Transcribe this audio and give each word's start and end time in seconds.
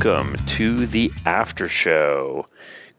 Welcome 0.00 0.36
to 0.46 0.86
the 0.86 1.12
after 1.26 1.68
show. 1.68 2.46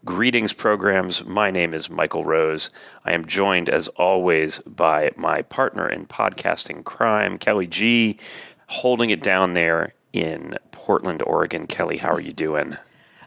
Greetings, 0.04 0.52
programs. 0.52 1.24
My 1.24 1.50
name 1.50 1.72
is 1.72 1.88
Michael 1.88 2.26
Rose. 2.26 2.68
I 3.06 3.14
am 3.14 3.26
joined, 3.26 3.70
as 3.70 3.88
always, 3.88 4.58
by 4.66 5.10
my 5.16 5.40
partner 5.40 5.88
in 5.88 6.04
podcasting 6.04 6.84
crime, 6.84 7.38
Kelly 7.38 7.66
G, 7.66 8.18
holding 8.66 9.08
it 9.08 9.22
down 9.22 9.54
there 9.54 9.94
in 10.12 10.58
Portland, 10.72 11.22
Oregon. 11.22 11.66
Kelly, 11.66 11.96
how 11.96 12.10
are 12.10 12.20
you 12.20 12.34
doing? 12.34 12.76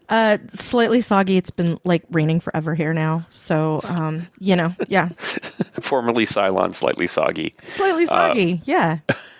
Uh, 0.07 0.37
slightly 0.53 1.01
soggy. 1.01 1.37
It's 1.37 1.49
been 1.49 1.79
like 1.83 2.03
raining 2.11 2.41
forever 2.41 2.75
here 2.75 2.93
now. 2.93 3.25
So, 3.31 3.79
um, 3.97 4.27
you 4.37 4.55
know, 4.55 4.75
yeah. 4.87 5.09
Formerly 5.81 6.25
Cylon, 6.25 6.75
slightly 6.75 7.07
soggy. 7.07 7.55
Slightly 7.71 8.05
soggy, 8.05 8.53
uh, 8.53 8.65
yeah. 8.65 8.99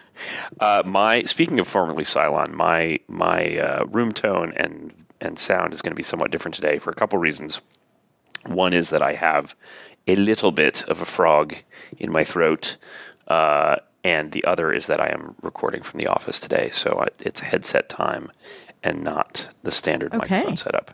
Uh, 0.59 0.83
my 0.85 1.23
speaking 1.23 1.59
of 1.59 1.67
formerly 1.67 2.03
Cylon, 2.03 2.53
my 2.53 2.99
my 3.07 3.57
uh, 3.57 3.85
room 3.85 4.11
tone 4.11 4.53
and 4.55 4.93
and 5.21 5.39
sound 5.39 5.73
is 5.73 5.81
going 5.81 5.91
to 5.91 5.95
be 5.95 6.03
somewhat 6.03 6.31
different 6.31 6.55
today 6.55 6.79
for 6.79 6.91
a 6.91 6.95
couple 6.95 7.19
reasons. 7.19 7.61
One 8.45 8.73
is 8.73 8.89
that 8.89 9.01
I 9.01 9.13
have 9.13 9.55
a 10.07 10.15
little 10.15 10.51
bit 10.51 10.83
of 10.87 11.01
a 11.01 11.05
frog 11.05 11.55
in 11.97 12.11
my 12.11 12.25
throat, 12.25 12.77
uh, 13.27 13.77
and 14.03 14.31
the 14.31 14.45
other 14.45 14.71
is 14.73 14.87
that 14.87 14.99
I 14.99 15.11
am 15.13 15.35
recording 15.41 15.81
from 15.81 16.01
the 16.01 16.07
office 16.07 16.41
today, 16.41 16.69
so 16.71 16.99
I, 16.99 17.07
it's 17.21 17.39
headset 17.39 17.87
time 17.87 18.31
and 18.83 19.03
not 19.03 19.47
the 19.63 19.71
standard 19.71 20.13
okay. 20.13 20.17
microphone 20.17 20.57
setup. 20.57 20.91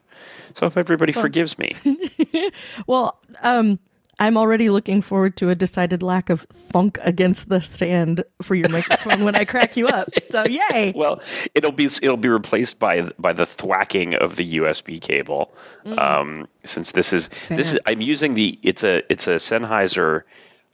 So 0.54 0.68
if 0.68 0.78
everybody 0.78 1.12
well, 1.14 1.24
forgives 1.24 1.58
me, 1.58 1.76
well, 2.88 3.20
um, 3.42 3.80
I'm 4.20 4.38
already 4.38 4.70
looking 4.70 5.02
forward 5.02 5.38
to 5.38 5.50
a 5.50 5.56
decided 5.56 6.04
lack 6.04 6.30
of 6.30 6.42
thunk 6.42 7.00
against 7.02 7.48
the 7.48 7.62
stand 7.62 8.24
for 8.42 8.54
your 8.54 8.70
microphone 8.70 9.24
when 9.24 9.36
I 9.36 9.46
crack 9.46 9.78
you 9.78 9.88
up. 9.88 10.10
So 10.30 10.46
yay! 10.46 10.94
Well, 11.00 11.22
it'll 11.56 11.72
be 11.72 11.86
it'll 11.86 12.18
be 12.18 12.28
replaced 12.28 12.78
by 12.78 13.08
by 13.18 13.32
the 13.32 13.46
thwacking 13.46 14.16
of 14.16 14.36
the 14.36 14.58
USB 14.58 15.00
cable. 15.00 15.54
Mm. 15.86 16.00
Um, 16.00 16.48
since 16.66 16.92
this 16.92 17.14
is 17.14 17.30
Fair. 17.30 17.58
this 17.58 17.74
is 17.74 17.80
I'm 17.86 18.02
using 18.02 18.34
the 18.34 18.60
it's 18.62 18.84
a 18.84 19.02
it's 19.10 19.28
a 19.28 19.36
Sennheiser 19.36 20.24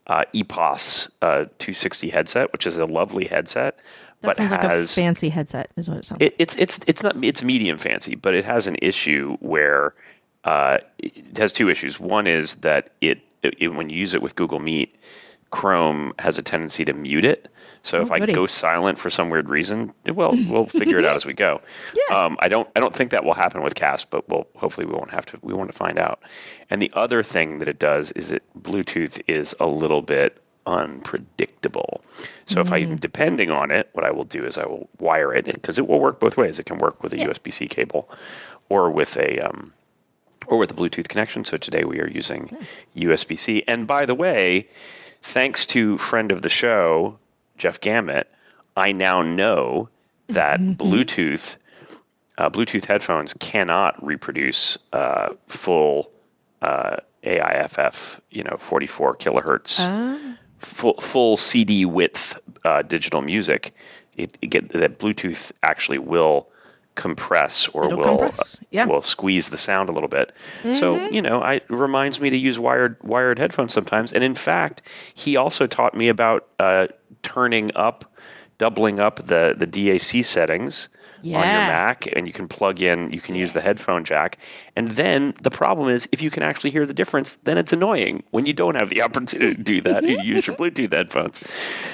uh, 0.08 0.24
EPOS 0.34 1.10
uh, 1.22 1.46
260 1.60 2.10
headset, 2.10 2.52
which 2.52 2.66
is 2.68 2.78
a 2.78 2.86
lovely 2.86 3.26
headset. 3.26 3.78
That 4.22 4.28
but 4.28 4.38
sounds 4.38 4.52
has, 4.52 4.62
like 4.62 4.72
a 4.72 4.88
fancy 4.88 5.30
headset, 5.30 5.70
is 5.78 5.90
what 5.90 6.00
it 6.00 6.06
sounds. 6.06 6.22
It, 6.22 6.36
it's 6.40 6.56
it's 6.56 6.80
it's 6.88 7.04
not 7.04 7.24
it's 7.24 7.44
medium 7.44 7.78
fancy, 7.78 8.16
but 8.16 8.34
it 8.34 8.46
has 8.46 8.68
an 8.68 8.78
issue 8.82 9.38
where 9.40 9.94
uh, 10.44 10.80
it 11.00 11.38
has 11.38 11.54
two 11.54 11.70
issues. 11.70 12.00
One 12.00 12.28
is 12.28 12.56
that 12.56 12.92
it 13.02 13.22
it, 13.60 13.70
when 13.70 13.90
you 13.90 13.98
use 13.98 14.14
it 14.14 14.22
with 14.22 14.36
Google 14.36 14.60
Meet, 14.60 14.96
Chrome 15.52 16.14
has 16.20 16.38
a 16.38 16.42
tendency 16.42 16.86
to 16.86 16.94
mute 16.94 17.26
it. 17.26 17.48
So 17.84 18.00
oh, 18.00 18.02
if 18.02 18.10
goody. 18.10 18.32
I 18.32 18.36
go 18.36 18.46
silent 18.46 18.98
for 18.98 19.10
some 19.10 19.30
weird 19.30 19.48
reason, 19.48 19.94
well, 20.06 20.32
we'll 20.50 20.66
figure 20.66 20.98
it 20.98 21.06
out 21.06 21.16
as 21.16 21.26
we 21.26 21.34
go. 21.34 21.62
Yeah. 22.10 22.18
Um, 22.18 22.38
I 22.40 22.50
don't 22.50 22.68
I 22.76 22.80
don't 22.82 22.94
think 22.94 23.12
that 23.12 23.24
will 23.24 23.34
happen 23.34 23.64
with 23.64 23.76
Cast, 23.76 24.10
but 24.10 24.28
we'll 24.28 24.48
hopefully 24.56 24.86
we 24.86 24.94
won't 24.94 25.12
have 25.12 25.26
to 25.28 25.40
we 25.42 25.54
want 25.54 25.72
to 25.72 25.78
find 25.78 25.98
out. 25.98 26.20
And 26.70 26.82
the 26.82 26.92
other 26.94 27.24
thing 27.24 27.60
that 27.60 27.68
it 27.68 27.80
does 27.80 28.12
is 28.12 28.30
that 28.30 28.44
Bluetooth 28.62 29.22
is 29.28 29.56
a 29.60 29.68
little 29.68 30.02
bit 30.02 30.42
unpredictable. 30.66 32.02
So 32.46 32.58
mm. 32.58 32.62
if 32.62 32.72
I'm 32.72 32.96
depending 32.98 33.50
on 33.50 33.72
it, 33.72 33.90
what 33.94 34.04
I 34.04 34.12
will 34.12 34.24
do 34.24 34.46
is 34.46 34.58
I 34.58 34.66
will 34.66 34.90
wire 35.00 35.34
it 35.34 35.46
because 35.46 35.78
it 35.78 35.88
will 35.88 36.00
work 36.00 36.20
both 36.20 36.38
ways. 36.38 36.60
It 36.60 36.66
can 36.66 36.80
work 36.80 37.02
with 37.02 37.14
a 37.14 37.18
yeah. 37.18 37.28
USB-C 37.28 37.68
cable 37.68 38.10
or 38.70 38.90
with 38.90 39.16
a 39.18 39.40
um, 39.40 39.74
or 40.48 40.58
with 40.58 40.72
a 40.72 40.74
Bluetooth 40.74 41.08
connection. 41.08 41.46
So 41.46 41.58
today 41.58 41.84
we 41.84 42.00
are 42.00 42.08
using 42.08 42.56
USB 42.96 43.38
C. 43.40 43.64
And 43.68 43.88
by 43.88 44.06
the 44.06 44.16
way, 44.16 44.68
thanks 45.22 45.66
to 45.68 45.98
friend 45.98 46.32
of 46.32 46.42
the 46.42 46.50
show, 46.50 47.18
Jeff 47.58 47.80
Gamet, 47.82 48.26
I 48.76 48.92
now 48.92 49.22
know 49.22 49.90
that 50.28 50.60
Bluetooth 50.60 51.56
uh, 52.38 52.50
Bluetooth 52.50 52.86
headphones 52.86 53.34
cannot 53.34 54.06
reproduce 54.06 54.78
uh, 54.92 55.30
full 55.48 56.12
uh, 56.62 56.98
AIFF, 57.24 58.22
you 58.30 58.44
know, 58.44 58.58
44 58.58 59.16
kilohertz, 59.16 59.80
uh. 59.80 60.36
full, 60.60 61.00
full 61.00 61.38
CD 61.38 61.86
width 61.86 62.40
uh, 62.64 62.82
digital 62.82 63.22
music. 63.22 63.74
It, 64.18 64.38
it 64.42 64.48
get, 64.48 64.70
that 64.70 65.00
Bluetooth 65.00 65.52
actually 65.64 66.00
will 66.00 66.50
compress 66.96 67.68
or 67.68 67.86
It'll 67.86 67.98
will 67.98 68.18
compress. 68.18 68.58
Yeah. 68.72 68.86
will 68.86 69.02
squeeze 69.02 69.50
the 69.50 69.58
sound 69.58 69.90
a 69.90 69.92
little 69.92 70.10
bit. 70.10 70.32
Mm-hmm. 70.64 70.74
So 70.74 71.10
you 71.10 71.22
know, 71.22 71.42
I, 71.42 71.56
it 71.56 71.70
reminds 71.70 72.20
me 72.20 72.32
to 72.32 72.38
use 72.38 72.58
wired 72.58 72.98
wired 73.04 73.38
headphones 73.38 73.74
sometimes. 73.74 74.14
And 74.14 74.24
in 74.24 74.36
fact, 74.36 74.82
he 75.14 75.36
also 75.36 75.68
taught 75.68 75.96
me 75.96 76.08
about 76.08 76.48
uh, 76.60 76.88
turning 77.22 77.76
up, 77.76 78.06
doubling 78.58 79.00
up 79.00 79.18
the 79.18 79.56
the 79.58 79.68
DAC 79.68 80.24
settings. 80.26 80.90
Yeah. 81.22 81.38
on 81.40 81.44
your 81.44 81.54
Mac, 81.54 82.08
and 82.16 82.28
you 82.28 82.34
can 82.34 82.48
plug 82.48 82.82
in, 82.84 83.12
you 83.12 83.20
can 83.20 83.34
use 83.34 83.52
the 83.52 83.62
headphone 83.62 84.04
jack. 84.04 84.38
And 84.76 84.92
then 84.92 85.34
the 85.42 85.50
problem 85.50 85.90
is, 85.90 86.08
if 86.12 86.22
you 86.22 86.30
can 86.30 86.44
actually 86.44 86.70
hear 86.70 86.86
the 86.86 86.94
difference, 86.94 87.36
then 87.38 87.58
it's 87.58 87.74
annoying 87.74 88.22
when 88.30 88.46
you 88.46 88.54
don't 88.54 88.76
have 88.76 88.90
the 88.90 89.02
opportunity 89.02 89.56
to 89.56 89.64
do 89.64 89.82
that. 89.82 90.04
you 90.04 90.22
use 90.22 90.46
your 90.46 90.56
Bluetooth 90.56 90.94
headphones. 90.94 91.42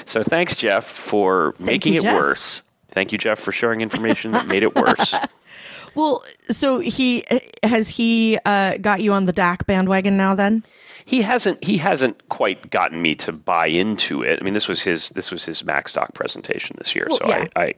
So 0.03 0.21
thanks, 0.23 0.57
Jeff, 0.57 0.83
for 0.85 1.53
Thank 1.53 1.65
making 1.65 1.93
you, 1.93 1.99
it 2.01 2.03
Jeff. 2.03 2.15
worse. 2.15 2.61
Thank 2.91 3.11
you, 3.11 3.17
Jeff, 3.17 3.39
for 3.39 3.51
sharing 3.51 3.81
information 3.81 4.31
that 4.31 4.47
made 4.47 4.63
it 4.63 4.75
worse. 4.75 5.15
well, 5.95 6.23
so 6.49 6.79
he 6.79 7.23
has 7.63 7.87
he 7.87 8.37
uh, 8.45 8.77
got 8.77 9.01
you 9.01 9.13
on 9.13 9.25
the 9.25 9.33
DAC 9.33 9.65
bandwagon 9.65 10.17
now? 10.17 10.35
Then 10.35 10.63
he 11.05 11.21
hasn't 11.21 11.63
he 11.63 11.77
hasn't 11.77 12.29
quite 12.29 12.69
gotten 12.69 13.01
me 13.01 13.15
to 13.15 13.31
buy 13.31 13.67
into 13.67 14.23
it. 14.23 14.39
I 14.39 14.43
mean, 14.43 14.53
this 14.53 14.67
was 14.67 14.81
his 14.81 15.09
this 15.09 15.31
was 15.31 15.45
his 15.45 15.63
Macstock 15.63 16.13
presentation 16.13 16.75
this 16.77 16.95
year, 16.95 17.07
well, 17.09 17.19
so 17.19 17.27
yeah. 17.27 17.45
I, 17.55 17.61
I 17.61 17.73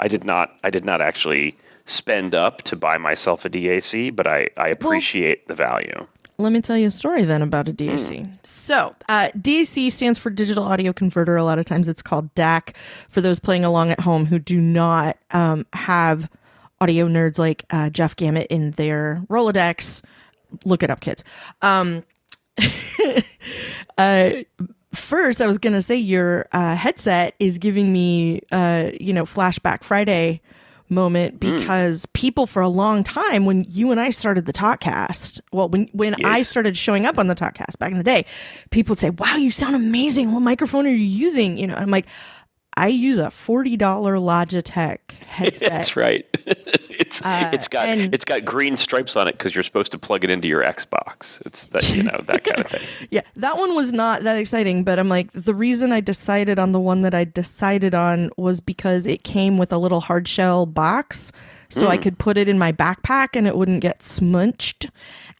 I 0.00 0.08
did 0.08 0.24
not 0.24 0.56
I 0.62 0.70
did 0.70 0.84
not 0.84 1.00
actually 1.00 1.56
spend 1.84 2.34
up 2.34 2.62
to 2.62 2.76
buy 2.76 2.98
myself 2.98 3.44
a 3.44 3.50
DAC, 3.50 4.14
but 4.14 4.26
I 4.26 4.48
I 4.56 4.68
appreciate 4.68 5.42
well, 5.46 5.48
the 5.48 5.54
value. 5.54 6.06
Let 6.38 6.52
me 6.52 6.60
tell 6.60 6.76
you 6.76 6.88
a 6.88 6.90
story 6.90 7.24
then 7.24 7.40
about 7.40 7.68
a 7.68 7.72
DAC. 7.72 8.20
Mm. 8.20 8.46
So, 8.46 8.94
uh, 9.08 9.30
DAC 9.38 9.90
stands 9.90 10.18
for 10.18 10.30
Digital 10.30 10.64
Audio 10.64 10.92
Converter. 10.92 11.36
A 11.36 11.44
lot 11.44 11.58
of 11.58 11.64
times 11.64 11.88
it's 11.88 12.02
called 12.02 12.34
DAC 12.34 12.74
for 13.08 13.20
those 13.20 13.38
playing 13.38 13.64
along 13.64 13.90
at 13.90 14.00
home 14.00 14.26
who 14.26 14.38
do 14.38 14.60
not 14.60 15.16
um, 15.30 15.66
have 15.72 16.28
audio 16.80 17.08
nerds 17.08 17.38
like 17.38 17.64
uh, 17.70 17.88
Jeff 17.90 18.16
Gamet 18.16 18.46
in 18.50 18.72
their 18.72 19.22
Rolodex. 19.28 20.02
Look 20.64 20.82
it 20.82 20.90
up, 20.90 21.00
kids. 21.00 21.24
Um, 21.62 22.04
uh, 23.98 24.30
first, 24.92 25.40
I 25.40 25.46
was 25.46 25.58
going 25.58 25.72
to 25.72 25.82
say 25.82 25.96
your 25.96 26.48
uh, 26.52 26.74
headset 26.74 27.34
is 27.38 27.58
giving 27.58 27.92
me, 27.92 28.42
uh, 28.52 28.90
you 29.00 29.12
know, 29.12 29.24
Flashback 29.24 29.84
Friday 29.84 30.42
moment 30.88 31.34
hmm. 31.34 31.56
because 31.56 32.06
mm. 32.06 32.12
people 32.12 32.46
for 32.46 32.62
a 32.62 32.68
long 32.68 33.02
time 33.02 33.44
when 33.44 33.64
you 33.68 33.90
and 33.90 34.00
I 34.00 34.10
started 34.10 34.46
the 34.46 34.52
Talkcast, 34.52 35.40
well 35.52 35.68
when 35.68 35.88
when 35.92 36.14
yes. 36.18 36.28
I 36.28 36.42
started 36.42 36.76
showing 36.76 37.06
up 37.06 37.18
on 37.18 37.26
the 37.26 37.34
Talkcast 37.34 37.78
back 37.78 37.92
in 37.92 37.98
the 37.98 38.04
day, 38.04 38.24
people 38.70 38.92
would 38.92 38.98
say, 38.98 39.10
"Wow, 39.10 39.36
you 39.36 39.50
sound 39.50 39.74
amazing. 39.74 40.32
What 40.32 40.40
microphone 40.40 40.86
are 40.86 40.90
you 40.90 40.96
using?" 40.96 41.56
You 41.56 41.66
know, 41.66 41.74
I'm 41.74 41.90
like, 41.90 42.06
I 42.76 42.88
use 42.88 43.18
a 43.18 43.30
forty 43.30 43.76
dollar 43.76 44.16
Logitech 44.16 44.98
headset. 45.26 45.70
That's 45.70 45.96
right. 45.96 46.26
it's 46.90 47.22
uh, 47.22 47.50
it's 47.52 47.68
got 47.68 47.88
and, 47.88 48.14
it's 48.14 48.24
got 48.24 48.44
green 48.44 48.76
stripes 48.76 49.16
on 49.16 49.28
it 49.28 49.32
because 49.32 49.54
you're 49.54 49.62
supposed 49.62 49.92
to 49.92 49.98
plug 49.98 50.24
it 50.24 50.30
into 50.30 50.48
your 50.48 50.62
Xbox. 50.62 51.44
It's 51.46 51.66
that 51.68 51.88
you 51.94 52.02
know 52.02 52.20
that 52.26 52.44
kind 52.44 52.60
of 52.60 52.66
thing. 52.70 52.86
yeah, 53.10 53.22
that 53.36 53.56
one 53.56 53.74
was 53.74 53.92
not 53.92 54.24
that 54.24 54.36
exciting, 54.36 54.84
but 54.84 54.98
I'm 54.98 55.08
like 55.08 55.32
the 55.32 55.54
reason 55.54 55.92
I 55.92 56.00
decided 56.00 56.58
on 56.58 56.72
the 56.72 56.80
one 56.80 57.00
that 57.02 57.14
I 57.14 57.24
decided 57.24 57.94
on 57.94 58.30
was 58.36 58.60
because 58.60 59.06
it 59.06 59.24
came 59.24 59.56
with 59.56 59.72
a 59.72 59.78
little 59.78 60.00
hard 60.00 60.28
shell 60.28 60.66
box, 60.66 61.32
so 61.70 61.86
mm. 61.86 61.90
I 61.90 61.96
could 61.96 62.18
put 62.18 62.36
it 62.36 62.48
in 62.48 62.58
my 62.58 62.72
backpack 62.72 63.28
and 63.34 63.46
it 63.46 63.56
wouldn't 63.56 63.80
get 63.80 64.02
smunched, 64.02 64.90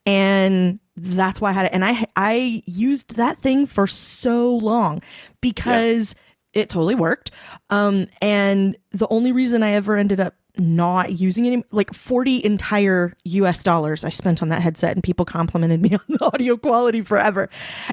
and 0.06 0.80
that's 0.96 1.40
why 1.40 1.50
I 1.50 1.52
had 1.52 1.66
it. 1.66 1.72
And 1.72 1.84
I 1.84 2.06
I 2.16 2.62
used 2.64 3.16
that 3.16 3.38
thing 3.38 3.66
for 3.66 3.86
so 3.86 4.56
long 4.56 5.02
because. 5.40 6.14
Yeah 6.16 6.22
it 6.56 6.70
totally 6.70 6.94
worked. 6.94 7.30
Um, 7.70 8.08
and 8.22 8.76
the 8.92 9.06
only 9.08 9.30
reason 9.30 9.62
I 9.62 9.72
ever 9.72 9.96
ended 9.96 10.20
up 10.20 10.34
not 10.58 11.12
using 11.12 11.44
it, 11.44 11.66
like 11.70 11.92
40 11.92 12.42
entire 12.42 13.12
US 13.24 13.62
dollars 13.62 14.04
I 14.04 14.08
spent 14.08 14.40
on 14.40 14.48
that 14.48 14.62
headset, 14.62 14.92
and 14.92 15.02
people 15.02 15.26
complimented 15.26 15.82
me 15.82 15.90
on 15.94 16.00
the 16.08 16.24
audio 16.24 16.56
quality 16.56 17.02
forever. 17.02 17.50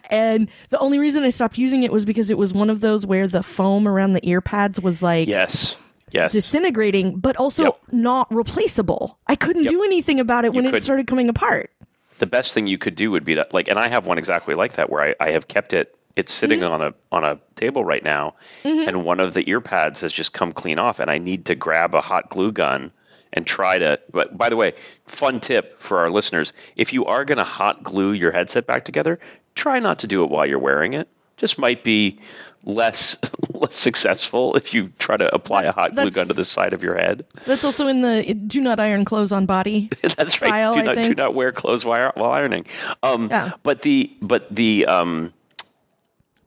And 0.09 0.49
the 0.69 0.79
only 0.79 0.97
reason 0.97 1.23
I 1.23 1.29
stopped 1.29 1.57
using 1.57 1.83
it 1.83 1.91
was 1.91 2.05
because 2.05 2.31
it 2.31 2.37
was 2.37 2.53
one 2.53 2.69
of 2.69 2.79
those 2.79 3.05
where 3.05 3.27
the 3.27 3.43
foam 3.43 3.85
around 3.85 4.13
the 4.13 4.27
ear 4.27 4.39
pads 4.39 4.79
was 4.79 5.01
like, 5.01 5.27
yes. 5.27 5.75
Yes. 6.11 6.31
disintegrating, 6.31 7.17
but 7.17 7.35
also 7.37 7.63
yep. 7.63 7.79
not 7.91 8.33
replaceable. 8.33 9.17
I 9.25 9.35
couldn't 9.35 9.63
yep. 9.63 9.71
do 9.71 9.83
anything 9.83 10.19
about 10.19 10.45
it 10.45 10.53
you 10.53 10.57
when 10.57 10.65
could. 10.65 10.75
it 10.77 10.83
started 10.83 11.07
coming 11.07 11.27
apart. 11.27 11.71
The 12.19 12.27
best 12.27 12.53
thing 12.53 12.67
you 12.67 12.77
could 12.77 12.93
do 12.93 13.09
would 13.09 13.25
be 13.25 13.33
to 13.33 13.47
like, 13.51 13.67
and 13.67 13.79
I 13.79 13.89
have 13.89 14.05
one 14.05 14.19
exactly 14.19 14.53
like 14.53 14.73
that 14.73 14.91
where 14.91 15.01
I, 15.03 15.15
I 15.19 15.31
have 15.31 15.47
kept 15.47 15.73
it 15.73 15.97
it's 16.15 16.33
sitting 16.33 16.59
mm-hmm. 16.59 16.73
on 16.73 16.81
a 16.81 16.93
on 17.11 17.23
a 17.23 17.39
table 17.55 17.83
right 17.83 18.03
now, 18.03 18.35
mm-hmm. 18.63 18.87
and 18.87 19.05
one 19.05 19.19
of 19.19 19.33
the 19.33 19.47
ear 19.49 19.61
pads 19.61 20.01
has 20.01 20.13
just 20.13 20.33
come 20.33 20.53
clean 20.53 20.79
off, 20.79 20.99
and 20.99 21.09
I 21.09 21.17
need 21.17 21.45
to 21.45 21.55
grab 21.55 21.95
a 21.95 22.01
hot 22.01 22.29
glue 22.29 22.51
gun 22.51 22.91
and 23.31 23.47
try 23.47 23.77
to. 23.77 23.99
But 24.11 24.37
by 24.37 24.49
the 24.49 24.55
way, 24.55 24.73
fun 25.05 25.39
tip 25.39 25.79
for 25.79 25.99
our 25.99 26.09
listeners: 26.09 26.53
if 26.75 26.93
you 26.93 27.05
are 27.05 27.25
going 27.25 27.39
to 27.39 27.43
hot 27.43 27.83
glue 27.83 28.11
your 28.11 28.31
headset 28.31 28.67
back 28.67 28.85
together, 28.85 29.19
try 29.55 29.79
not 29.79 29.99
to 29.99 30.07
do 30.07 30.23
it 30.23 30.29
while 30.29 30.45
you're 30.45 30.59
wearing 30.59 30.93
it. 30.93 31.07
just 31.37 31.57
might 31.57 31.83
be 31.83 32.19
less 32.65 33.17
less 33.49 33.75
successful 33.75 34.55
if 34.55 34.73
you 34.73 34.89
try 34.99 35.17
to 35.17 35.33
apply 35.33 35.63
a 35.63 35.71
hot 35.71 35.95
glue 35.95 36.11
gun 36.11 36.27
to 36.27 36.33
the 36.33 36.45
side 36.45 36.73
of 36.73 36.83
your 36.83 36.95
head. 36.95 37.25
That's 37.45 37.63
also 37.63 37.87
in 37.87 38.01
the 38.01 38.33
do 38.33 38.61
not 38.61 38.79
iron 38.79 39.05
clothes 39.05 39.31
on 39.31 39.45
body. 39.45 39.89
That's 40.01 40.41
right. 40.41 40.73
Do 40.73 40.83
not 40.83 40.95
do 40.97 41.15
not 41.15 41.33
wear 41.33 41.51
clothes 41.51 41.83
while, 41.83 42.11
while 42.15 42.31
ironing. 42.31 42.65
Um, 43.01 43.29
Yeah. 43.29 43.53
But 43.63 43.81
the 43.81 44.15
but 44.21 44.53
the 44.53 44.85
um, 44.85 45.33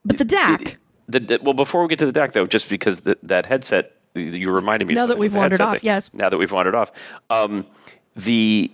But 0.07 0.19
the 0.19 0.25
DAC. 0.25 0.77
the, 1.09 1.21
the 1.21 1.39
well 1.43 1.55
before 1.55 1.83
we 1.83 1.89
get 1.89 1.99
to 1.99 2.11
the 2.11 2.19
DAC 2.19 2.33
though, 2.33 2.47
just 2.47 2.69
because 2.69 3.01
the, 3.01 3.19
that 3.25 3.47
headset 3.47 3.93
you 4.15 4.51
reminded 4.51 4.89
me. 4.89 4.95
Now 4.95 5.07
that 5.07 5.19
we've 5.19 5.35
wandered 5.35 5.61
off, 5.61 5.75
thing. 5.75 5.81
yes. 5.85 6.11
Now 6.13 6.29
that 6.29 6.39
we've 6.39 6.53
wandered 6.53 6.75
off, 6.75 6.93
um, 7.31 7.67
the 8.15 8.71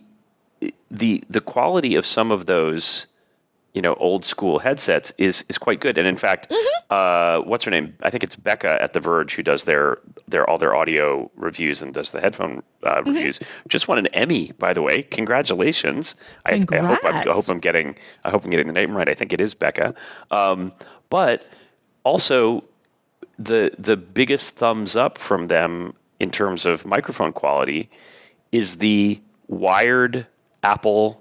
the 0.91 1.25
the 1.29 1.41
quality 1.41 1.97
of 1.97 2.07
some 2.07 2.31
of 2.31 2.47
those 2.47 3.07
you 3.75 3.81
know 3.83 3.95
old 3.95 4.25
school 4.25 4.59
headsets 4.59 5.13
is 5.19 5.45
is 5.49 5.59
quite 5.59 5.81
good. 5.81 5.99
And 5.99 6.07
in 6.07 6.17
fact 6.17 6.51
Mm-hmm. 6.51 6.83
uh, 6.91 7.41
what's 7.49 7.65
her 7.65 7.71
name? 7.71 7.95
I 8.03 8.11
think 8.11 8.23
it's 8.25 8.37
becca 8.37 8.81
at 8.83 8.93
the 8.93 9.01
verge 9.01 9.35
who 9.35 9.43
does 9.43 9.65
their 9.65 9.99
their 10.29 10.49
all 10.49 10.59
their 10.59 10.75
audio 10.75 11.31
reviews 11.37 11.81
and 11.83 11.95
does 11.95 12.11
the 12.11 12.21
headphone 12.21 12.63
uh, 12.83 12.97
Mm-hmm. 13.01 13.11
reviews. 13.11 13.41
Just 13.69 13.89
won 13.89 13.99
an 13.99 14.09
emmy 14.09 14.53
by 14.59 14.73
the 14.75 14.83
way. 14.83 15.03
Congratulations. 15.03 16.17
I, 16.45 16.53
I 16.53 16.77
hope 16.89 16.99
I'm, 17.05 17.15
I 17.17 17.33
hope 17.33 17.49
i'm 17.49 17.61
getting 17.61 17.97
i 18.25 18.31
hope 18.31 18.45
i'm 18.45 18.51
getting 18.51 18.67
the 18.67 18.73
name 18.75 18.97
right. 18.97 19.09
I 19.09 19.15
think 19.15 19.33
it 19.33 19.41
is 19.41 19.55
becca. 19.55 19.91
Um, 20.31 20.73
but 21.09 21.45
also 22.05 22.65
the 23.39 23.73
the 23.79 23.97
biggest 23.97 24.57
thumbs 24.57 24.97
up 24.97 25.17
from 25.19 25.47
them 25.49 25.95
in 26.21 26.31
terms 26.31 26.67
of 26.67 26.85
microphone 26.85 27.33
quality 27.33 27.89
is 28.53 28.77
the 28.77 29.21
wired 29.49 30.27
Apple 30.63 31.21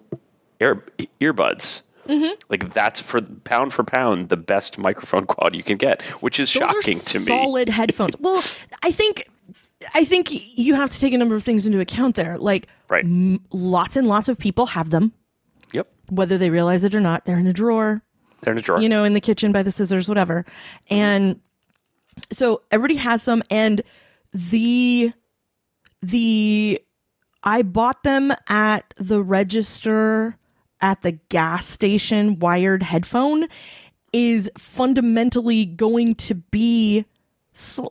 ear, 0.59 0.85
earbuds. 1.19 1.81
Mm-hmm. 2.07 2.33
Like 2.49 2.73
that's 2.73 2.99
for 2.99 3.21
pound 3.21 3.73
for 3.73 3.83
pound 3.83 4.29
the 4.29 4.37
best 4.37 4.77
microphone 4.77 5.25
quality 5.27 5.57
you 5.57 5.63
can 5.63 5.77
get, 5.77 6.01
which 6.21 6.39
is 6.39 6.51
Those 6.53 6.61
shocking 6.63 6.99
to 6.99 7.19
me. 7.19 7.25
Solid 7.27 7.69
headphones. 7.69 8.15
Well, 8.19 8.43
I 8.83 8.91
think 8.91 9.27
I 9.95 10.03
think 10.05 10.29
you 10.57 10.75
have 10.75 10.89
to 10.91 10.99
take 10.99 11.13
a 11.13 11.17
number 11.17 11.35
of 11.35 11.43
things 11.43 11.65
into 11.65 11.79
account 11.79 12.15
there. 12.15 12.37
Like 12.37 12.67
Right. 12.89 13.03
m- 13.05 13.39
lots 13.51 13.95
and 13.95 14.07
lots 14.07 14.27
of 14.29 14.37
people 14.37 14.65
have 14.67 14.89
them, 14.89 15.13
Yep. 15.71 15.87
whether 16.09 16.37
they 16.37 16.49
realize 16.49 16.83
it 16.83 16.93
or 16.93 16.99
not. 16.99 17.25
They're 17.25 17.37
in 17.37 17.47
a 17.47 17.53
drawer, 17.53 18.01
They're 18.41 18.53
in 18.53 18.59
a 18.59 18.61
drawer. 18.61 18.81
you 18.81 18.89
know, 18.89 19.03
in 19.03 19.13
the 19.13 19.21
kitchen 19.21 19.51
by 19.51 19.63
the 19.63 19.71
scissors, 19.71 20.07
whatever. 20.09 20.45
And 20.89 21.39
so 22.31 22.61
everybody 22.71 22.95
has 22.97 23.25
them 23.25 23.41
and 23.49 23.81
the 24.33 25.13
the 26.01 26.79
I 27.43 27.61
bought 27.63 28.03
them 28.03 28.33
at 28.47 28.93
the 28.97 29.23
register 29.23 30.35
at 30.81 31.01
the 31.01 31.13
gas 31.29 31.67
station 31.67 32.39
wired 32.39 32.83
headphone 32.83 33.47
is 34.13 34.49
fundamentally 34.57 35.65
going 35.65 36.15
to 36.15 36.35
be 36.35 37.05
sl- 37.53 37.87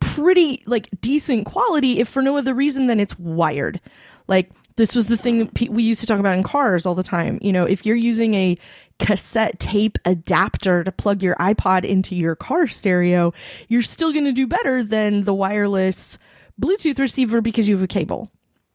pretty 0.00 0.62
like 0.66 0.88
decent 1.00 1.46
quality 1.46 1.98
if 1.98 2.08
for 2.08 2.22
no 2.22 2.36
other 2.36 2.54
reason 2.54 2.86
than 2.86 3.00
it's 3.00 3.18
wired. 3.18 3.80
Like 4.28 4.50
this 4.76 4.94
was 4.94 5.06
the 5.06 5.16
thing 5.16 5.38
that 5.38 5.68
we 5.70 5.82
used 5.82 6.00
to 6.00 6.06
talk 6.06 6.20
about 6.20 6.36
in 6.36 6.42
cars 6.42 6.86
all 6.86 6.94
the 6.94 7.02
time. 7.02 7.38
You 7.42 7.52
know, 7.52 7.64
if 7.64 7.84
you're 7.84 7.96
using 7.96 8.34
a 8.34 8.58
cassette 8.98 9.58
tape 9.58 9.98
adapter 10.04 10.84
to 10.84 10.92
plug 10.92 11.22
your 11.22 11.34
iPod 11.36 11.84
into 11.84 12.14
your 12.14 12.36
car 12.36 12.66
stereo, 12.66 13.32
you're 13.68 13.82
still 13.82 14.12
going 14.12 14.24
to 14.24 14.32
do 14.32 14.46
better 14.46 14.84
than 14.84 15.24
the 15.24 15.34
wireless 15.34 16.18
Bluetooth 16.60 16.98
receiver 16.98 17.40
because 17.40 17.68
you 17.68 17.74
have 17.74 17.82
a 17.82 17.88
cable. 17.88 18.30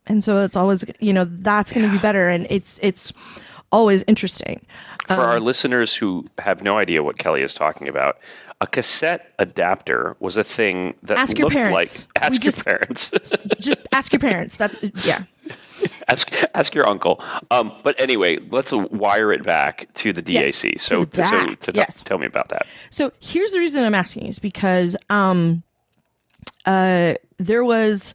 And 0.08 0.24
so 0.24 0.44
it's 0.44 0.56
always, 0.56 0.84
you 1.00 1.14
know, 1.14 1.26
that's 1.30 1.72
going 1.72 1.86
to 1.86 1.92
be 1.92 2.00
better 2.00 2.28
and 2.30 2.48
it's 2.50 2.80
it's 2.82 3.14
always 3.72 4.04
interesting. 4.08 4.66
For 5.08 5.14
Um, 5.14 5.20
our 5.20 5.40
listeners 5.40 5.96
who 5.96 6.26
have 6.38 6.64
no 6.64 6.78
idea 6.78 7.04
what 7.04 7.18
Kelly 7.18 7.42
is 7.42 7.54
talking 7.54 7.88
about, 7.88 8.18
a 8.62 8.68
cassette 8.68 9.34
adapter 9.40 10.16
was 10.20 10.36
a 10.38 10.44
thing 10.44 10.96
that 11.04 11.18
Ask 11.18 11.38
your 11.38 11.50
parents. 11.50 11.74
like 11.74 12.24
ask 12.24 12.32
We 12.32 12.46
your 12.46 12.52
just- 12.52 12.66
parents. 12.66 13.12
Just 13.60 13.80
ask 13.92 14.12
your 14.14 14.20
parents. 14.20 14.56
That's 14.56 14.80
yeah. 15.06 15.24
ask 16.08 16.32
ask 16.56 16.74
your 16.76 16.88
uncle. 16.88 17.22
Um, 17.52 17.72
but 17.84 18.00
anyway, 18.00 18.38
let's 18.50 18.72
wire 18.74 19.32
it 19.34 19.44
back 19.44 19.88
to 19.96 20.14
the 20.14 20.22
DAC. 20.24 20.74
to 20.74 20.80
so, 20.80 21.06
the 21.06 21.24
so 21.24 21.54
to 21.56 21.72
yes. 21.76 22.02
tell 22.04 22.18
me 22.18 22.26
about 22.26 22.50
that. 22.50 22.66
So 22.90 23.12
here's 23.20 23.52
the 23.52 23.60
reason 23.60 23.84
I'm 23.84 23.96
asking 23.96 24.28
is 24.28 24.40
because 24.40 24.96
um 25.10 25.64
uh 26.66 27.16
there 27.38 27.64
was 27.64 28.14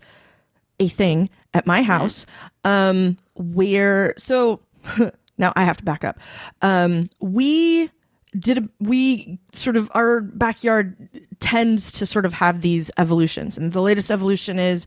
a 0.80 0.88
thing 0.88 1.30
at 1.54 1.66
my 1.66 1.82
house 1.82 2.26
um 2.64 3.16
where 3.34 4.14
so 4.16 4.60
now 5.38 5.52
I 5.56 5.64
have 5.64 5.76
to 5.78 5.84
back 5.84 6.04
up. 6.04 6.18
Um 6.60 7.10
we 7.20 7.90
did 8.38 8.58
a, 8.58 8.68
we 8.80 9.38
sort 9.52 9.76
of 9.76 9.90
our 9.94 10.20
backyard 10.22 10.96
tends 11.40 11.92
to 11.92 12.06
sort 12.06 12.24
of 12.24 12.32
have 12.32 12.62
these 12.62 12.90
evolutions. 12.96 13.58
And 13.58 13.72
the 13.72 13.82
latest 13.82 14.10
evolution 14.10 14.58
is 14.58 14.86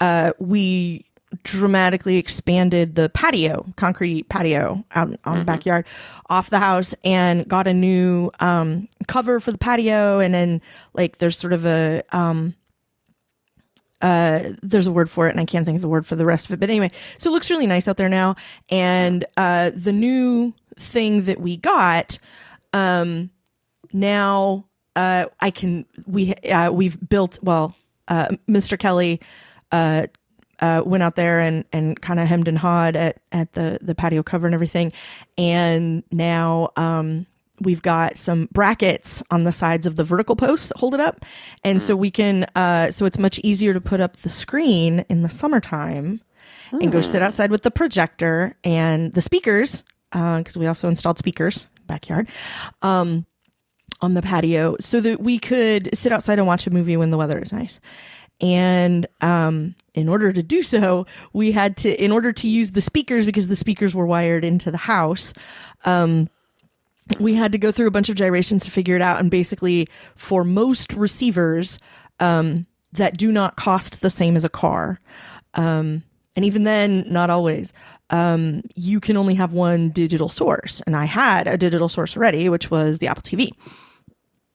uh 0.00 0.32
we 0.38 1.06
dramatically 1.44 2.18
expanded 2.18 2.94
the 2.94 3.08
patio 3.08 3.64
concrete 3.76 4.28
patio 4.28 4.84
out 4.94 5.18
on 5.24 5.38
the 5.38 5.44
backyard 5.46 5.86
off 6.28 6.50
the 6.50 6.58
house 6.58 6.94
and 7.04 7.48
got 7.48 7.66
a 7.66 7.72
new 7.72 8.30
um 8.40 8.86
cover 9.08 9.40
for 9.40 9.50
the 9.50 9.58
patio. 9.58 10.18
And 10.18 10.34
then 10.34 10.60
like 10.92 11.18
there's 11.18 11.38
sort 11.38 11.54
of 11.54 11.64
a 11.64 12.02
um 12.12 12.54
uh, 14.02 14.50
there's 14.62 14.86
a 14.86 14.92
word 14.92 15.08
for 15.08 15.28
it 15.28 15.30
and 15.30 15.40
I 15.40 15.44
can't 15.44 15.64
think 15.64 15.76
of 15.76 15.82
the 15.82 15.88
word 15.88 16.06
for 16.06 16.16
the 16.16 16.26
rest 16.26 16.46
of 16.46 16.52
it. 16.52 16.60
But 16.60 16.68
anyway, 16.68 16.90
so 17.18 17.30
it 17.30 17.32
looks 17.32 17.50
really 17.50 17.66
nice 17.66 17.88
out 17.88 17.96
there 17.96 18.08
now. 18.08 18.36
And 18.68 19.24
uh, 19.36 19.70
the 19.74 19.92
new 19.92 20.52
thing 20.76 21.22
that 21.22 21.40
we 21.40 21.56
got, 21.56 22.18
um, 22.72 23.30
now 23.92 24.64
uh, 24.96 25.26
I 25.40 25.50
can 25.50 25.86
we 26.06 26.34
uh, 26.34 26.70
we've 26.70 26.98
built 27.08 27.38
well, 27.42 27.74
uh, 28.08 28.28
Mr. 28.48 28.78
Kelly 28.78 29.20
went 29.70 31.02
out 31.02 31.16
there 31.16 31.40
and 31.40 31.64
and 31.72 32.00
kind 32.00 32.20
of 32.20 32.28
hemmed 32.28 32.48
and 32.48 32.58
hawed 32.58 32.96
at 32.96 33.20
at 33.32 33.52
the 33.54 33.78
the 33.80 33.94
patio 33.94 34.22
cover 34.22 34.46
and 34.46 34.54
everything, 34.54 34.92
and 35.38 36.02
now 36.10 36.70
um, 36.76 37.26
we've 37.62 37.82
got 37.82 38.16
some 38.16 38.48
brackets 38.52 39.22
on 39.30 39.44
the 39.44 39.52
sides 39.52 39.86
of 39.86 39.96
the 39.96 40.04
vertical 40.04 40.36
posts 40.36 40.68
that 40.68 40.76
hold 40.76 40.94
it 40.94 41.00
up, 41.00 41.24
and 41.64 41.82
so 41.82 41.96
we 41.96 42.10
can 42.10 42.44
uh, 42.54 42.90
so 42.90 43.06
it's 43.06 43.18
much 43.18 43.38
easier 43.40 43.72
to 43.72 43.80
put 43.80 44.00
up 44.00 44.18
the 44.18 44.28
screen 44.28 45.04
in 45.08 45.22
the 45.22 45.28
summertime 45.28 46.20
and 46.72 46.90
go 46.90 47.00
sit 47.00 47.22
outside 47.22 47.50
with 47.50 47.62
the 47.62 47.70
projector 47.70 48.56
and 48.64 49.12
the 49.14 49.22
speakers 49.22 49.82
because 50.10 50.56
we 50.56 50.66
also 50.66 50.88
installed 50.88 51.18
speakers 51.18 51.66
backyard 51.86 52.28
um, 52.82 53.26
on 54.00 54.14
the 54.14 54.22
patio 54.22 54.76
so 54.80 55.00
that 55.00 55.20
we 55.20 55.38
could 55.38 55.90
sit 55.94 56.12
outside 56.12 56.38
and 56.38 56.46
watch 56.46 56.66
a 56.66 56.70
movie 56.70 56.96
when 56.96 57.10
the 57.10 57.18
weather 57.18 57.38
is 57.38 57.52
nice. 57.52 57.80
And 58.40 59.06
um, 59.20 59.76
in 59.94 60.08
order 60.08 60.32
to 60.32 60.42
do 60.42 60.62
so, 60.62 61.06
we 61.32 61.52
had 61.52 61.76
to, 61.78 62.02
in 62.02 62.10
order 62.10 62.32
to 62.32 62.48
use 62.48 62.72
the 62.72 62.80
speakers, 62.80 63.24
because 63.24 63.46
the 63.46 63.54
speakers 63.54 63.94
were 63.94 64.06
wired 64.06 64.44
into 64.44 64.72
the 64.72 64.78
house, 64.78 65.32
um, 65.84 66.28
we 67.20 67.34
had 67.34 67.52
to 67.52 67.58
go 67.58 67.72
through 67.72 67.86
a 67.86 67.92
bunch 67.92 68.08
of 68.08 68.16
gyrations 68.16 68.64
to 68.64 68.70
figure 68.70 68.96
it 68.96 69.02
out. 69.02 69.20
And 69.20 69.30
basically, 69.30 69.88
for 70.16 70.44
most 70.44 70.92
receivers 70.92 71.78
um, 72.20 72.66
that 72.92 73.16
do 73.16 73.32
not 73.32 73.56
cost 73.56 74.00
the 74.00 74.10
same 74.10 74.36
as 74.36 74.44
a 74.44 74.48
car, 74.48 75.00
um, 75.54 76.02
and 76.34 76.44
even 76.44 76.64
then, 76.64 77.04
not 77.08 77.28
always, 77.30 77.72
um, 78.10 78.62
you 78.74 79.00
can 79.00 79.16
only 79.16 79.34
have 79.34 79.52
one 79.52 79.90
digital 79.90 80.28
source. 80.28 80.80
And 80.86 80.96
I 80.96 81.04
had 81.04 81.46
a 81.46 81.58
digital 81.58 81.88
source 81.88 82.16
already, 82.16 82.48
which 82.48 82.70
was 82.70 82.98
the 82.98 83.08
Apple 83.08 83.22
TV. 83.22 83.50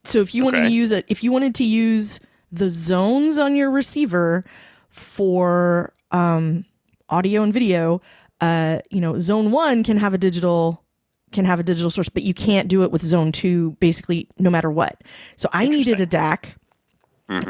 So 0.05 0.21
if 0.21 0.33
you 0.33 0.43
wanted 0.43 0.63
to 0.63 0.71
use 0.71 0.91
it, 0.91 1.05
if 1.07 1.23
you 1.23 1.31
wanted 1.31 1.53
to 1.55 1.63
use 1.63 2.19
the 2.51 2.69
zones 2.69 3.37
on 3.37 3.55
your 3.55 3.69
receiver 3.69 4.45
for 4.89 5.93
um, 6.11 6.65
audio 7.09 7.43
and 7.43 7.53
video, 7.53 8.01
uh, 8.39 8.79
you 8.89 9.01
know, 9.01 9.19
zone 9.19 9.51
one 9.51 9.83
can 9.83 9.97
have 9.97 10.13
a 10.13 10.17
digital 10.17 10.83
can 11.31 11.45
have 11.45 11.59
a 11.59 11.63
digital 11.63 11.89
source, 11.89 12.09
but 12.09 12.23
you 12.23 12.33
can't 12.33 12.67
do 12.67 12.83
it 12.83 12.91
with 12.91 13.01
zone 13.03 13.31
two, 13.31 13.75
basically, 13.79 14.27
no 14.39 14.49
matter 14.49 14.71
what. 14.71 15.03
So 15.35 15.49
I 15.51 15.67
needed 15.67 15.99
a 15.99 16.05
DAC 16.07 16.53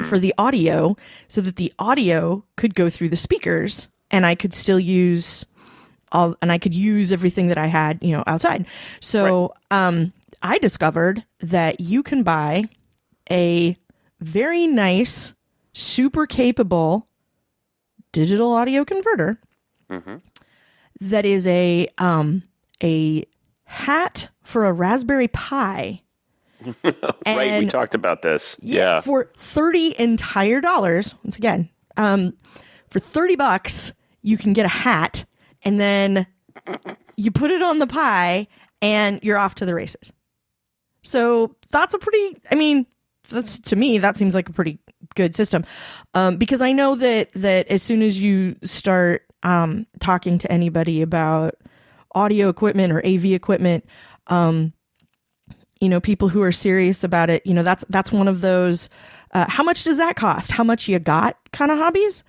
for 0.05 0.17
the 0.17 0.33
audio 0.39 0.97
so 1.27 1.39
that 1.41 1.57
the 1.57 1.71
audio 1.77 2.43
could 2.55 2.73
go 2.73 2.89
through 2.89 3.09
the 3.09 3.15
speakers 3.15 3.87
and 4.09 4.25
I 4.25 4.33
could 4.33 4.53
still 4.55 4.79
use 4.79 5.45
all 6.11 6.35
and 6.41 6.51
I 6.51 6.57
could 6.57 6.73
use 6.73 7.11
everything 7.11 7.47
that 7.49 7.59
I 7.59 7.67
had, 7.67 7.99
you 8.01 8.11
know, 8.11 8.23
outside. 8.25 8.65
So 9.01 9.53
um 9.69 10.13
I 10.41 10.57
discovered 10.57 11.23
that 11.41 11.79
you 11.79 12.01
can 12.01 12.23
buy 12.23 12.63
a 13.29 13.77
very 14.19 14.65
nice, 14.65 15.33
super 15.73 16.25
capable 16.25 17.07
digital 18.13 18.53
audio 18.53 18.83
converter 18.83 19.39
that 21.01 21.23
is 21.25 21.45
a 21.45 21.87
um 21.99 22.41
a 22.83 23.23
hat 23.67 24.29
for 24.43 24.65
a 24.65 24.73
Raspberry 24.73 25.27
Pi. 25.27 26.01
right, 26.83 27.59
we 27.59 27.67
talked 27.67 27.93
about 27.93 28.23
this. 28.23 28.55
Yeah. 28.61 29.01
For 29.01 29.29
30 29.35 29.99
entire 29.99 30.59
dollars, 30.59 31.13
once 31.23 31.37
again, 31.37 31.69
um, 31.97 32.33
for 32.89 32.99
30 32.99 33.35
bucks, 33.35 33.91
you 34.21 34.37
can 34.37 34.53
get 34.53 34.65
a 34.65 34.69
hat 34.69 35.25
and 35.63 35.79
then 35.79 36.25
you 37.15 37.29
put 37.29 37.51
it 37.51 37.61
on 37.61 37.79
the 37.79 37.87
Pi 37.87 38.47
and 38.81 39.19
you're 39.21 39.37
off 39.37 39.55
to 39.55 39.65
the 39.65 39.75
races. 39.75 40.11
So 41.03 41.55
that's 41.69 41.93
a 41.93 41.99
pretty. 41.99 42.37
I 42.51 42.55
mean, 42.55 42.85
that's 43.29 43.59
to 43.59 43.75
me 43.75 43.97
that 43.99 44.17
seems 44.17 44.33
like 44.33 44.49
a 44.49 44.53
pretty 44.53 44.79
good 45.15 45.35
system, 45.35 45.65
um, 46.13 46.37
because 46.37 46.61
I 46.61 46.71
know 46.71 46.95
that 46.95 47.31
that 47.33 47.67
as 47.67 47.83
soon 47.83 48.01
as 48.01 48.19
you 48.19 48.55
start 48.63 49.23
um, 49.43 49.85
talking 49.99 50.37
to 50.39 50.51
anybody 50.51 51.01
about 51.01 51.55
audio 52.17 52.49
equipment 52.49 52.91
or 52.91 53.05
AV 53.05 53.25
equipment, 53.25 53.85
um, 54.27 54.73
you 55.79 55.89
know, 55.89 55.99
people 55.99 56.29
who 56.29 56.41
are 56.41 56.51
serious 56.51 57.03
about 57.03 57.29
it, 57.29 57.45
you 57.45 57.53
know, 57.53 57.63
that's 57.63 57.85
that's 57.89 58.11
one 58.11 58.27
of 58.27 58.41
those. 58.41 58.89
Uh, 59.33 59.45
how 59.47 59.63
much 59.63 59.83
does 59.83 59.97
that 59.97 60.15
cost? 60.15 60.51
How 60.51 60.63
much 60.63 60.87
you 60.87 60.97
got? 60.99 61.37
Kind 61.51 61.69
of 61.71 61.77
hobbies, 61.77 62.23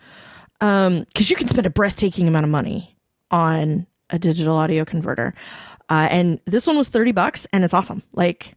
because 0.58 0.86
um, 0.86 1.06
you 1.14 1.36
can 1.36 1.48
spend 1.48 1.66
a 1.66 1.70
breathtaking 1.70 2.28
amount 2.28 2.44
of 2.44 2.50
money 2.50 2.96
on 3.30 3.86
a 4.10 4.18
digital 4.18 4.56
audio 4.56 4.84
converter. 4.84 5.34
Uh, 5.88 6.08
and 6.10 6.40
this 6.44 6.66
one 6.66 6.76
was 6.76 6.88
30 6.88 7.12
bucks 7.12 7.46
and 7.52 7.64
it's 7.64 7.74
awesome. 7.74 8.02
Like, 8.12 8.54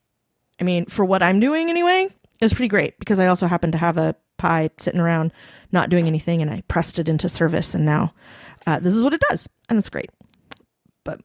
I 0.59 0.63
mean, 0.63 0.85
for 0.85 1.05
what 1.05 1.23
I'm 1.23 1.39
doing 1.39 1.69
anyway, 1.69 2.09
it 2.39 2.45
was 2.45 2.53
pretty 2.53 2.67
great 2.67 2.97
because 3.00 3.19
I 3.19 3.27
also 3.27 3.47
happen 3.47 3.71
to 3.71 3.77
have 3.77 3.97
a 3.97 4.15
Pi 4.38 4.71
sitting 4.77 5.00
around 5.00 5.31
not 5.71 5.89
doing 5.89 6.07
anything 6.07 6.41
and 6.41 6.50
I 6.50 6.63
pressed 6.67 6.97
it 6.97 7.07
into 7.07 7.29
service 7.29 7.75
and 7.75 7.85
now 7.85 8.13
uh, 8.65 8.79
this 8.79 8.95
is 8.95 9.03
what 9.03 9.13
it 9.13 9.21
does 9.29 9.47
and 9.69 9.77
it's 9.77 9.89
great. 9.89 10.09
But 11.03 11.22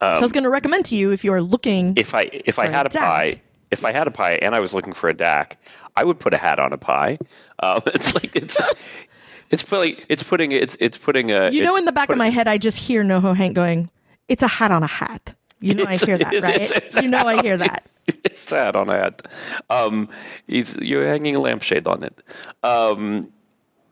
um, 0.00 0.14
so 0.16 0.20
I 0.20 0.22
was 0.22 0.32
going 0.32 0.44
to 0.44 0.50
recommend 0.50 0.86
to 0.86 0.96
you 0.96 1.10
if 1.10 1.24
you 1.24 1.32
are 1.32 1.42
looking. 1.42 1.94
If 1.96 2.14
I 2.14 2.22
if 2.32 2.58
I 2.58 2.68
had 2.68 2.86
a, 2.86 2.98
a 2.98 3.00
Pi, 3.00 3.42
if 3.70 3.84
I 3.84 3.92
had 3.92 4.06
a 4.06 4.10
Pi 4.10 4.32
and 4.34 4.54
I 4.54 4.60
was 4.60 4.74
looking 4.74 4.92
for 4.92 5.08
a 5.08 5.14
DAC, 5.14 5.52
I 5.96 6.04
would 6.04 6.18
put 6.18 6.34
a 6.34 6.38
hat 6.38 6.58
on 6.58 6.72
a 6.72 6.78
Pi. 6.78 7.18
Um, 7.62 7.82
it's 7.86 8.14
like 8.14 8.34
it's 8.34 8.58
it's 9.50 9.62
putting 9.62 9.96
it's 10.08 10.22
putting 10.22 10.52
it's 10.52 10.76
it's 10.80 10.96
putting 10.96 11.30
a. 11.30 11.50
You 11.50 11.64
know, 11.64 11.76
in 11.76 11.84
the 11.84 11.92
back 11.92 12.10
of 12.10 12.18
my 12.18 12.30
head, 12.30 12.48
I 12.48 12.58
just 12.58 12.78
hear 12.78 13.04
NoHo 13.04 13.36
Hank 13.36 13.54
going, 13.54 13.90
"It's 14.28 14.42
a 14.42 14.48
hat 14.48 14.70
on 14.70 14.82
a 14.82 14.88
hat." 14.88 15.34
You 15.60 15.74
know, 15.74 15.84
I 15.86 15.96
hear 15.96 16.16
that, 16.16 16.32
right? 16.42 16.60
It's, 16.60 16.70
it's 16.70 16.94
you 17.02 17.08
know, 17.08 17.18
I 17.18 17.42
hear 17.42 17.56
that. 17.58 17.86
It's 18.24 18.50
a 18.50 18.56
hat 18.56 18.74
on 18.74 18.88
a 18.88 18.98
hat. 18.98 19.22
Um, 19.68 20.08
he's 20.48 20.74
you're 20.74 21.06
hanging 21.06 21.36
a 21.36 21.38
lampshade 21.38 21.86
on 21.86 22.02
it. 22.02 22.20
Um, 22.64 23.32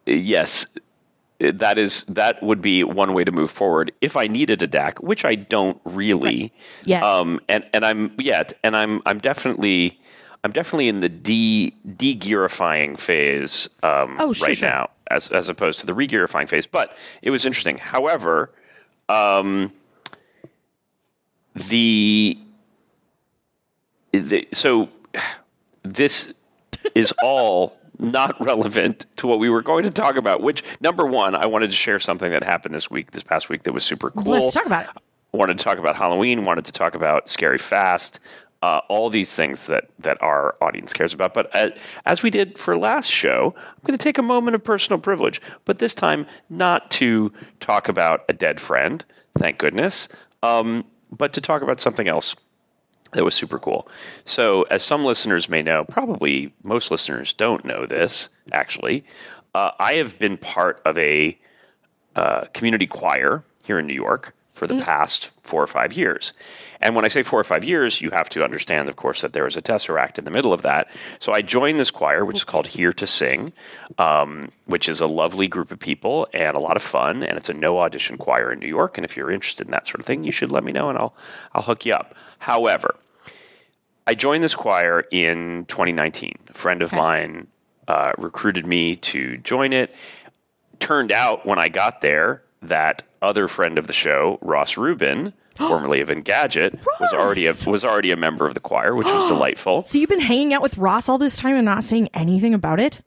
yes, 0.07 0.67
that 1.41 1.79
is 1.79 2.05
that 2.09 2.43
would 2.43 2.61
be 2.61 2.83
one 2.85 3.15
way 3.15 3.25
to 3.25 3.33
move 3.33 3.51
forward 3.51 3.93
if 4.01 4.17
I 4.17 4.27
needed 4.27 4.63
a 4.63 4.67
DAC, 4.67 5.01
which 5.01 5.25
I 5.25 5.37
don't 5.37 5.81
really. 5.85 6.41
Right. 6.41 6.53
Yeah. 6.85 7.01
Um, 7.09 7.41
and 7.49 7.65
and 7.73 7.85
I'm 7.85 8.13
yet, 8.19 8.55
and 8.65 8.77
I'm 8.77 9.03
I'm 9.07 9.19
definitely 9.19 10.01
I'm 10.45 10.53
definitely 10.53 10.89
in 10.89 11.01
the 11.01 11.09
de 11.09 11.73
de-gearifying 11.97 12.99
phase 12.99 13.69
um, 13.83 14.17
oh, 14.19 14.33
sure, 14.33 14.49
right 14.49 14.57
sure. 14.57 14.69
now, 14.69 14.91
as 15.11 15.31
as 15.31 15.49
opposed 15.49 15.81
to 15.81 15.87
the 15.87 15.95
re-gearifying 15.95 16.49
phase. 16.49 16.67
But 16.67 16.97
it 17.23 17.31
was 17.31 17.47
interesting. 17.47 17.79
However, 17.79 18.51
um, 19.09 19.73
the, 21.55 22.39
the 24.13 24.49
so 24.53 24.89
this 25.83 26.33
is 26.95 27.13
all 27.23 27.77
not 27.99 28.45
relevant 28.45 29.07
to 29.17 29.27
what 29.27 29.39
we 29.39 29.51
were 29.51 29.63
going 29.63 29.85
to 29.85 29.91
talk 29.91 30.17
about. 30.17 30.43
Which 30.43 30.63
number 30.81 31.07
one, 31.07 31.35
I 31.35 31.47
wanted 31.47 31.71
to 31.71 31.77
share 31.77 31.99
something 31.99 32.31
that 32.31 32.43
happened 32.43 32.75
this 32.75 32.91
week, 32.91 33.11
this 33.11 33.23
past 33.23 33.49
week, 33.49 33.65
that 33.65 33.73
was 33.73 33.85
super 33.85 34.11
cool. 34.11 34.25
Let's 34.25 34.55
talk 34.55 34.67
about 34.67 34.85
it. 34.85 35.03
wanted 35.33 35.59
to 35.59 35.65
talk 35.65 35.79
about 35.79 35.97
Halloween. 35.97 36.45
Wanted 36.45 36.67
to 36.67 36.73
talk 36.73 36.95
about 36.95 37.29
Scary 37.29 37.59
Fast 37.59 38.21
uh, 38.63 38.81
all 38.89 39.11
these 39.11 39.35
things 39.35 39.67
that 39.67 39.89
that 40.01 40.23
our 40.23 40.57
audience 40.61 40.93
cares 40.93 41.15
about. 41.15 41.35
But 41.35 41.55
uh, 41.55 41.71
as 42.05 42.23
we 42.23 42.31
did 42.31 42.59
for 42.59 42.77
last 42.77 43.11
show, 43.11 43.55
I'm 43.57 43.83
going 43.85 43.97
to 43.97 44.03
take 44.03 44.19
a 44.19 44.23
moment 44.23 44.55
of 44.55 44.65
personal 44.65 45.01
privilege, 45.01 45.41
but 45.65 45.79
this 45.79 45.95
time 45.95 46.27
not 46.51 46.91
to 46.93 47.33
talk 47.61 47.89
about 47.89 48.25
a 48.29 48.33
dead 48.33 48.59
friend, 48.59 49.05
thank 49.37 49.59
goodness, 49.59 50.09
um, 50.43 50.85
but 51.11 51.35
to 51.35 51.41
talk 51.41 51.63
about 51.63 51.81
something 51.81 52.09
else 52.09 52.35
that 53.13 53.25
was 53.25 53.35
super 53.35 53.59
cool. 53.59 53.89
So, 54.25 54.63
as 54.63 54.83
some 54.83 55.05
listeners 55.05 55.49
may 55.49 55.63
know, 55.63 55.85
probably 55.85 56.53
most 56.63 56.91
listeners 56.91 57.33
don't 57.33 57.65
know 57.65 57.87
this 57.87 58.29
actually. 58.53 59.05
Uh, 59.55 59.71
I 59.79 59.95
have 59.95 60.19
been 60.19 60.37
part 60.37 60.83
of 60.85 60.99
a 60.99 61.39
uh, 62.15 62.45
community 62.53 62.87
choir 62.87 63.45
here 63.67 63.79
in 63.79 63.87
New 63.87 63.95
York 63.95 64.35
for 64.59 64.67
the 64.67 64.75
mm. 64.75 64.83
past 64.83 65.31
four 65.43 65.63
or 65.63 65.67
five 65.67 65.93
years. 65.93 66.35
And 66.81 66.95
when 66.95 67.05
I 67.05 67.09
say 67.09 67.23
four 67.23 67.41
or 67.41 67.45
five 67.45 67.65
years, 67.65 68.01
you 68.01 68.11
have 68.11 68.29
to 68.31 68.45
understand, 68.45 68.89
of 68.89 68.97
course, 68.97 69.23
that 69.23 69.33
there 69.33 69.47
is 69.47 69.57
a 69.57 69.63
tesseract 69.63 70.19
in 70.19 70.25
the 70.25 70.31
middle 70.31 70.53
of 70.53 70.63
that. 70.63 70.89
So 71.19 71.33
I 71.33 71.43
joined 71.43 71.81
this 71.81 71.91
choir, 71.91 72.25
which 72.25 72.37
is 72.37 72.45
called 72.45 72.67
Here 72.67 72.93
to 72.93 73.07
Sing, 73.07 73.53
um, 73.97 74.53
which 74.67 74.89
is 74.89 75.01
a 75.01 75.07
lovely 75.07 75.49
group 75.49 75.71
of 75.71 75.79
people 75.79 76.29
and 76.33 76.57
a 76.57 76.61
lot 76.61 76.77
of 76.77 76.83
fun. 76.83 77.23
And 77.23 77.39
it's 77.39 77.49
a 77.49 77.55
no 77.55 77.79
audition 77.79 78.19
choir 78.19 78.53
in 78.53 78.59
New 78.59 78.69
York. 78.69 78.99
And 78.99 79.05
if 79.05 79.17
you're 79.17 79.31
interested 79.31 79.67
in 79.67 79.73
that 79.73 79.87
sort 79.87 80.01
of 80.01 80.07
thing, 80.07 80.25
you 80.25 80.33
should 80.33 80.53
let 80.53 80.63
me 80.63 80.73
know 80.73 80.91
and 80.91 80.99
I'll 80.99 81.15
I'll 81.53 81.63
hook 81.63 81.87
you 81.87 81.95
up. 81.95 82.15
However, 82.39 82.95
I 84.07 84.15
joined 84.15 84.43
this 84.43 84.55
choir 84.55 85.01
in 85.01 85.67
2019. 85.67 86.39
A 86.49 86.53
friend 86.55 86.83
of 86.83 86.93
okay. 86.93 86.97
mine 86.97 87.47
uh, 87.87 88.13
recruited 88.19 88.67
me 88.67 88.97
to 88.97 89.37
join 89.39 89.73
it. 89.73 89.95
Turned 90.79 91.13
out 91.13 91.45
when 91.45 91.59
I 91.59 91.69
got 91.69 92.01
there 92.01 92.43
that 92.63 93.03
other 93.23 93.49
friend 93.49 93.79
of 93.79 93.87
the 93.87 93.93
show, 93.93 94.39
Ross 94.41 94.77
Rubin, 94.77 95.33
formerly 95.57 96.01
of 96.01 96.09
Engadget, 96.09 96.75
Ross. 96.75 97.01
was 97.01 97.13
already 97.13 97.47
a, 97.47 97.55
was 97.67 97.85
already 97.85 98.11
a 98.11 98.17
member 98.17 98.47
of 98.47 98.55
the 98.55 98.61
choir, 98.61 98.95
which 98.95 99.07
was 99.07 99.29
delightful. 99.29 99.85
So 99.85 99.99
you've 99.99 100.11
been 100.11 100.21
hanging 100.21 100.55
out 100.55 100.63
with 100.63 100.79
Ross 100.79 101.09
all 101.09 101.19
this 101.19 101.37
time 101.37 101.55
and 101.57 101.65
not 101.65 101.85
saying 101.85 102.09
anything 102.15 102.55
about 102.55 102.81
it? 102.81 103.01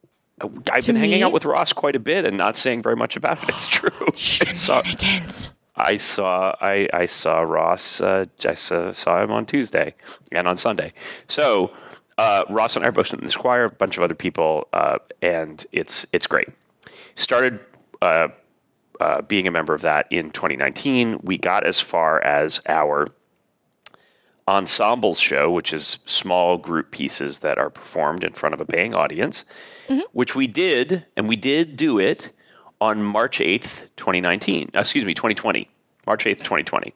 I've 0.72 0.86
been 0.86 0.96
me? 0.96 1.02
hanging 1.02 1.24
out 1.24 1.34
with 1.34 1.46
Ross 1.46 1.74
quite 1.74 1.96
a 1.96 2.00
bit 2.00 2.26
and 2.26 2.38
not 2.38 2.56
saying 2.56 2.82
very 2.82 2.96
much 2.96 3.16
about 3.16 3.44
it. 3.44 3.50
It's 3.50 3.68
true. 3.68 3.90
Shenanigans. 4.16 5.52
I 5.76 5.98
saw 5.98 6.54
I, 6.60 6.88
I 6.94 7.06
saw 7.06 7.40
Ross. 7.42 8.02
Uh, 8.02 8.26
I 8.46 8.56
saw, 8.56 8.92
saw 8.92 9.24
him 9.24 9.32
on 9.32 9.46
Tuesday 9.46 9.96
and 10.32 10.48
on 10.48 10.58
Sunday. 10.58 10.94
So 11.28 11.72
uh, 12.18 12.44
Ross 12.50 12.76
and 12.76 12.86
I 12.86 12.90
are 12.90 12.92
both 12.92 13.14
in 13.14 13.22
this 13.22 13.36
choir, 13.36 13.66
a 13.66 13.70
bunch 13.70 13.98
of 13.98 14.04
other 14.04 14.16
people, 14.16 14.68
uh, 14.74 15.00
and 15.22 15.66
it's 15.72 16.06
it's 16.12 16.28
great. 16.28 16.50
Started 17.16 17.60
uh, 19.02 19.22
being 19.24 19.48
a 19.48 19.52
member 19.52 19.74
of 19.74 19.82
that 19.82 20.12
in 20.12 20.30
2019. 20.30 21.22
We 21.24 21.40
got 21.40 21.66
as 21.66 21.80
far 21.80 22.22
as 22.24 22.62
our 22.68 23.08
ensembles 24.48 25.20
show, 25.20 25.50
which 25.50 25.74
is 25.74 25.98
small 26.06 26.58
group 26.58 26.92
pieces 26.92 27.40
that 27.40 27.58
are 27.58 27.72
performed 27.72 28.24
in 28.24 28.34
front 28.34 28.54
of 28.54 28.62
a 28.62 28.66
paying 28.66 28.96
audience, 28.96 29.46
mm-hmm. 29.88 30.02
which 30.12 30.36
we 30.36 30.46
did, 30.46 31.04
and 31.18 31.28
we 31.28 31.36
did 31.36 31.78
do 31.78 31.98
it 31.98 32.32
on 32.80 33.02
March 33.02 33.40
8th, 33.40 33.90
2019. 33.96 34.72
excuse 34.76 35.04
me, 35.04 35.16
2020. 35.16 35.68
March 36.06 36.26
8th, 36.26 36.40
2020 36.40 36.94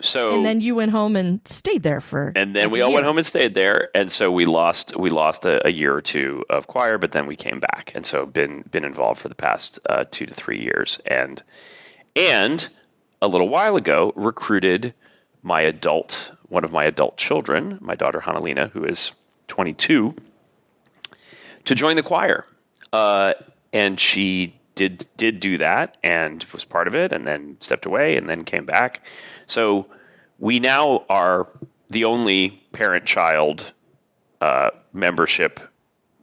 so 0.00 0.36
and 0.36 0.46
then 0.46 0.60
you 0.60 0.74
went 0.74 0.92
home 0.92 1.16
and 1.16 1.40
stayed 1.46 1.82
there 1.82 2.00
for 2.00 2.32
and 2.36 2.54
then 2.54 2.64
like 2.64 2.72
we 2.72 2.82
all 2.82 2.92
went 2.92 3.04
home 3.04 3.18
and 3.18 3.26
stayed 3.26 3.54
there. 3.54 3.90
And 3.94 4.10
so 4.10 4.30
we 4.30 4.44
lost 4.44 4.96
we 4.96 5.10
lost 5.10 5.44
a, 5.44 5.66
a, 5.66 5.70
year 5.70 5.94
or 5.94 6.00
two 6.00 6.44
of 6.48 6.66
choir 6.66 6.98
but 6.98 7.12
then 7.12 7.26
we 7.26 7.34
came 7.34 7.58
back. 7.58 7.92
And 7.94 8.06
so 8.06 8.24
been 8.24 8.62
been 8.62 8.84
involved 8.84 9.20
for 9.20 9.28
the 9.28 9.34
past 9.34 9.80
uh, 9.88 10.04
two 10.10 10.26
to 10.26 10.34
three 10.34 10.60
years. 10.60 11.00
And 11.04 11.42
and 12.14 12.68
a 13.20 13.26
little 13.28 13.48
while 13.48 13.76
ago 13.76 14.12
recruited 14.14 14.94
my 15.42 15.62
adult 15.62 16.30
one 16.48 16.64
of 16.64 16.72
my 16.72 16.84
adult 16.84 17.16
children 17.16 17.78
my 17.80 17.96
daughter 17.96 18.20
Hannalina 18.20 18.70
who 18.70 18.84
is 18.84 19.12
22 19.48 20.14
to 21.64 21.74
join 21.74 21.96
the 21.96 22.02
choir. 22.02 22.46
Uh, 22.92 23.34
and 23.72 23.98
she 23.98 24.54
did 24.76 25.04
did 25.16 25.40
do 25.40 25.58
that 25.58 25.96
and 26.04 26.44
was 26.52 26.64
part 26.64 26.86
of 26.86 26.94
it 26.94 27.12
and 27.12 27.26
then 27.26 27.56
stepped 27.58 27.84
away 27.84 28.16
and 28.16 28.28
then 28.28 28.44
came 28.44 28.64
back 28.64 29.00
so 29.48 29.86
we 30.38 30.60
now 30.60 31.04
are 31.08 31.48
the 31.90 32.04
only 32.04 32.50
parent 32.72 33.06
child 33.06 33.72
uh, 34.40 34.70
membership 34.92 35.60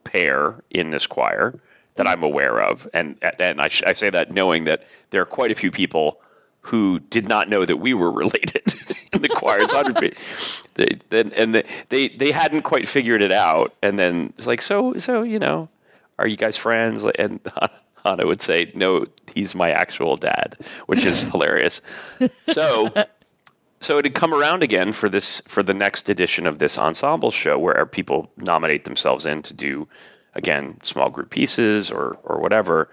pair 0.03 0.61
in 0.69 0.89
this 0.91 1.07
choir 1.07 1.59
that 1.95 2.07
I'm 2.07 2.23
aware 2.23 2.61
of, 2.61 2.87
and 2.93 3.17
and 3.39 3.59
I, 3.59 3.69
I, 3.85 3.93
say 3.93 4.09
that 4.09 4.31
knowing 4.31 4.65
that 4.65 4.87
there 5.09 5.21
are 5.21 5.25
quite 5.25 5.51
a 5.51 5.55
few 5.55 5.71
people 5.71 6.21
who 6.61 6.99
did 6.99 7.27
not 7.27 7.49
know 7.49 7.65
that 7.65 7.77
we 7.77 7.93
were 7.93 8.11
related 8.23 8.73
in 9.11 9.21
the 9.21 9.29
choir's 9.29 9.71
hundred 9.71 10.15
they, 10.75 10.99
and 11.11 11.63
they 11.89 12.09
they 12.09 12.31
hadn't 12.31 12.61
quite 12.61 12.87
figured 12.87 13.21
it 13.21 13.33
out, 13.33 13.73
and 13.81 13.97
then 13.97 14.33
it's 14.37 14.47
like 14.47 14.61
so 14.61 14.95
so 14.97 15.23
you 15.23 15.39
know, 15.39 15.69
are 16.19 16.27
you 16.27 16.37
guys 16.37 16.57
friends? 16.57 17.05
And 17.17 17.39
Hannah 18.05 18.27
would 18.27 18.41
say, 18.41 18.71
no, 18.75 19.05
he's 19.33 19.55
my 19.55 19.71
actual 19.71 20.15
dad, 20.15 20.57
which 20.85 21.05
is 21.05 21.21
hilarious. 21.21 21.81
So 22.51 22.93
so 23.81 23.97
it 23.97 24.05
had 24.05 24.15
come 24.15 24.33
around 24.33 24.63
again 24.63 24.93
for 24.93 25.09
this 25.09 25.41
for 25.47 25.63
the 25.63 25.73
next 25.73 26.09
edition 26.09 26.47
of 26.47 26.57
this 26.57 26.77
ensemble 26.77 27.31
show 27.31 27.57
where 27.57 27.85
people 27.85 28.31
nominate 28.37 28.85
themselves 28.85 29.25
in 29.25 29.41
to 29.43 29.53
do 29.53 29.87
again 30.33 30.79
small 30.81 31.09
group 31.09 31.29
pieces 31.29 31.91
or 31.91 32.17
or 32.23 32.39
whatever. 32.39 32.89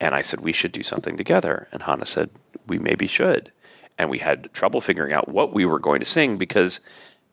And 0.00 0.14
i 0.14 0.22
said 0.22 0.40
we 0.40 0.52
should 0.52 0.72
do 0.72 0.82
something 0.82 1.16
together. 1.16 1.68
And 1.72 1.82
hannah 1.82 2.06
said 2.06 2.30
we 2.66 2.78
maybe 2.78 3.06
should. 3.06 3.52
And 3.98 4.08
we 4.08 4.18
had 4.18 4.52
trouble 4.52 4.80
figuring 4.80 5.12
out 5.12 5.28
what 5.28 5.52
we 5.52 5.66
were 5.66 5.78
going 5.78 6.00
to 6.00 6.06
sing 6.06 6.38
because 6.38 6.80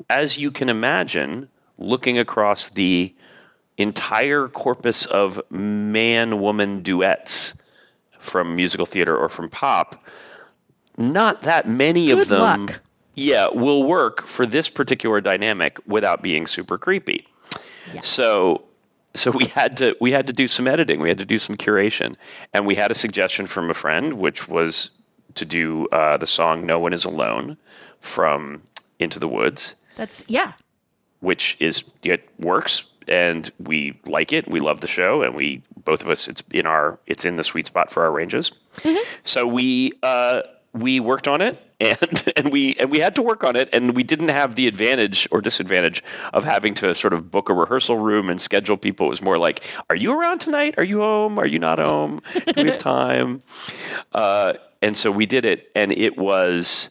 as 0.09 0.37
you 0.37 0.51
can 0.51 0.69
imagine 0.69 1.49
looking 1.77 2.19
across 2.19 2.69
the 2.69 3.13
entire 3.77 4.47
corpus 4.47 5.05
of 5.05 5.39
man 5.49 6.41
woman 6.41 6.81
duets 6.81 7.53
from 8.19 8.55
musical 8.55 8.85
theater 8.85 9.15
or 9.15 9.29
from 9.29 9.49
pop 9.49 10.03
not 10.97 11.43
that 11.43 11.67
many 11.67 12.07
Good 12.07 12.19
of 12.19 12.27
them. 12.27 12.39
Luck. 12.41 12.81
yeah, 13.15 13.47
will 13.49 13.83
work 13.83 14.25
for 14.25 14.45
this 14.45 14.69
particular 14.69 15.21
dynamic 15.21 15.77
without 15.85 16.21
being 16.21 16.47
super 16.47 16.77
creepy. 16.77 17.27
Yeah. 17.93 18.01
So 18.01 18.63
so 19.13 19.31
we 19.31 19.45
had 19.45 19.77
to 19.77 19.95
we 19.99 20.11
had 20.11 20.27
to 20.27 20.33
do 20.33 20.47
some 20.47 20.67
editing, 20.67 20.99
we 20.99 21.09
had 21.09 21.19
to 21.19 21.25
do 21.25 21.39
some 21.39 21.55
curation, 21.55 22.15
and 22.53 22.65
we 22.65 22.75
had 22.75 22.91
a 22.91 22.95
suggestion 22.95 23.47
from 23.47 23.69
a 23.69 23.73
friend, 23.73 24.13
which 24.13 24.47
was 24.47 24.91
to 25.35 25.45
do 25.45 25.87
uh, 25.91 26.17
the 26.17 26.27
song 26.27 26.65
"No 26.65 26.79
One 26.79 26.93
Is 26.93 27.05
Alone" 27.05 27.57
from 27.99 28.61
Into 28.99 29.19
the 29.19 29.27
Woods, 29.27 29.75
That's 29.95 30.23
yeah. 30.27 30.53
which 31.19 31.57
is 31.59 31.83
it 32.03 32.29
works 32.39 32.85
and 33.07 33.49
we 33.57 33.99
like 34.05 34.33
it. 34.33 34.47
We 34.49 34.59
love 34.59 34.81
the 34.81 34.87
show, 34.87 35.21
and 35.21 35.33
we 35.33 35.63
both 35.83 36.03
of 36.03 36.09
us 36.09 36.27
it's 36.27 36.43
in 36.51 36.65
our 36.65 36.99
it's 37.07 37.25
in 37.25 37.37
the 37.37 37.43
sweet 37.43 37.65
spot 37.65 37.91
for 37.91 38.03
our 38.03 38.11
ranges. 38.11 38.51
So 39.23 39.47
we 39.47 39.93
uh, 40.03 40.41
we 40.81 40.99
worked 40.99 41.27
on 41.27 41.41
it, 41.41 41.61
and 41.79 42.33
and 42.37 42.51
we 42.51 42.75
and 42.75 42.91
we 42.91 42.99
had 42.99 43.15
to 43.15 43.21
work 43.21 43.43
on 43.43 43.55
it, 43.55 43.69
and 43.73 43.95
we 43.95 44.03
didn't 44.03 44.29
have 44.29 44.55
the 44.55 44.67
advantage 44.67 45.27
or 45.31 45.41
disadvantage 45.41 46.03
of 46.33 46.43
having 46.43 46.73
to 46.75 46.93
sort 46.95 47.13
of 47.13 47.29
book 47.31 47.49
a 47.49 47.53
rehearsal 47.53 47.97
room 47.97 48.29
and 48.29 48.39
schedule 48.39 48.77
people. 48.77 49.07
It 49.07 49.09
was 49.09 49.21
more 49.21 49.37
like, 49.37 49.63
are 49.89 49.95
you 49.95 50.19
around 50.19 50.39
tonight? 50.39 50.75
Are 50.77 50.83
you 50.83 50.99
home? 50.99 51.39
Are 51.39 51.47
you 51.47 51.59
not 51.59 51.79
home? 51.79 52.21
Do 52.33 52.63
we 52.63 52.69
have 52.69 52.77
time? 52.77 53.43
Uh, 54.13 54.53
and 54.81 54.95
so 54.95 55.11
we 55.11 55.25
did 55.25 55.45
it, 55.45 55.69
and 55.75 55.91
it 55.91 56.17
was 56.17 56.89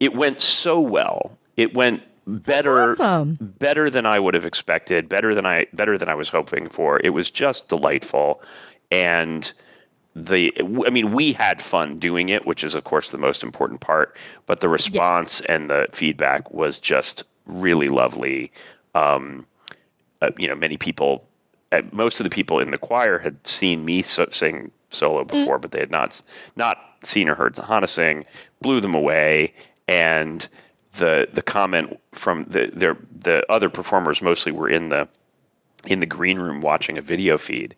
it 0.00 0.14
went 0.14 0.40
so 0.40 0.80
well. 0.80 1.36
It 1.56 1.74
went 1.74 2.02
better 2.26 2.92
awesome. 2.92 3.38
better 3.40 3.90
than 3.90 4.06
I 4.06 4.18
would 4.18 4.34
have 4.34 4.46
expected, 4.46 5.08
better 5.08 5.34
than 5.34 5.46
I 5.46 5.66
better 5.72 5.98
than 5.98 6.08
I 6.08 6.14
was 6.14 6.28
hoping 6.28 6.68
for. 6.68 7.00
It 7.02 7.10
was 7.10 7.30
just 7.30 7.68
delightful 7.68 8.42
and 8.90 9.52
the 10.16 10.52
I 10.58 10.90
mean 10.90 11.12
we 11.12 11.34
had 11.34 11.60
fun 11.60 11.98
doing 11.98 12.30
it, 12.30 12.46
which 12.46 12.64
is 12.64 12.74
of 12.74 12.84
course 12.84 13.10
the 13.10 13.18
most 13.18 13.42
important 13.42 13.80
part, 13.80 14.16
but 14.46 14.60
the 14.60 14.68
response 14.68 15.42
and 15.42 15.68
the 15.68 15.88
feedback 15.92 16.50
was 16.50 16.80
just 16.80 17.24
really 17.44 17.88
lovely. 17.88 18.50
Um, 18.94 19.46
uh, 20.22 20.30
you 20.38 20.48
know, 20.48 20.54
many 20.54 20.78
people 20.78 21.28
uh, 21.70 21.82
most 21.92 22.18
of 22.18 22.24
the 22.24 22.30
people 22.30 22.60
in 22.60 22.70
the 22.70 22.78
choir 22.78 23.18
had 23.18 23.46
seen 23.46 23.84
me 23.84 24.00
so, 24.00 24.26
sing 24.30 24.70
solo 24.88 25.22
before, 25.24 25.58
but 25.58 25.70
they 25.72 25.80
had 25.80 25.90
not 25.90 26.20
not 26.56 26.78
seen 27.02 27.28
or 27.28 27.34
heard 27.34 27.56
Hannah 27.58 27.86
sing. 27.86 28.24
Blew 28.62 28.80
them 28.80 28.94
away, 28.94 29.52
and 29.86 30.48
the 30.94 31.28
the 31.30 31.42
comment 31.42 32.00
from 32.12 32.44
the 32.44 32.70
their 32.72 32.96
the 33.20 33.44
other 33.52 33.68
performers 33.68 34.22
mostly 34.22 34.52
were 34.52 34.70
in 34.70 34.88
the 34.88 35.08
in 35.86 36.00
the 36.00 36.06
green 36.06 36.38
room 36.38 36.62
watching 36.62 36.96
a 36.96 37.02
video 37.02 37.36
feed, 37.36 37.74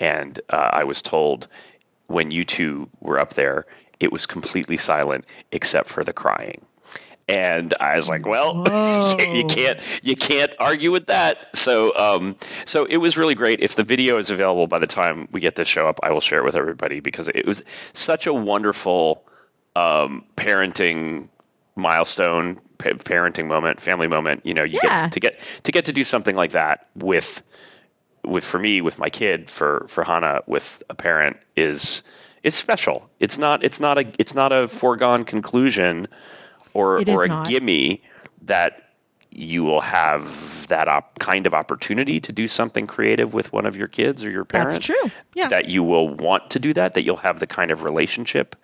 and 0.00 0.40
uh, 0.50 0.56
I 0.72 0.84
was 0.84 1.02
told 1.02 1.48
when 2.06 2.30
you 2.30 2.44
two 2.44 2.88
were 3.00 3.18
up 3.18 3.34
there, 3.34 3.66
it 4.00 4.12
was 4.12 4.26
completely 4.26 4.76
silent 4.76 5.24
except 5.52 5.88
for 5.88 6.04
the 6.04 6.12
crying. 6.12 6.64
And 7.28 7.74
I 7.78 7.96
was 7.96 8.08
like, 8.08 8.24
well, 8.26 8.54
you 9.18 9.44
can't 9.44 9.80
you 10.02 10.16
can't 10.16 10.50
argue 10.58 10.90
with 10.90 11.06
that. 11.08 11.54
So 11.56 11.94
um, 11.94 12.36
so 12.64 12.84
it 12.86 12.96
was 12.96 13.18
really 13.18 13.34
great. 13.34 13.60
If 13.60 13.74
the 13.74 13.82
video 13.82 14.16
is 14.18 14.30
available 14.30 14.66
by 14.66 14.78
the 14.78 14.86
time 14.86 15.28
we 15.30 15.40
get 15.40 15.54
this 15.54 15.68
show 15.68 15.86
up, 15.88 16.00
I 16.02 16.10
will 16.12 16.22
share 16.22 16.38
it 16.38 16.44
with 16.44 16.54
everybody 16.56 17.00
because 17.00 17.28
it 17.28 17.44
was 17.46 17.62
such 17.92 18.26
a 18.26 18.32
wonderful 18.32 19.24
um, 19.76 20.24
parenting 20.36 21.28
milestone, 21.76 22.60
pa- 22.78 22.90
parenting 22.90 23.46
moment, 23.46 23.80
family 23.80 24.08
moment. 24.08 24.46
You 24.46 24.54
know, 24.54 24.64
you 24.64 24.80
Yeah. 24.82 25.02
get 25.02 25.12
to 25.12 25.20
get 25.20 25.38
to 25.64 25.72
get 25.72 25.84
to 25.84 25.92
do 25.92 26.04
something 26.04 26.34
like 26.34 26.52
that 26.52 26.88
with 26.96 27.42
with 28.24 28.44
for 28.44 28.58
me 28.58 28.80
with 28.80 28.98
my 28.98 29.10
kid 29.10 29.48
for 29.50 29.86
for 29.88 30.04
Hannah 30.04 30.42
with 30.46 30.82
a 30.90 30.94
parent 30.94 31.36
is 31.56 32.02
is 32.42 32.54
special. 32.54 33.08
It's 33.20 33.38
not 33.38 33.64
it's 33.64 33.80
not 33.80 33.98
a 33.98 34.06
it's 34.18 34.34
not 34.34 34.52
a 34.52 34.68
foregone 34.68 35.24
conclusion 35.24 36.08
or 36.74 37.02
or 37.08 37.24
a 37.24 37.28
not. 37.28 37.48
gimme 37.48 38.02
that 38.42 38.84
you 39.30 39.62
will 39.62 39.80
have 39.82 40.66
that 40.68 40.88
op- 40.88 41.18
kind 41.18 41.46
of 41.46 41.52
opportunity 41.52 42.18
to 42.20 42.32
do 42.32 42.48
something 42.48 42.86
creative 42.86 43.34
with 43.34 43.52
one 43.52 43.66
of 43.66 43.76
your 43.76 43.86
kids 43.88 44.24
or 44.24 44.30
your 44.30 44.44
parent. 44.44 44.70
That's 44.70 44.86
true. 44.86 45.10
Yeah. 45.34 45.48
That 45.48 45.66
you 45.66 45.82
will 45.82 46.08
want 46.08 46.50
to 46.50 46.58
do 46.58 46.72
that, 46.72 46.94
that 46.94 47.04
you'll 47.04 47.16
have 47.16 47.38
the 47.38 47.46
kind 47.46 47.70
of 47.70 47.82
relationship 47.82 48.56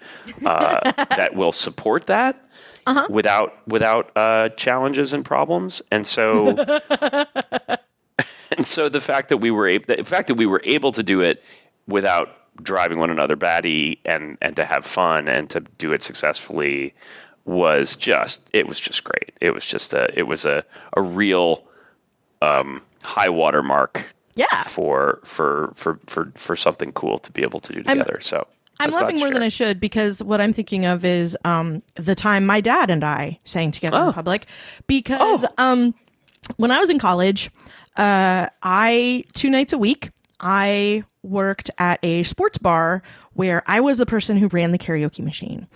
uh, 0.45 0.81
that 1.17 1.35
will 1.35 1.53
support 1.53 2.07
that 2.07 2.43
Uh-huh. 2.87 3.07
without 3.11 3.53
without 3.69 4.11
uh, 4.17 4.49
challenges 4.51 5.13
and 5.13 5.25
problems. 5.25 5.83
And 5.91 6.07
so, 6.07 6.57
and 8.57 8.67
so 8.67 8.89
the 8.89 9.01
fact 9.01 9.29
that 9.31 9.39
we 9.39 9.51
were 9.51 9.69
able, 9.69 9.95
the 9.97 10.05
fact 10.05 10.29
that 10.29 10.35
we 10.35 10.47
were 10.47 10.63
able 10.65 10.93
to 10.93 11.03
do 11.03 11.21
it 11.21 11.43
without 11.87 12.29
driving 12.63 12.99
one 12.99 13.11
another 13.11 13.37
batty 13.37 14.01
and 14.05 14.39
and 14.41 14.57
to 14.57 14.65
have 14.65 14.87
fun 14.87 15.29
and 15.29 15.51
to 15.51 15.61
do 15.79 15.93
it 15.93 16.03
successfully 16.03 16.95
was 17.45 17.97
just 17.97 18.41
it 18.53 18.67
was 18.67 18.81
just 18.81 19.05
great. 19.05 19.33
It 19.41 19.51
was 19.51 19.65
just 19.67 19.93
a 19.93 20.09
it 20.19 20.23
was 20.25 20.45
a 20.47 20.65
a 20.97 21.03
real 21.03 21.65
um, 22.43 22.83
high 23.03 23.29
water 23.31 23.63
mark 23.63 24.13
yeah. 24.35 24.63
for 24.65 25.21
for 25.25 25.73
for 25.77 25.99
for 26.07 26.33
for 26.37 26.57
something 26.57 26.93
cool 26.93 27.19
to 27.19 27.33
be 27.33 27.43
able 27.43 27.61
to 27.61 27.73
do 27.73 27.83
I'm- 27.87 27.99
together. 27.99 28.21
so 28.21 28.47
I 28.81 28.85
I'm 28.85 28.91
laughing 28.91 29.19
more 29.21 29.31
than. 29.33 29.43
I 29.43 29.51
should 29.51 29.79
because 29.79 30.21
what 30.23 30.41
I'm 30.41 30.53
thinking 30.53 30.85
of 30.85 31.05
is 31.05 31.37
um, 31.45 31.81
the 31.95 32.17
time 32.17 32.45
my 32.45 32.61
dad 32.61 32.91
and 32.91 33.05
I 33.05 33.39
sang 33.45 33.71
together 33.71 33.97
Oh. 34.01 34.07
in 34.09 34.13
public. 34.13 34.47
Because 34.89 35.47
um, 35.59 35.95
when 36.57 36.73
I 36.73 36.81
was 36.81 36.91
in 36.91 36.99
college, 36.99 37.53
uh, 37.97 38.49
I 38.63 39.25
two 39.35 39.51
nights 39.51 39.73
a 39.73 39.79
week 39.79 40.11
I 40.41 41.05
worked 41.23 41.71
at 41.79 41.99
a 42.03 42.23
sports 42.25 42.59
bar 42.59 43.03
where 43.33 43.63
I 43.67 43.81
was 43.81 43.99
the 43.99 44.07
person 44.07 44.37
who 44.37 44.49
ran 44.49 44.73
the 44.73 44.79
karaoke 44.79 45.25
machine. 45.25 45.67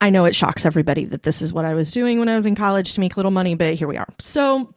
I 0.00 0.10
know 0.10 0.24
it 0.24 0.34
shocks 0.34 0.64
everybody 0.64 1.04
that 1.06 1.22
this 1.22 1.42
is 1.42 1.52
what 1.52 1.64
I 1.64 1.74
was 1.74 1.90
doing 1.90 2.18
when 2.18 2.28
I 2.28 2.36
was 2.36 2.46
in 2.46 2.54
college 2.54 2.94
to 2.94 3.00
make 3.00 3.14
a 3.14 3.16
little 3.16 3.30
money, 3.30 3.54
but 3.54 3.74
here 3.74 3.88
we 3.88 3.96
are. 3.96 4.08
So 4.20 4.72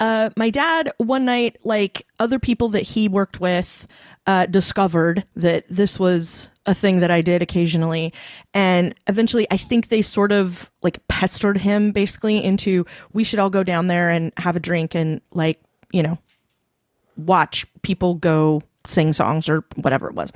uh, 0.00 0.30
my 0.36 0.50
dad 0.50 0.92
one 0.98 1.24
night 1.24 1.56
like 1.64 2.06
other 2.18 2.38
people 2.38 2.68
that 2.70 2.82
he 2.82 3.08
worked 3.08 3.40
with 3.40 3.86
uh, 4.26 4.46
discovered 4.46 5.24
that 5.36 5.64
this 5.70 5.98
was 5.98 6.48
a 6.66 6.74
thing 6.74 7.00
that 7.00 7.10
i 7.10 7.22
did 7.22 7.40
occasionally 7.40 8.12
and 8.52 8.94
eventually 9.06 9.46
i 9.50 9.56
think 9.56 9.88
they 9.88 10.02
sort 10.02 10.32
of 10.32 10.70
like 10.82 10.98
pestered 11.08 11.56
him 11.56 11.92
basically 11.92 12.42
into 12.42 12.84
we 13.12 13.24
should 13.24 13.38
all 13.38 13.48
go 13.48 13.62
down 13.62 13.86
there 13.86 14.10
and 14.10 14.32
have 14.36 14.56
a 14.56 14.60
drink 14.60 14.94
and 14.94 15.20
like 15.32 15.60
you 15.92 16.02
know 16.02 16.18
watch 17.16 17.66
people 17.82 18.14
go 18.14 18.62
sing 18.86 19.12
songs 19.12 19.48
or 19.48 19.64
whatever 19.76 20.08
it 20.08 20.14
was. 20.14 20.30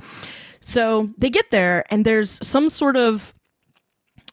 So 0.61 1.09
they 1.17 1.29
get 1.29 1.49
there 1.51 1.85
and 1.89 2.05
there's 2.05 2.45
some 2.45 2.69
sort 2.69 2.95
of 2.97 3.33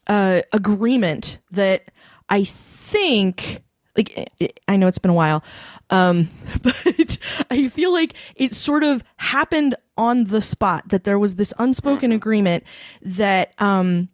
uh, 0.07 0.41
agreement 0.53 1.37
that 1.51 1.91
I 2.29 2.43
think 2.43 3.61
like 3.97 4.31
I- 4.39 4.49
I 4.69 4.75
know 4.77 4.87
it's 4.87 4.97
been 4.97 5.11
a 5.11 5.15
while, 5.15 5.43
um, 5.89 6.29
but 6.61 7.17
I 7.49 7.67
feel 7.67 7.91
like 7.91 8.13
it 8.35 8.53
sort 8.53 8.83
of 8.83 9.03
happened 9.17 9.75
on 9.97 10.25
the 10.25 10.41
spot 10.41 10.87
that 10.89 11.03
there 11.03 11.19
was 11.19 11.35
this 11.35 11.53
unspoken 11.59 12.11
agreement 12.11 12.63
that 13.01 13.53
um, 13.59 14.07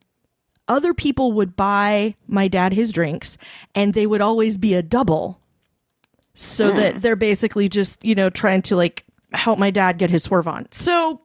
other 0.68 0.94
people 0.94 1.32
would 1.34 1.56
buy 1.56 2.16
my 2.28 2.48
dad 2.48 2.74
his 2.74 2.92
drinks 2.92 3.38
and 3.76 3.94
they 3.94 4.08
would 4.08 4.20
always 4.22 4.58
be 4.58 4.74
a 4.74 4.82
double, 4.82 5.40
so 6.40 6.72
that 6.72 7.02
they're 7.02 7.16
basically 7.16 7.68
just 7.68 8.04
you 8.06 8.14
know 8.14 8.30
trying 8.30 8.62
to 8.62 8.76
like 8.76 9.06
help 9.34 9.58
my 9.58 9.72
dad 9.72 9.98
get 9.98 10.10
his 10.10 10.24
swerve 10.24 10.48
on. 10.48 10.68
So 10.72 11.22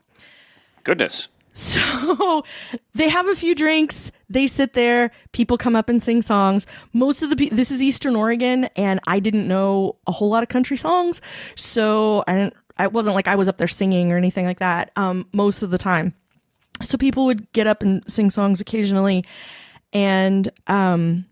Goodness. 0.84 1.28
so 1.54 2.42
they 2.94 3.10
have 3.10 3.28
a 3.28 3.36
few 3.36 3.54
drinks. 3.54 4.10
They 4.30 4.46
sit 4.46 4.72
there. 4.72 5.10
People 5.32 5.58
come 5.58 5.76
up 5.76 5.90
and 5.90 6.02
sing 6.02 6.22
songs. 6.22 6.66
Most 6.94 7.22
of 7.22 7.28
the 7.28 7.36
people, 7.36 7.56
this 7.58 7.70
is 7.70 7.82
Eastern 7.82 8.16
Oregon, 8.16 8.64
and 8.74 9.00
I 9.06 9.20
didn't 9.20 9.46
know 9.46 9.96
a 10.06 10.12
whole 10.12 10.30
lot 10.30 10.42
of 10.42 10.48
country 10.48 10.78
songs. 10.78 11.20
So 11.54 12.24
I 12.26 12.32
didn't, 12.32 12.54
I 12.78 12.86
wasn't 12.86 13.14
like 13.14 13.28
I 13.28 13.34
was 13.34 13.48
up 13.48 13.58
there 13.58 13.68
singing 13.68 14.12
or 14.12 14.16
anything 14.16 14.46
like 14.46 14.60
that 14.60 14.92
um, 14.96 15.28
most 15.34 15.62
of 15.62 15.70
the 15.70 15.76
time. 15.76 16.14
So 16.84 16.96
people 16.96 17.26
would 17.26 17.52
get 17.52 17.66
up 17.66 17.82
and 17.82 18.02
sing 18.10 18.30
songs 18.30 18.62
occasionally. 18.62 19.26
And 19.92 20.50
um, 20.68 21.26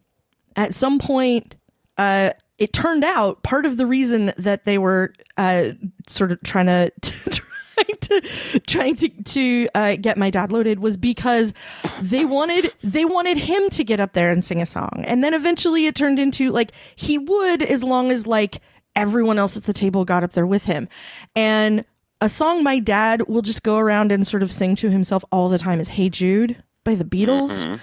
at 0.54 0.74
some 0.74 0.98
point, 0.98 1.54
uh, 1.96 2.30
it 2.60 2.74
turned 2.74 3.02
out 3.02 3.42
part 3.42 3.66
of 3.66 3.78
the 3.78 3.86
reason 3.86 4.32
that 4.36 4.64
they 4.66 4.78
were 4.78 5.14
uh, 5.38 5.70
sort 6.06 6.30
of 6.30 6.40
trying 6.42 6.66
to 6.66 6.92
trying 7.00 7.98
to 8.00 8.60
trying 8.66 8.94
to 8.94 9.08
to 9.08 9.68
uh, 9.74 9.96
get 9.96 10.16
my 10.18 10.30
dad 10.30 10.52
loaded 10.52 10.78
was 10.78 10.96
because 10.96 11.54
they 12.02 12.24
wanted 12.24 12.72
they 12.84 13.06
wanted 13.06 13.38
him 13.38 13.70
to 13.70 13.82
get 13.82 13.98
up 13.98 14.12
there 14.12 14.30
and 14.30 14.44
sing 14.44 14.60
a 14.60 14.66
song, 14.66 15.02
and 15.06 15.24
then 15.24 15.34
eventually 15.34 15.86
it 15.86 15.96
turned 15.96 16.18
into 16.18 16.52
like 16.52 16.72
he 16.94 17.18
would 17.18 17.62
as 17.62 17.82
long 17.82 18.12
as 18.12 18.26
like 18.26 18.60
everyone 18.94 19.38
else 19.38 19.56
at 19.56 19.64
the 19.64 19.72
table 19.72 20.04
got 20.04 20.22
up 20.22 20.34
there 20.34 20.46
with 20.46 20.64
him, 20.66 20.86
and 21.34 21.84
a 22.20 22.28
song 22.28 22.62
my 22.62 22.78
dad 22.78 23.26
will 23.26 23.42
just 23.42 23.62
go 23.62 23.78
around 23.78 24.12
and 24.12 24.26
sort 24.26 24.42
of 24.42 24.52
sing 24.52 24.76
to 24.76 24.90
himself 24.90 25.24
all 25.32 25.48
the 25.48 25.58
time 25.58 25.80
is 25.80 25.88
"Hey 25.88 26.10
Jude" 26.10 26.62
by 26.84 26.94
the 26.94 27.04
Beatles. 27.04 27.80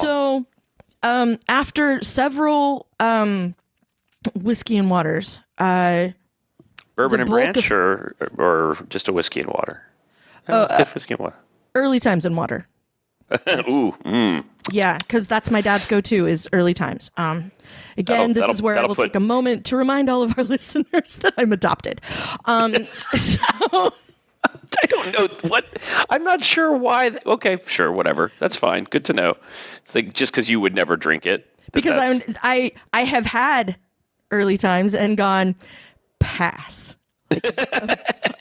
So, 0.00 0.46
um, 1.02 1.38
after 1.48 2.00
several 2.02 2.86
um, 3.00 3.56
whiskey 4.34 4.76
and 4.76 4.90
waters, 4.90 5.38
uh, 5.58 6.08
Bourbon 6.96 7.20
and 7.20 7.30
branch, 7.30 7.56
of- 7.56 7.70
or 7.72 8.16
or 8.36 8.76
just 8.88 9.08
a 9.08 9.12
whiskey 9.12 9.40
and 9.40 9.48
water. 9.48 9.82
Oh, 10.48 10.62
Uh, 10.62 10.84
whiskey 10.94 11.14
and 11.14 11.20
water. 11.20 11.36
early 11.74 12.00
times 12.00 12.24
and 12.24 12.36
water. 12.36 12.66
Ooh, 13.68 13.94
mm. 14.04 14.42
Yeah, 14.72 14.96
because 14.98 15.26
that's 15.26 15.50
my 15.50 15.60
dad's 15.60 15.86
go-to 15.86 16.26
is 16.26 16.48
early 16.52 16.72
times. 16.74 17.10
Um, 17.18 17.52
again, 17.98 18.32
That'll- 18.32 18.48
this 18.48 18.56
is 18.56 18.62
where 18.62 18.74
I 18.76 18.80
that'll 18.80 18.96
put- 18.96 19.08
take 19.08 19.16
a 19.16 19.20
moment 19.20 19.66
to 19.66 19.76
remind 19.76 20.08
all 20.08 20.22
of 20.22 20.36
our 20.38 20.44
listeners 20.56 21.16
that 21.16 21.34
I'm 21.36 21.52
adopted. 21.52 22.00
Um, 22.46 22.74
so 23.14 23.40
I 23.62 24.86
don't 24.88 25.12
know 25.12 25.28
what. 25.50 25.66
I'm 26.10 26.24
not 26.24 26.42
sure 26.42 26.74
why. 26.74 27.10
th- 27.10 27.26
Okay, 27.26 27.58
sure, 27.66 27.92
whatever. 27.92 28.32
That's 28.38 28.56
fine. 28.56 28.84
Good 28.84 29.04
to 29.06 29.12
know. 29.12 29.36
It's 29.84 29.94
like 29.94 30.14
just 30.14 30.32
because 30.32 30.48
you 30.48 30.58
would 30.60 30.74
never 30.74 30.96
drink 30.96 31.26
it. 31.26 31.46
that 31.66 31.72
because 31.72 31.98
I'm 31.98 32.34
I 32.42 32.72
I 32.94 33.04
have 33.04 33.26
had 33.26 33.76
early 34.30 34.56
times 34.56 34.94
and 34.94 35.16
gone 35.16 35.54
pass. 36.18 36.96
Like, 37.30 37.44
of, 37.46 37.90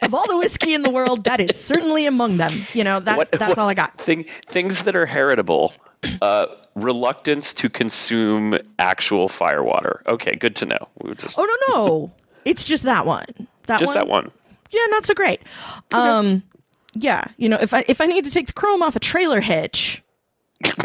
of 0.01 0.13
all 0.13 0.27
the 0.27 0.37
whiskey 0.37 0.73
in 0.73 0.81
the 0.81 0.89
world, 0.89 1.25
that 1.25 1.39
is 1.41 1.59
certainly 1.59 2.05
among 2.05 2.37
them. 2.37 2.65
You 2.73 2.83
know, 2.83 2.99
that's 2.99 3.17
What- 3.17 3.31
that's 3.31 3.49
what- 3.49 3.57
all 3.57 3.69
I 3.69 3.73
got. 3.73 3.97
Thing, 3.99 4.25
things 4.47 4.83
that 4.83 4.95
are 4.95 5.05
heritable. 5.05 5.73
Uh, 6.21 6.45
reluctance 6.75 7.55
to 7.55 7.69
consume 7.69 8.55
actual 8.77 9.27
firewater. 9.27 10.03
Okay, 10.07 10.35
good 10.35 10.55
to 10.57 10.65
know. 10.67 10.87
We 11.01 11.15
just 11.15 11.39
Oh 11.39 11.43
no 11.43 11.73
no, 11.75 12.11
it's 12.45 12.63
just 12.63 12.83
that 12.83 13.05
one. 13.07 13.25
That 13.65 13.79
just 13.79 13.87
one. 13.87 13.95
that 13.95 14.07
one. 14.07 14.31
Yeah, 14.69 14.81
not 14.89 15.05
so 15.05 15.15
great. 15.15 15.41
Um, 15.91 16.43
yeah, 16.93 17.25
you 17.37 17.49
know, 17.49 17.57
if 17.59 17.73
I 17.73 17.83
if 17.87 17.99
I 17.99 18.05
need 18.05 18.25
to 18.25 18.31
take 18.31 18.45
the 18.47 18.53
chrome 18.53 18.83
off 18.83 18.95
a 18.95 18.99
trailer 18.99 19.41
hitch, 19.41 20.03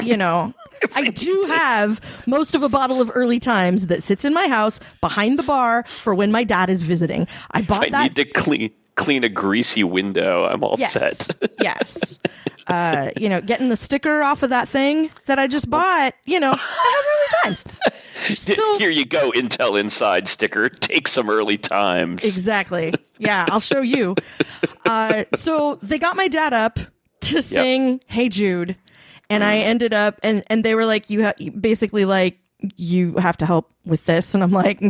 you 0.03 0.17
know, 0.17 0.55
I 0.95 1.05
do 1.11 1.45
have 1.49 2.01
most 2.27 2.55
of 2.55 2.63
a 2.63 2.69
bottle 2.69 3.01
of 3.01 3.11
early 3.15 3.41
times 3.41 3.87
that 3.87 4.03
sits 4.03 4.25
in 4.25 4.33
my 4.33 4.49
house 4.49 4.81
behind 5.01 5.39
the 5.39 5.43
bar 5.43 5.85
for 5.87 6.15
when 6.15 6.33
my 6.33 6.45
dad 6.45 6.71
is 6.71 6.83
visiting. 6.83 7.27
I 7.51 7.63
bought 7.63 7.87
I 7.87 7.91
that. 7.91 8.01
I 8.01 8.03
need 8.05 8.17
to 8.17 8.25
clean 8.25 8.71
clean 8.95 9.25
a 9.25 9.29
greasy 9.29 9.85
window. 9.85 10.45
I'm 10.45 10.63
all 10.63 10.77
yes, 10.79 10.93
set. 10.93 11.53
yes. 11.61 12.19
Uh, 12.67 13.11
you 13.17 13.29
know, 13.29 13.41
getting 13.41 13.69
the 13.69 13.77
sticker 13.77 14.23
off 14.23 14.43
of 14.43 14.51
that 14.51 14.69
thing 14.69 15.11
that 15.27 15.39
I 15.39 15.47
just 15.47 15.69
bought. 15.69 16.15
You 16.25 16.41
know, 16.41 16.53
I 16.53 17.43
have 17.43 17.51
early 17.51 17.55
times. 17.55 17.65
So 18.37 18.79
Here 18.79 18.91
you 18.91 19.05
go, 19.05 19.33
Intel 19.33 19.81
Inside 19.81 20.29
sticker. 20.29 20.69
Take 20.69 21.09
some 21.09 21.29
early 21.29 21.59
times. 21.59 22.23
Exactly. 22.25 22.95
Yeah, 23.19 23.47
I'll 23.49 23.59
show 23.59 23.81
you. 23.81 24.15
Uh, 24.87 25.25
so 25.35 25.81
they 25.83 25.99
got 25.99 26.15
my 26.15 26.29
dad 26.29 26.53
up 26.53 26.79
to 27.23 27.43
sing 27.43 28.01
"Hey 28.07 28.29
Jude," 28.29 28.77
and 29.33 29.45
I 29.45 29.57
ended 29.59 29.93
up 29.93 30.19
and 30.23 30.45
and 30.49 30.65
they 30.65 30.75
were 30.75 30.87
like, 30.87 31.11
"You 31.11 31.25
ha- 31.25 31.51
basically 31.59 32.05
like 32.05 32.39
you 32.77 33.15
have 33.17 33.37
to 33.39 33.47
help 33.47 33.71
with 33.85 34.05
this," 34.07 34.35
and 34.35 34.43
I'm 34.43 34.53
like. 34.53 34.83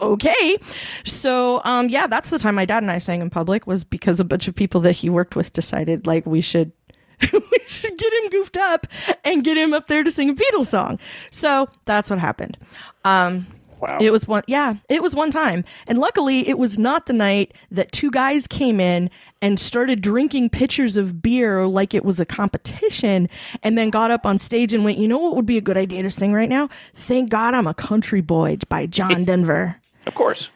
Okay, 0.00 0.56
so 1.04 1.62
um, 1.64 1.88
yeah, 1.88 2.08
that's 2.08 2.28
the 2.28 2.38
time 2.40 2.56
my 2.56 2.64
dad 2.64 2.82
and 2.82 2.90
I 2.90 2.98
sang 2.98 3.22
in 3.22 3.30
public 3.30 3.64
was 3.64 3.84
because 3.84 4.18
a 4.18 4.24
bunch 4.24 4.48
of 4.48 4.54
people 4.56 4.80
that 4.80 4.90
he 4.90 5.08
worked 5.08 5.36
with 5.36 5.52
decided 5.52 6.04
like 6.04 6.26
we 6.26 6.40
should 6.40 6.72
we 7.32 7.58
should 7.66 7.96
get 7.96 8.12
him 8.12 8.28
goofed 8.30 8.56
up 8.56 8.88
and 9.24 9.44
get 9.44 9.56
him 9.56 9.72
up 9.72 9.86
there 9.86 10.02
to 10.02 10.10
sing 10.10 10.30
a 10.30 10.34
Beatles 10.34 10.66
song. 10.66 10.98
So 11.30 11.68
that's 11.84 12.10
what 12.10 12.18
happened. 12.18 12.58
Um, 13.04 13.46
Wow. 13.88 13.98
it 14.00 14.10
was 14.10 14.26
one, 14.26 14.42
yeah, 14.46 14.74
it 14.88 15.02
was 15.02 15.14
one 15.14 15.30
time. 15.30 15.64
And 15.88 15.98
luckily, 15.98 16.48
it 16.48 16.58
was 16.58 16.78
not 16.78 17.06
the 17.06 17.12
night 17.12 17.52
that 17.70 17.92
two 17.92 18.10
guys 18.10 18.46
came 18.46 18.80
in 18.80 19.10
and 19.42 19.60
started 19.60 20.00
drinking 20.00 20.50
pitchers 20.50 20.96
of 20.96 21.20
beer 21.20 21.66
like 21.66 21.94
it 21.94 22.04
was 22.04 22.18
a 22.18 22.24
competition 22.24 23.28
and 23.62 23.76
then 23.76 23.90
got 23.90 24.10
up 24.10 24.24
on 24.24 24.38
stage 24.38 24.72
and 24.72 24.84
went, 24.84 24.98
you 24.98 25.06
know 25.06 25.18
what 25.18 25.36
would 25.36 25.46
be 25.46 25.58
a 25.58 25.60
good 25.60 25.76
idea 25.76 26.02
to 26.02 26.10
sing 26.10 26.32
right 26.32 26.48
now? 26.48 26.68
Thank 26.94 27.30
God 27.30 27.54
I'm 27.54 27.66
a 27.66 27.74
Country 27.74 28.20
Boy 28.20 28.58
by 28.68 28.86
John 28.86 29.24
Denver. 29.26 29.76
of 30.06 30.14
course. 30.14 30.50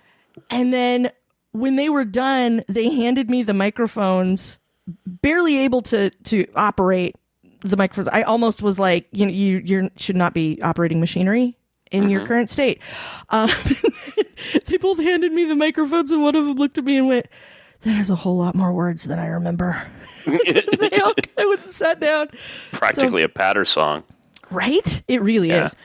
And 0.50 0.72
then 0.72 1.10
when 1.52 1.76
they 1.76 1.88
were 1.88 2.04
done, 2.04 2.64
they 2.68 2.90
handed 2.90 3.28
me 3.28 3.42
the 3.42 3.54
microphones, 3.54 4.58
barely 5.06 5.58
able 5.58 5.82
to 5.82 6.10
to 6.10 6.46
operate 6.54 7.16
the 7.60 7.76
microphones. 7.76 8.08
I 8.08 8.22
almost 8.22 8.62
was 8.62 8.78
like, 8.78 9.08
you 9.12 9.26
know, 9.26 9.32
you 9.32 9.58
you 9.64 9.90
should 9.96 10.16
not 10.16 10.32
be 10.34 10.60
operating 10.62 11.00
machinery 11.00 11.56
in 11.90 12.10
your 12.10 12.26
current 12.26 12.50
state. 12.50 12.80
Um, 13.30 13.50
they 14.66 14.76
both 14.76 14.98
handed 14.98 15.32
me 15.32 15.44
the 15.44 15.56
microphones, 15.56 16.10
and 16.10 16.22
one 16.22 16.34
of 16.36 16.44
them 16.46 16.56
looked 16.56 16.78
at 16.78 16.84
me 16.84 16.96
and 16.96 17.08
went, 17.08 17.26
"That 17.82 17.92
has 17.92 18.10
a 18.10 18.14
whole 18.16 18.36
lot 18.36 18.54
more 18.54 18.72
words 18.72 19.04
than 19.04 19.18
I 19.18 19.26
remember." 19.26 19.80
they 20.26 21.00
all 21.00 21.14
kind 21.14 21.52
of 21.54 21.72
sat 21.72 22.00
down. 22.00 22.28
Practically 22.72 23.22
a 23.22 23.28
patter 23.28 23.64
song. 23.64 24.02
Right? 24.50 25.02
It 25.08 25.22
really 25.22 25.48
Yeah. 25.48 25.66
is. 25.66 25.76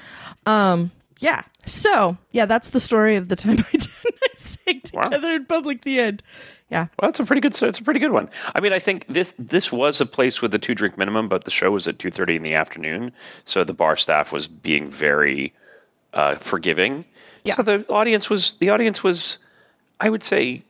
Um, 0.46 0.92
yeah. 1.20 1.44
So 1.66 2.18
yeah, 2.32 2.46
that's 2.46 2.70
the 2.70 2.80
story 2.80 3.16
of 3.16 3.30
the 3.30 3.36
time 3.36 3.60
I 3.74 3.78
did 3.78 3.88
I 4.24 4.28
sang 4.36 4.82
Wow. 4.94 5.04
together 5.04 5.34
in 5.36 5.46
public. 5.46 5.82
The 5.84 6.00
end. 6.00 6.24
Yeah. 6.70 6.88
Well, 7.00 7.10
that's 7.10 7.20
a 7.20 7.26
pretty 7.26 7.39
good. 7.42 7.54
It's 7.62 7.80
a 7.80 7.84
pretty 7.84 8.00
good 8.00 8.12
one. 8.12 8.30
I 8.56 8.60
mean, 8.60 8.74
I 8.74 8.80
think 8.80 9.06
this 9.08 9.36
this 9.38 9.72
was 9.72 10.02
a 10.02 10.06
place 10.06 10.42
with 10.42 10.54
a 10.56 10.60
two 10.60 10.76
drink 10.76 10.98
minimum, 10.98 11.30
but 11.30 11.44
the 11.46 11.52
show 11.52 11.72
was 11.72 11.88
at 11.88 12.00
two 12.00 12.10
thirty 12.10 12.36
in 12.36 12.44
the 12.44 12.56
afternoon, 12.56 13.12
so 13.46 13.63
the 13.63 13.74
bar 13.74 13.96
staff 13.96 14.32
was 14.32 14.48
being 14.48 14.89
very 14.89 15.54
uh, 16.13 16.36
forgiving. 16.36 17.06
Yeah. 17.43 17.56
So 17.56 17.63
the 17.63 17.86
audience 17.89 18.30
was 18.30 18.54
the 18.56 18.69
audience 18.69 19.04
was, 19.04 19.38
I 19.99 20.10
would 20.10 20.23
say, 20.23 20.63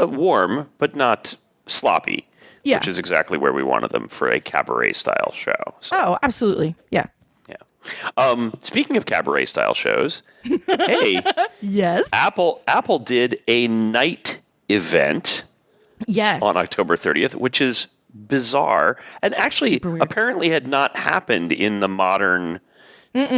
uh, 0.00 0.06
warm 0.06 0.68
but 0.78 0.94
not 0.96 1.34
sloppy. 1.66 2.28
Yeah. 2.64 2.78
Which 2.78 2.88
is 2.88 2.98
exactly 2.98 3.38
where 3.38 3.52
we 3.52 3.62
wanted 3.62 3.90
them 3.90 4.08
for 4.08 4.28
a 4.30 4.40
cabaret 4.40 4.92
style 4.92 5.32
show. 5.32 5.54
So, 5.80 5.96
Oh, 5.96 6.18
absolutely. 6.22 6.74
Yeah. 6.90 7.06
yeah. 7.48 7.56
Um, 8.18 8.52
speaking 8.60 8.96
of 8.96 9.06
cabaret 9.06 9.46
style 9.46 9.72
shows, 9.74 10.22
hey, 10.66 11.22
Yes. 11.62 12.08
Apple 12.12 12.60
Apple 12.66 12.98
did 12.98 13.40
a 13.48 13.68
night 13.68 14.38
event 14.68 15.44
Yes. 16.06 16.42
on 16.42 16.56
October 16.56 16.96
30th, 16.96 17.34
which 17.34 17.60
is 17.60 17.86
bizarre 18.12 18.98
and 19.22 19.34
actually 19.34 19.80
apparently 20.00 20.48
had 20.48 20.66
not 20.66 20.96
happened 20.96 21.52
in 21.52 21.80
the 21.80 21.88
modern 21.88 22.60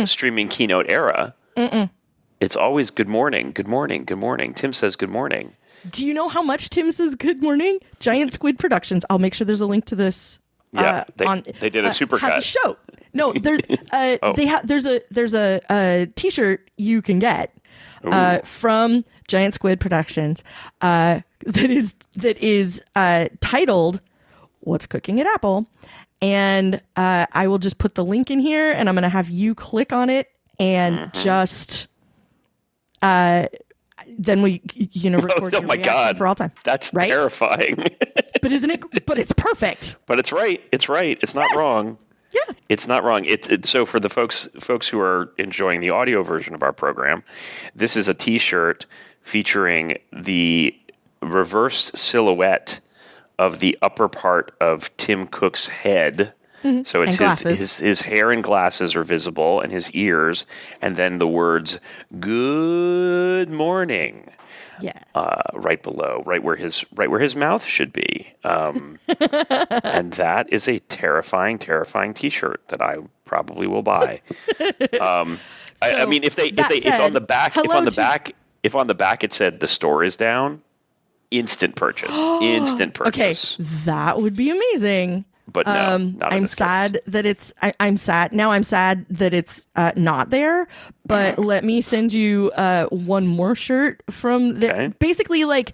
streaming 0.06 0.48
keynote 0.48 0.90
era. 0.90 1.34
It's 1.56 2.56
always 2.56 2.90
good 2.90 3.08
morning, 3.08 3.52
good 3.52 3.68
morning, 3.68 4.04
good 4.04 4.18
morning. 4.18 4.54
Tim 4.54 4.72
says 4.72 4.96
good 4.96 5.10
morning. 5.10 5.54
Do 5.90 6.04
you 6.06 6.12
know 6.14 6.28
how 6.28 6.42
much 6.42 6.70
Tim 6.70 6.90
says 6.92 7.14
good 7.14 7.42
morning? 7.42 7.78
Giant 8.00 8.32
Squid 8.32 8.58
Productions. 8.58 9.04
I'll 9.10 9.18
make 9.18 9.34
sure 9.34 9.44
there's 9.46 9.60
a 9.60 9.66
link 9.66 9.84
to 9.86 9.96
this. 9.96 10.38
Yeah, 10.72 10.82
uh, 10.82 11.04
they- 11.16 11.24
on, 11.26 11.42
they 11.60 11.70
did 11.70 11.84
a 11.84 11.88
uh, 11.88 11.90
supercut. 11.90 12.20
Has 12.20 12.38
a 12.44 12.46
show. 12.46 12.76
No, 13.12 13.32
there. 13.32 13.58
Uh, 13.92 14.16
Oh. 14.22 14.32
They 14.34 14.46
have. 14.46 14.66
There's 14.66 14.86
a 14.86 15.00
there's 15.10 15.34
a, 15.34 15.60
a 15.70 16.08
T-shirt 16.14 16.70
you 16.76 17.02
can 17.02 17.18
get 17.18 17.52
uh, 18.04 18.38
from 18.44 19.04
Giant 19.28 19.54
Squid 19.54 19.80
Productions 19.80 20.44
uh, 20.80 21.20
that 21.44 21.70
is 21.70 21.94
that 22.16 22.38
is 22.38 22.80
uh, 22.94 23.28
titled 23.40 24.00
"What's 24.60 24.86
Cooking 24.86 25.20
at 25.20 25.26
Apple," 25.26 25.66
and 26.22 26.80
uh, 26.96 27.26
I 27.32 27.48
will 27.48 27.58
just 27.58 27.78
put 27.78 27.96
the 27.96 28.04
link 28.04 28.30
in 28.30 28.38
here, 28.38 28.70
and 28.70 28.88
I'm 28.88 28.94
going 28.94 29.02
to 29.02 29.08
have 29.08 29.28
you 29.28 29.54
click 29.56 29.92
on 29.92 30.08
it 30.08 30.28
and 30.60 30.98
Mm-hmm. 30.98 31.20
just. 31.22 31.88
Uh, 33.02 33.46
then 34.18 34.42
we, 34.42 34.60
you 34.74 35.08
know, 35.10 35.18
record 35.20 35.54
oh 35.54 35.62
my 35.62 35.76
god. 35.76 36.18
for 36.18 36.26
all 36.26 36.34
time. 36.34 36.52
That's 36.64 36.92
Right? 36.94 37.08
terrifying. 37.10 37.84
But 38.42 38.52
isn't 38.52 38.70
it? 38.70 39.04
But 39.06 39.18
it's 39.18 39.32
perfect. 39.32 39.96
but 40.06 40.18
it's 40.18 40.32
right. 40.32 40.62
It's 40.72 40.88
right. 40.88 41.18
It's 41.22 41.34
not 41.34 41.48
Yes. 41.50 41.58
wrong. 41.58 41.98
Yeah. 42.32 42.54
It's 42.70 42.86
not 42.88 43.04
wrong. 43.04 43.24
It's 43.26 43.48
it, 43.50 43.66
so 43.66 43.84
for 43.84 44.00
the 44.00 44.08
folks 44.08 44.48
folks 44.60 44.88
who 44.88 44.98
are 45.00 45.30
enjoying 45.36 45.80
the 45.80 45.90
audio 45.90 46.22
version 46.22 46.54
of 46.54 46.62
our 46.62 46.72
program, 46.72 47.22
this 47.74 47.96
is 47.96 48.08
a 48.08 48.14
T-shirt 48.14 48.86
featuring 49.20 49.98
the 50.10 50.74
reverse 51.20 51.92
silhouette 51.94 52.80
of 53.38 53.58
the 53.60 53.76
upper 53.82 54.08
part 54.08 54.54
of 54.58 54.96
Tim 54.96 55.26
Cook's 55.26 55.68
head. 55.68 56.32
So 56.62 57.02
it's 57.02 57.16
Mm-hmm. 57.16 57.48
His, 57.48 57.58
his 57.58 57.78
his 57.78 58.00
hair 58.00 58.30
and 58.30 58.42
glasses 58.42 58.94
are 58.94 59.04
visible, 59.04 59.60
and 59.60 59.72
his 59.72 59.90
ears, 59.92 60.46
and 60.82 60.96
then 60.96 61.18
the 61.18 61.26
words 61.26 61.78
"Good 62.18 63.50
morning." 63.50 64.30
Yeah. 64.82 64.98
uh, 65.14 65.42
right 65.52 65.82
below, 65.82 66.22
right 66.24 66.42
where 66.42 66.56
his 66.56 66.84
right 66.94 67.10
where 67.10 67.20
his 67.20 67.36
mouth 67.36 67.62
should 67.64 67.92
be. 67.92 68.32
Um, 68.44 68.98
and 69.84 70.12
that 70.14 70.50
is 70.52 70.68
a 70.68 70.78
terrifying, 70.78 71.58
terrifying 71.58 72.14
T-shirt 72.14 72.62
that 72.68 72.80
I 72.80 72.96
probably 73.26 73.66
will 73.66 73.82
buy. 73.82 74.22
Um, 75.00 75.38
I, 75.82 75.96
I 75.96 76.06
mean, 76.06 76.24
if 76.24 76.36
they 76.36 76.48
if 76.48 76.68
they 76.68 76.78
if 76.78 77.00
on 77.00 77.12
the 77.12 77.20
back 77.20 77.56
if 77.56 77.70
on 77.70 77.84
the 77.84 77.90
back 77.90 78.34
if 78.62 78.74
on 78.74 78.86
the 78.86 78.94
back 78.94 79.24
it 79.24 79.32
said 79.32 79.60
the 79.60 79.68
store 79.68 80.02
is 80.04 80.16
down, 80.16 80.62
instant 81.30 81.74
purchase, 81.76 82.16
instant 82.42 82.94
purchase. 82.94 83.56
okay, 83.60 83.68
that 83.84 84.20
would 84.20 84.34
be 84.34 84.50
amazing. 84.50 85.24
But 85.52 85.66
no, 85.66 85.72
um, 85.94 86.18
I'm 86.22 86.42
this 86.42 86.54
case. 86.54 86.58
sad 86.66 87.00
that 87.06 87.26
it's. 87.26 87.52
I, 87.62 87.74
I'm 87.80 87.96
sad 87.96 88.32
now. 88.32 88.50
I'm 88.52 88.62
sad 88.62 89.04
that 89.10 89.34
it's 89.34 89.66
uh, 89.76 89.92
not 89.96 90.30
there. 90.30 90.68
But 91.06 91.38
let 91.38 91.64
me 91.64 91.80
send 91.80 92.12
you 92.12 92.50
uh, 92.56 92.86
one 92.86 93.26
more 93.26 93.54
shirt 93.54 94.02
from 94.10 94.54
there. 94.60 94.70
Okay. 94.72 94.86
Basically, 94.98 95.44
like, 95.44 95.72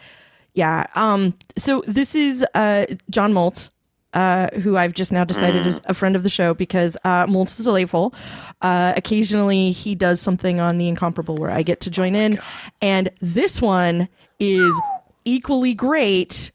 yeah. 0.55 0.87
Um. 0.95 1.35
So 1.59 1.83
this 1.87 2.15
is 2.15 2.45
uh, 2.55 2.87
John 3.11 3.33
Moltz. 3.33 3.71
Uh, 4.15 4.49
who 4.61 4.79
I've 4.79 4.95
just 4.95 5.13
now 5.13 5.25
decided 5.25 5.65
Mm. 5.65 5.67
is 5.67 5.81
a 5.85 5.93
friend 5.93 6.17
of 6.17 6.23
the 6.23 6.31
show 6.31 6.55
because 6.55 6.97
uh, 7.05 7.27
Moltz 7.27 7.59
is 7.59 7.67
delightful. 7.67 8.15
Uh, 8.63 8.95
occasionally, 8.97 9.73
he 9.73 9.95
does 9.95 10.23
something 10.23 10.59
on 10.59 10.79
the 10.79 10.89
Incomparable 10.89 11.35
where 11.37 11.51
I 11.51 11.63
get 11.63 11.81
to 11.81 11.91
join 11.91 12.17
Oh 12.17 12.21
in, 12.21 12.41
and 12.81 13.11
this 13.21 13.61
one 13.61 14.09
is 14.41 14.73
equally 15.27 15.75
great 15.75 16.51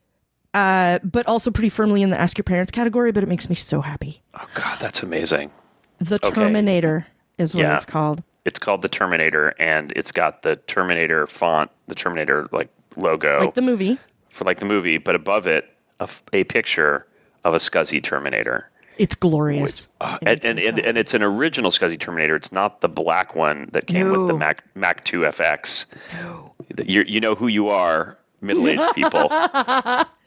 uh, 0.54 1.00
but 1.04 1.26
also 1.28 1.52
pretty 1.52 1.70
firmly 1.70 2.02
in 2.02 2.10
the 2.10 2.20
ask 2.20 2.38
your 2.38 2.44
parents 2.44 2.72
category. 2.72 3.12
But 3.12 3.24
it 3.24 3.28
makes 3.30 3.50
me 3.50 3.56
so 3.56 3.82
happy. 3.82 4.22
Oh 4.34 4.46
God, 4.54 4.80
that's 4.80 5.04
amazing. 5.04 5.52
The 6.00 6.16
Okay. 6.16 6.32
Terminator 6.32 7.08
is 7.38 7.54
what 7.56 7.62
Yeah. 7.62 7.76
it's 7.76 7.86
called. 7.86 8.24
It's 8.44 8.58
called 8.60 8.82
the 8.82 8.90
Terminator, 8.90 9.54
and 9.60 9.94
it's 9.96 10.12
got 10.12 10.42
the 10.42 10.56
Terminator 10.56 11.28
font, 11.28 11.70
the 11.88 11.94
Terminator 11.96 12.50
like 12.52 12.70
logo 12.98 13.40
Like 13.40 13.54
the 13.54 13.62
movie. 13.62 14.00
for 14.30 14.46
like 14.46 14.58
the 14.60 14.66
movie, 14.66 14.98
but 14.98 15.14
above 15.16 15.46
it 15.46 15.66
a, 16.00 16.04
f- 16.04 16.24
a 16.34 16.44
picture 16.46 17.06
of 17.44 17.54
a 17.54 17.58
SCSI 17.58 18.02
Terminator. 18.04 18.68
It's 18.98 19.14
glorious. 19.16 19.88
Uh, 20.00 20.18
It 20.24 20.44
and, 20.44 20.44
and, 20.44 20.60
and, 20.60 20.80
and 20.80 20.98
it's 20.98 21.14
an 21.14 21.22
original 21.24 21.70
SCSI 21.70 22.00
Terminator. 22.00 22.36
It's 22.36 22.52
not 22.52 22.82
the 22.82 22.90
black 22.90 23.36
one 23.36 23.70
that 23.74 23.86
came 23.86 24.10
with 24.10 24.28
the 24.28 24.34
Mac 24.38 24.64
Mac 24.76 25.04
2 25.06 25.22
FX. 25.22 25.86
You 26.84 27.04
you 27.08 27.20
know 27.20 27.36
who 27.36 27.46
you 27.48 27.70
are, 27.70 28.18
middle 28.42 28.68
aged 28.68 28.96
people. 28.96 29.30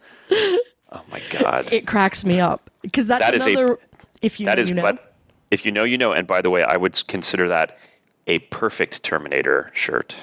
oh 0.93 1.03
my 1.11 1.21
god, 1.31 1.73
it 1.73 1.87
cracks 1.87 2.25
me 2.25 2.41
up 2.41 2.71
because 2.83 3.07
that's 3.07 3.25
That 3.25 3.35
is 3.35 3.47
a- 3.47 3.51
another. 3.51 3.79
if 4.23 4.41
you 4.41 4.47
that 4.47 4.57
know, 4.57 4.63
is 4.63 4.69
you 4.69 4.75
know. 4.77 4.83
but 4.83 5.15
if 5.51 5.65
you 5.65 5.73
know 5.73 5.85
you 5.85 5.99
know. 5.99 6.13
And 6.13 6.27
by 6.27 6.41
the 6.41 6.51
way, 6.51 6.63
I 6.63 6.77
would 6.77 7.01
consider 7.09 7.49
that 7.49 7.79
a 8.27 8.39
perfect 8.41 9.03
Terminator 9.03 9.71
shirt. 9.75 10.15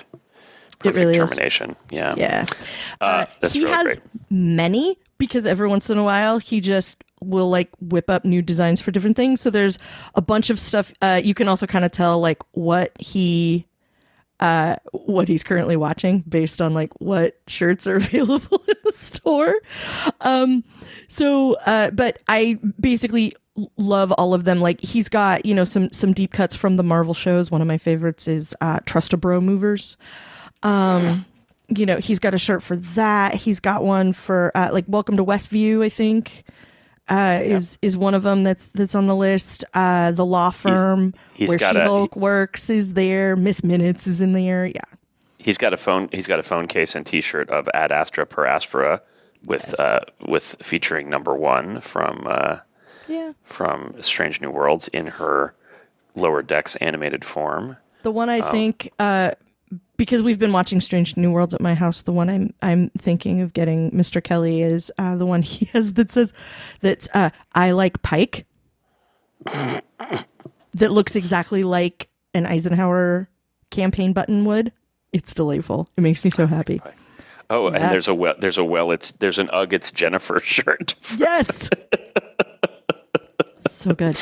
Perfect 0.80 0.96
really 0.98 1.18
is. 1.18 1.30
termination. 1.30 1.76
Yeah. 1.92 2.16
yeah. 2.18 2.46
Uh, 3.00 3.26
Uh, 3.44 3.50
he 3.50 3.60
really 3.60 3.72
has 3.72 3.86
great. 3.86 4.00
many 4.32 4.98
because 5.20 5.46
every 5.46 5.68
once 5.68 5.92
in 5.92 6.00
a 6.00 6.04
while 6.04 6.40
he 6.40 6.60
just 6.60 7.04
will 7.20 7.52
like 7.52 7.70
whip 7.80 8.10
up 8.10 8.26
new 8.26 8.42
designs 8.42 8.82
for 8.82 8.90
different 8.90 9.16
things. 9.16 9.40
So 9.42 9.52
there's 9.52 9.78
a 10.16 10.22
bunch 10.24 10.50
of 10.50 10.60
stuff. 10.60 10.92
Uh, 11.00 11.22
you 11.24 11.36
can 11.36 11.48
also 11.48 11.68
kind 11.68 11.86
of 11.86 11.92
tell 11.92 12.20
like 12.20 12.42
what 12.54 12.92
he. 13.00 13.68
Uh, 14.42 14.76
what 14.92 15.28
he's 15.28 15.44
currently 15.44 15.76
watching 15.76 16.22
based 16.28 16.64
on 16.64 16.74
like 16.74 16.92
what 17.00 17.40
shirts 17.46 17.86
are 17.86 17.96
available 17.98 18.64
in 18.68 18.76
the 18.84 18.92
store. 18.92 19.54
Um, 20.22 20.64
so, 21.08 21.54
uh, 21.66 21.92
but 21.92 22.18
I 22.28 22.58
basically 22.80 23.36
love 23.78 24.12
all 24.14 24.34
of 24.34 24.46
them. 24.46 24.60
Like 24.60 24.82
he's 24.82 25.10
got, 25.10 25.46
you 25.46 25.54
know, 25.54 25.64
some, 25.64 25.92
some 25.94 26.12
deep 26.14 26.34
cuts 26.34 26.56
from 26.56 26.78
the 26.78 26.84
Marvel 26.84 27.14
shows. 27.14 27.52
One 27.52 27.62
of 27.62 27.68
my 27.68 27.78
favorites 27.78 28.28
is, 28.28 28.56
uh, 28.62 28.80
Trust 28.86 29.14
a 29.14 29.18
Bro 29.18 29.42
Movers. 29.42 29.96
Um, 30.64 31.26
you 31.70 31.86
know, 31.86 31.98
he's 31.98 32.18
got 32.20 32.34
a 32.34 32.40
shirt 32.40 32.64
for 32.64 32.78
that. 32.78 33.36
He's 33.36 33.60
got 33.60 33.84
one 33.84 34.12
for, 34.12 34.52
uh, 34.56 34.70
like 34.72 34.86
Welcome 34.88 35.18
to 35.18 35.24
Westview, 35.24 35.84
I 35.84 35.90
think. 35.90 36.46
Uh, 37.12 37.42
is 37.44 37.78
is 37.82 37.98
one 37.98 38.14
of 38.14 38.24
them 38.24 38.44
that's 38.44 38.68
that's 38.68 38.96
on 38.96 39.06
the 39.06 39.16
list. 39.16 39.66
Uh, 39.74 40.12
the 40.12 40.26
law 40.26 40.50
firm 40.50 41.14
he's 41.34 41.50
where 41.50 41.58
got 41.58 41.76
a- 41.76 41.80
She 41.80 41.86
Hulk 41.86 42.16
works 42.16 42.70
is 42.70 42.94
there. 42.94 43.36
Miss 43.36 43.66
Minutes 43.66 44.08
is 44.08 44.22
in 44.22 44.32
there. 44.32 44.66
Yeah, 44.66 44.80
He's 45.38 45.58
got 45.58 45.74
a 45.74 45.78
phone. 45.78 46.08
He's 46.12 46.28
got 46.28 46.40
a 46.40 46.44
phone 46.44 46.68
case 46.68 46.96
and 46.96 47.06
T-shirt 47.06 47.50
of 47.50 47.68
Ad 47.74 47.92
Astra 47.92 48.26
per 48.26 48.46
Aspera, 48.46 49.02
with 49.44 49.78
uh, 49.80 50.02
with 50.26 50.56
featuring 50.62 51.10
number 51.10 51.36
one 51.36 51.82
from 51.82 52.26
uh, 52.30 52.60
yeah. 53.08 53.34
from 53.44 53.96
Strange 54.02 54.40
New 54.40 54.52
Worlds 54.52 54.88
in 54.88 55.08
her 55.08 55.54
lower 56.16 56.42
decks 56.42 56.76
animated 56.78 57.26
form. 57.26 57.76
The 58.04 58.12
one 58.12 58.30
I 58.30 58.42
think, 58.52 58.92
uh, 59.00 59.32
because 60.02 60.24
we've 60.24 60.40
been 60.40 60.52
watching 60.52 60.82
Strange 60.82 61.16
New 61.16 61.30
Worlds 61.30 61.54
at 61.54 61.62
my 61.62 61.76
house, 61.76 62.02
the 62.02 62.12
one 62.12 62.28
I'm 62.28 62.56
I'm 62.64 62.90
thinking 62.98 63.42
of 63.42 63.54
getting 63.54 63.92
Mr. 63.92 64.24
Kelly 64.24 64.64
is 64.64 64.92
uh, 64.98 65.16
the 65.16 65.28
one 65.28 65.42
he 65.44 65.66
has 65.74 65.94
that 65.94 66.12
says 66.12 66.34
that 66.80 67.08
uh, 67.16 67.30
I 67.54 67.70
like 67.70 68.02
Pike. 68.02 68.48
that 69.46 69.84
looks 70.92 71.16
exactly 71.16 71.64
like 71.64 72.10
an 72.34 72.48
Eisenhower 72.48 73.30
campaign 73.70 74.12
button 74.12 74.44
would. 74.46 74.72
It's 75.14 75.36
delightful. 75.36 75.88
It 75.96 76.02
makes 76.02 76.24
me 76.24 76.32
so 76.32 76.48
happy. 76.48 76.82
Oh, 77.52 77.70
Yeah. 77.70 77.76
and 77.78 77.94
there's 77.94 78.08
a 78.08 78.16
well. 78.16 78.34
There's 78.40 78.58
a 78.58 78.64
well. 78.66 78.90
It's 78.90 79.12
there's 79.12 79.38
an 79.38 79.52
Ugg. 79.54 79.72
It's 79.72 79.92
Jennifer 79.92 80.40
shirt. 80.44 80.96
Yes. 81.16 81.70
so 83.70 83.94
good. 83.94 84.18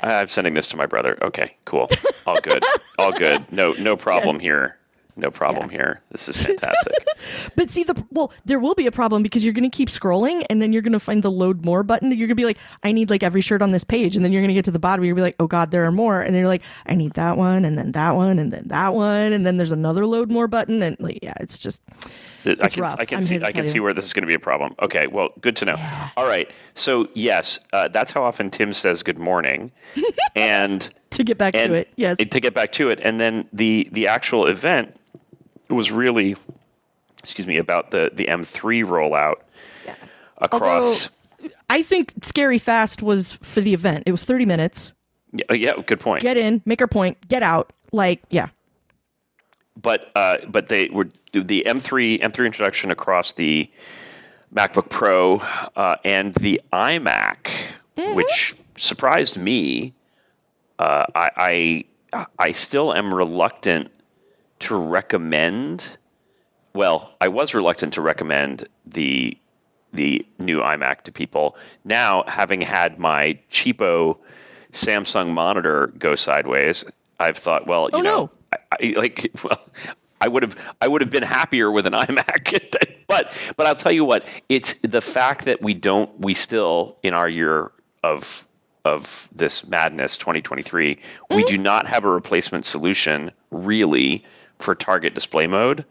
I'm 0.00 0.28
sending 0.28 0.54
this 0.54 0.68
to 0.68 0.76
my 0.76 0.86
brother. 0.86 1.18
Okay, 1.22 1.56
cool. 1.64 1.90
All 2.24 2.40
good. 2.40 2.62
All 3.00 3.10
good. 3.10 3.50
No 3.50 3.72
no 3.72 3.96
problem 3.96 4.38
here. 4.38 4.76
No 5.16 5.30
problem 5.30 5.68
here. 5.68 6.00
This 6.10 6.28
is 6.28 6.36
fantastic. 6.44 7.06
But 7.54 7.70
see 7.70 7.84
the 7.84 8.04
well, 8.10 8.32
there 8.44 8.58
will 8.58 8.74
be 8.74 8.86
a 8.86 8.92
problem 8.92 9.22
because 9.22 9.44
you're 9.44 9.54
going 9.54 9.68
to 9.68 9.74
keep 9.74 9.88
scrolling 9.88 10.44
and 10.50 10.60
then 10.60 10.72
you're 10.72 10.82
going 10.82 10.92
to 10.92 10.98
find 10.98 11.22
the 11.22 11.30
load 11.30 11.64
more 11.64 11.82
button. 11.82 12.10
You're 12.10 12.26
going 12.26 12.28
to 12.30 12.34
be 12.34 12.44
like, 12.44 12.58
I 12.82 12.92
need 12.92 13.10
like 13.10 13.22
every 13.22 13.40
shirt 13.40 13.62
on 13.62 13.70
this 13.70 13.84
page, 13.84 14.16
and 14.16 14.24
then 14.24 14.32
you're 14.32 14.42
going 14.42 14.48
to 14.48 14.54
get 14.54 14.64
to 14.64 14.72
the 14.72 14.78
bottom. 14.78 15.04
You're 15.04 15.14
going 15.14 15.24
to 15.24 15.30
be 15.30 15.34
like, 15.34 15.36
oh 15.40 15.46
god, 15.46 15.70
there 15.70 15.84
are 15.84 15.92
more, 15.92 16.20
and 16.20 16.34
then 16.34 16.40
you're 16.40 16.48
like, 16.48 16.62
I 16.86 16.94
need 16.96 17.12
that 17.12 17.36
one, 17.36 17.64
and 17.64 17.78
then 17.78 17.92
that 17.92 18.16
one, 18.16 18.38
and 18.38 18.52
then 18.52 18.68
that 18.68 18.94
one, 18.94 19.32
and 19.32 19.46
then 19.46 19.56
there's 19.56 19.70
another 19.70 20.04
load 20.06 20.30
more 20.30 20.48
button, 20.48 20.82
and 20.82 20.96
like, 20.98 21.20
yeah, 21.22 21.34
it's 21.40 21.58
just 21.58 21.80
I 22.44 22.68
can 22.68 22.82
rough. 22.82 22.96
I 22.98 23.04
can 23.04 23.16
I'm 23.16 23.22
see 23.22 23.36
I 23.36 23.52
can 23.52 23.64
tell 23.64 23.66
see 23.66 23.80
where 23.80 23.94
this 23.94 24.04
is 24.04 24.12
going 24.12 24.22
to 24.22 24.28
be 24.28 24.34
a 24.34 24.40
problem. 24.40 24.74
Okay, 24.80 25.06
well, 25.06 25.30
good 25.40 25.56
to 25.56 25.64
know. 25.64 26.10
All 26.16 26.26
right, 26.26 26.50
so 26.74 27.08
yes, 27.14 27.60
uh, 27.72 27.88
that's 27.88 28.12
how 28.12 28.24
often 28.24 28.50
Tim 28.50 28.72
says 28.72 29.02
good 29.02 29.18
morning, 29.18 29.70
and 30.36 30.88
to 31.10 31.24
get 31.24 31.38
back 31.38 31.54
to 31.54 31.74
it. 31.74 31.88
Yes, 31.96 32.18
to 32.18 32.40
get 32.40 32.54
back 32.54 32.72
to 32.72 32.90
it, 32.90 33.00
and 33.02 33.20
then 33.20 33.48
the 33.52 33.88
the 33.92 34.08
actual 34.08 34.46
event 34.46 34.96
was 35.74 35.90
really, 35.90 36.36
excuse 37.22 37.46
me, 37.46 37.58
about 37.58 37.90
the 37.90 38.10
the 38.12 38.26
M3 38.26 38.84
rollout 38.84 39.36
across. 40.38 41.10
I 41.68 41.82
think 41.82 42.12
Scary 42.22 42.58
Fast 42.58 43.02
was 43.02 43.32
for 43.32 43.60
the 43.60 43.74
event. 43.74 44.04
It 44.06 44.12
was 44.12 44.24
30 44.24 44.46
minutes. 44.46 44.92
yeah, 45.32 45.52
yeah, 45.52 45.72
good 45.84 46.00
point. 46.00 46.22
Get 46.22 46.36
in, 46.36 46.62
make 46.64 46.80
our 46.80 46.86
point, 46.86 47.28
get 47.28 47.42
out. 47.42 47.72
Like, 47.92 48.22
yeah, 48.30 48.48
but 49.80 50.10
uh, 50.14 50.38
but 50.48 50.68
they 50.68 50.88
were 50.88 51.08
the 51.32 51.64
M3 51.66 52.20
M3 52.20 52.46
introduction 52.46 52.90
across 52.90 53.32
the 53.32 53.70
MacBook 54.54 54.88
Pro 54.88 55.36
uh, 55.76 55.96
and 56.04 56.34
the 56.34 56.60
iMac, 56.72 57.48
which 57.96 58.56
surprised 58.76 59.36
me. 59.36 59.94
Uh, 60.78 61.06
I, 61.14 61.84
I 62.12 62.28
I 62.38 62.52
still 62.52 62.92
am 62.94 63.12
reluctant 63.12 63.90
to 64.64 64.76
recommend. 64.76 65.88
Well, 66.74 67.14
I 67.20 67.28
was 67.28 67.54
reluctant 67.54 67.94
to 67.94 68.00
recommend 68.02 68.68
the 68.86 69.38
the 69.92 70.26
new 70.38 70.58
iMac 70.60 71.02
to 71.02 71.12
people. 71.12 71.56
Now, 71.84 72.24
having 72.26 72.60
had 72.60 72.98
my 72.98 73.38
cheapo 73.50 74.18
Samsung 74.72 75.32
monitor 75.32 75.86
go 75.96 76.16
sideways, 76.16 76.84
I've 77.20 77.36
thought, 77.36 77.66
well, 77.68 77.88
you 77.92 77.98
Oh, 77.98 78.02
know, 78.02 78.16
no. 78.16 78.30
I, 78.52 78.58
I 78.72 78.94
like 78.96 79.30
well, 79.44 79.60
I 80.20 80.26
would 80.28 80.42
have 80.42 80.56
I 80.80 80.88
would 80.88 81.00
have 81.00 81.10
been 81.10 81.22
happier 81.22 81.70
with 81.70 81.86
an 81.86 81.92
iMac. 82.04 83.04
but 83.06 83.54
but 83.56 83.66
I'll 83.66 83.76
tell 83.76 83.92
you 83.92 84.04
what, 84.04 84.26
it's 84.48 84.74
the 84.82 85.00
fact 85.00 85.44
that 85.44 85.62
we 85.62 85.74
don't 85.74 86.18
we 86.20 86.34
still 86.34 86.98
in 87.02 87.14
our 87.14 87.28
year 87.28 87.70
of 88.02 88.46
of 88.84 89.28
this 89.34 89.66
madness 89.66 90.18
2023, 90.18 90.98
we 91.30 91.44
Mm-hmm. 91.44 91.46
do 91.46 91.56
not 91.56 91.86
have 91.88 92.04
a 92.04 92.10
replacement 92.10 92.66
solution 92.66 93.30
really 93.50 94.24
for 94.58 94.74
target 94.74 95.14
display 95.14 95.46
mode 95.46 95.84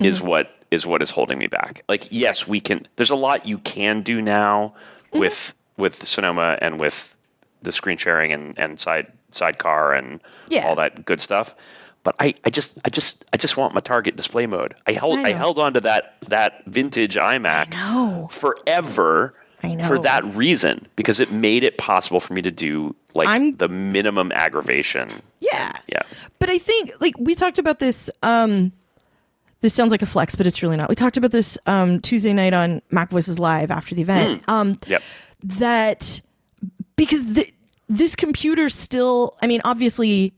is 0.00 0.18
Mm-hmm. 0.18 0.26
what 0.28 0.50
is 0.70 0.86
what 0.86 1.02
is 1.02 1.10
holding 1.10 1.38
me 1.38 1.46
back. 1.46 1.82
Like 1.88 2.08
yes, 2.10 2.46
we 2.48 2.60
can 2.60 2.86
there's 2.96 3.10
a 3.10 3.16
lot 3.16 3.46
you 3.46 3.58
can 3.58 4.02
do 4.02 4.20
now 4.22 4.74
Mm-hmm. 5.08 5.18
with 5.20 5.54
with 5.76 6.06
Sonoma 6.06 6.58
and 6.60 6.80
with 6.80 7.14
the 7.62 7.70
screen 7.72 7.96
sharing 7.98 8.32
and, 8.32 8.58
and 8.58 8.80
side 8.80 9.12
sidecar 9.30 9.92
and 9.94 10.20
Yeah. 10.48 10.66
all 10.66 10.76
that 10.76 11.04
good 11.04 11.20
stuff. 11.20 11.54
But 12.02 12.16
I, 12.18 12.34
I 12.44 12.50
just 12.50 12.76
I 12.84 12.88
just 12.90 13.24
I 13.32 13.36
just 13.36 13.56
want 13.56 13.74
my 13.74 13.80
target 13.80 14.16
display 14.16 14.46
mode. 14.46 14.74
I 14.86 14.92
held 14.92 15.18
I 15.20 15.28
I, 15.30 15.32
held 15.34 15.58
on 15.60 15.74
to 15.74 15.80
that 15.82 16.16
that 16.28 16.64
vintage 16.66 17.14
iMac 17.16 17.74
forever 18.30 19.34
I 19.62 19.74
know. 19.74 19.86
for 19.86 19.98
that 20.00 20.24
reason 20.34 20.86
because 20.96 21.20
it 21.20 21.30
made 21.30 21.62
it 21.64 21.78
possible 21.78 22.20
for 22.20 22.34
me 22.34 22.42
to 22.42 22.50
do 22.50 22.94
like 23.14 23.28
I'm- 23.28 23.56
the 23.56 23.68
minimum 23.68 24.32
aggravation. 24.32 25.08
yeah. 25.40 25.72
Yeah. 25.88 26.02
But 26.38 26.50
I 26.50 26.58
think 26.58 26.92
like 27.00 27.14
we 27.18 27.34
talked 27.34 27.58
about 27.58 27.78
this 27.78 28.10
um 28.22 28.72
this 29.60 29.72
sounds 29.74 29.92
like 29.92 30.02
a 30.02 30.06
flex, 30.06 30.34
but 30.34 30.44
it's 30.44 30.60
really 30.60 30.76
not. 30.76 30.88
We 30.88 30.94
talked 30.96 31.16
about 31.16 31.30
this 31.30 31.56
um 31.66 32.00
Tuesday 32.00 32.32
night 32.32 32.52
on 32.54 32.82
MacVoices 32.92 33.38
Live 33.38 33.70
after 33.70 33.94
the 33.94 34.02
event. 34.02 34.42
Um 34.48 34.78
Yep. 34.86 35.02
that 35.44 36.20
because 36.96 37.24
the, 37.34 37.52
this 37.88 38.16
computer 38.16 38.68
still 38.68 39.36
I 39.42 39.46
mean 39.46 39.60
obviously 39.64 40.32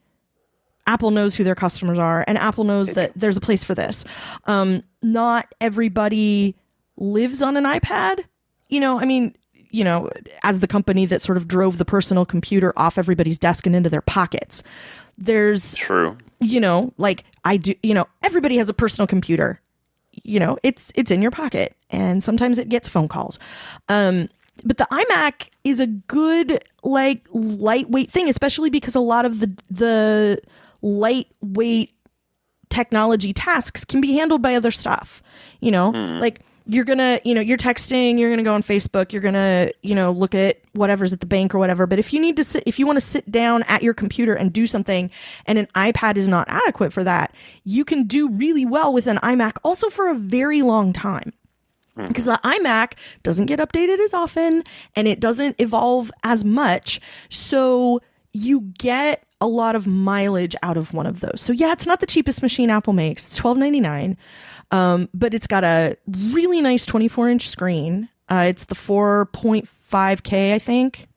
Apple 0.87 1.10
knows 1.10 1.34
who 1.34 1.44
their 1.44 1.54
customers 1.54 1.98
are 1.98 2.24
and 2.28 2.37
Apple 2.37 2.64
knows 2.64 2.88
that 2.88 3.12
there's 3.16 3.37
a 3.38 3.40
place 3.40 3.64
for 3.64 3.74
this. 3.74 4.04
Um 4.44 4.82
not 5.02 5.46
everybody 5.60 6.56
lives 6.96 7.40
on 7.42 7.56
an 7.56 7.64
iPad. 7.64 8.24
You 8.68 8.81
know, 8.81 9.00
I 9.00 9.05
mean, 9.05 9.35
you 9.70 9.85
know, 9.85 10.11
as 10.42 10.61
the 10.61 10.66
company 10.66 11.07
that 11.07 11.20
sort 11.20 11.37
of 11.37 11.48
drove 11.48 11.79
the 11.79 11.85
personal 11.85 12.24
computer 12.24 12.72
off 12.77 12.96
everybody's 12.96 13.38
desk 13.38 13.66
and 13.66 13.74
into 13.74 13.90
their 13.90 14.00
pockets. 14.00 14.62
There's 15.18 15.74
True. 15.74 16.16
you 16.40 16.61
know 16.61 16.92
like 16.98 17.24
i 17.44 17.57
do 17.57 17.74
you 17.83 17.94
know 17.94 18.07
everybody 18.22 18.57
has 18.57 18.68
a 18.68 18.74
personal 18.74 19.07
computer 19.07 19.61
you 20.11 20.40
know 20.40 20.59
it's 20.62 20.90
it's 20.94 21.11
in 21.11 21.22
your 21.22 21.31
pocket 21.31 21.77
and 21.90 22.22
sometimes 22.22 22.59
it 22.59 22.68
gets 22.68 22.88
phone 22.88 23.09
calls 23.09 23.38
um 23.88 24.29
but 24.64 24.77
the 24.77 24.87
imac 24.90 25.50
is 25.62 25.81
a 25.81 25.87
good 25.87 26.64
like 26.83 27.27
lightweight 27.33 28.11
thing 28.11 28.29
especially 28.29 28.70
because 28.70 28.94
a 28.94 29.00
lot 29.00 29.24
of 29.24 29.40
the 29.40 29.57
the 29.70 30.40
lightweight 30.83 31.92
technology 32.70 33.33
tasks 33.33 33.85
can 33.85 34.00
be 34.00 34.14
handled 34.14 34.42
by 34.42 34.55
other 34.55 34.72
stuff 34.72 35.22
you 35.61 35.70
know 35.70 35.90
like 36.20 36.40
you're 36.66 36.85
gonna 36.85 37.20
you 37.24 37.35
know 37.35 37.40
you're 37.40 37.59
texting 37.59 38.18
you're 38.18 38.31
gonna 38.31 38.42
go 38.42 38.55
on 38.55 38.62
facebook 38.62 39.12
you're 39.12 39.20
gonna 39.20 39.70
you 39.83 39.94
know 39.94 40.11
look 40.11 40.35
at 40.35 40.61
whatever's 40.72 41.12
at 41.12 41.20
the 41.20 41.27
bank 41.27 41.55
or 41.55 41.59
whatever 41.59 41.87
but 41.87 41.98
if 41.98 42.12
you 42.12 42.18
need 42.18 42.37
to 42.37 42.44
sit 42.44 42.62
if 42.66 42.79
you 42.79 42.87
want 42.87 42.96
to 42.96 43.03
sit 43.03 43.31
down 43.31 43.62
at 43.64 43.83
your 43.83 43.92
computer 43.92 44.35
and 44.35 44.53
do 44.53 44.66
something 44.66 45.11
and 45.46 45.59
an 45.59 45.66
ipad 45.74 46.16
is 46.16 46.29
not 46.29 46.46
adequate 46.48 46.92
for 46.92 47.05
that 47.05 47.35
you 47.64 47.85
can 47.85 48.07
do 48.07 48.31
really 48.31 48.64
well 48.64 48.92
with 48.92 49.07
an 49.07 49.18
imac 49.18 49.57
also 49.62 49.90
for 49.90 50.09
a 50.09 50.14
very 50.14 50.62
long 50.62 50.92
time 50.92 51.33
mm-hmm. 51.96 52.09
because 52.09 52.24
the 52.24 52.40
iMac 52.44 52.94
doesn't 53.22 53.46
get 53.46 53.59
updated 53.59 53.98
as 53.98 54.14
often 54.14 54.64
and 54.94 55.09
it 55.09 55.20
doesn't 55.20 55.61
evolve 55.61 56.11
as 56.22 56.44
much. 56.44 57.00
So 57.29 58.00
you 58.33 58.61
get 58.79 59.24
a 59.40 59.46
lot 59.46 59.77
of 59.77 59.87
mileage 59.87 60.57
out 60.62 60.77
of 60.77 60.92
one 60.94 61.07
of 61.07 61.20
those. 61.20 61.40
So 61.40 61.53
yeah, 61.53 61.72
it's 61.72 61.87
not 61.87 62.00
the 62.00 62.07
cheapest 62.07 62.42
machine 62.42 62.70
Apple 62.70 62.92
makes. 62.92 63.27
It's 63.27 63.37
twelve 63.37 63.59
ninety 63.59 63.81
nine, 63.81 64.16
um, 64.70 65.09
but 65.14 65.35
it's 65.35 65.46
got 65.46 65.64
a 65.64 65.96
really 66.09 66.61
nice 66.61 66.87
twenty 66.87 67.09
four 67.09 67.29
inch 67.29 67.48
screen. 67.48 68.09
Uh, 68.29 68.46
it's 68.48 68.64
the 68.64 68.74
four 68.74 69.27
point 69.27 69.68
five 69.68 70.22
K, 70.22 70.55
I 70.55 70.59
think, 70.59 71.09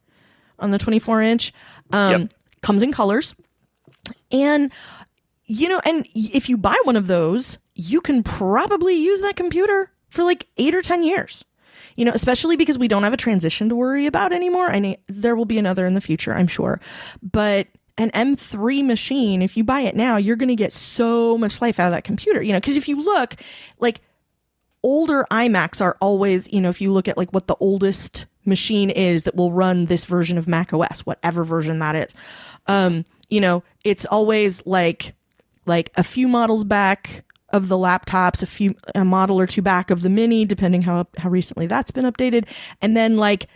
on 0.59 0.71
the 0.71 0.77
twenty 0.77 0.99
four 0.99 1.21
inch. 1.21 1.53
Um, 1.91 2.11
Yep. 2.21 2.33
Comes 2.61 2.83
in 2.83 2.91
colors, 2.91 3.35
and 4.31 4.71
you 5.45 5.69
know, 5.69 5.79
and 5.85 6.07
if 6.13 6.49
you 6.49 6.57
buy 6.57 6.77
one 6.83 6.95
of 6.97 7.07
those, 7.07 7.57
you 7.75 8.01
can 8.01 8.23
probably 8.23 8.95
use 8.95 9.21
that 9.21 9.35
computer 9.35 9.91
for 10.09 10.23
like 10.23 10.47
eight 10.57 10.75
or 10.75 10.81
10 10.81 11.03
years. 11.03 11.45
You 11.95 12.05
know, 12.05 12.11
especially 12.13 12.57
because 12.57 12.77
we 12.77 12.87
don't 12.87 13.03
have 13.03 13.13
a 13.13 13.17
transition 13.17 13.69
to 13.69 13.75
worry 13.75 14.05
about 14.05 14.33
anymore. 14.33 14.69
I 14.69 14.79
mean, 14.79 14.97
there 15.07 15.35
will 15.35 15.45
be 15.45 15.57
another 15.57 15.85
in 15.85 15.93
the 15.93 16.01
future, 16.01 16.33
I'm 16.33 16.47
sure. 16.47 16.79
But 17.23 17.67
an 17.97 18.11
M3 18.11 18.85
machine, 18.85 19.41
if 19.41 19.57
you 19.57 19.63
buy 19.63 19.81
it 19.81 19.95
now, 19.95 20.17
you're 20.17 20.35
going 20.35 20.49
to 20.49 20.55
get 20.55 20.73
so 20.73 21.37
much 21.37 21.61
life 21.61 21.79
out 21.79 21.87
of 21.87 21.93
that 21.93 22.03
computer. 22.03 22.41
You 22.41 22.53
know, 22.53 22.59
because 22.59 22.77
if 22.77 22.87
you 22.87 23.01
look, 23.01 23.35
like 23.79 24.01
older 24.83 25.25
iMacs 25.31 25.81
are 25.81 25.97
always, 25.99 26.51
you 26.51 26.61
know, 26.61 26.69
if 26.69 26.79
you 26.79 26.91
look 26.91 27.07
at 27.07 27.17
like 27.17 27.33
what 27.33 27.47
the 27.47 27.55
oldest 27.59 28.25
machine 28.45 28.89
is 28.89 29.23
that 29.23 29.35
will 29.35 29.51
run 29.51 29.85
this 29.85 30.05
version 30.05 30.37
of 30.37 30.47
Mac 30.47 30.73
OS, 30.73 31.01
whatever 31.01 31.43
version 31.43 31.79
that 31.79 31.95
is, 31.95 32.13
um, 32.67 33.03
you 33.29 33.41
know, 33.41 33.63
it's 33.83 34.05
always 34.05 34.65
like 34.65 35.13
like 35.65 35.91
a 35.95 36.03
few 36.03 36.27
models 36.27 36.63
back 36.63 37.25
of 37.49 37.67
the 37.67 37.75
laptops, 37.75 38.43
a 38.43 38.45
few 38.45 38.75
a 38.95 39.03
model 39.03 39.39
or 39.39 39.47
two 39.47 39.61
back 39.61 39.89
of 39.89 40.01
the 40.01 40.09
mini, 40.09 40.45
depending 40.45 40.81
how 40.81 41.07
how 41.17 41.29
recently 41.29 41.67
that's 41.67 41.91
been 41.91 42.05
updated, 42.05 42.47
and 42.81 42.95
then 42.95 43.17
like 43.17 43.47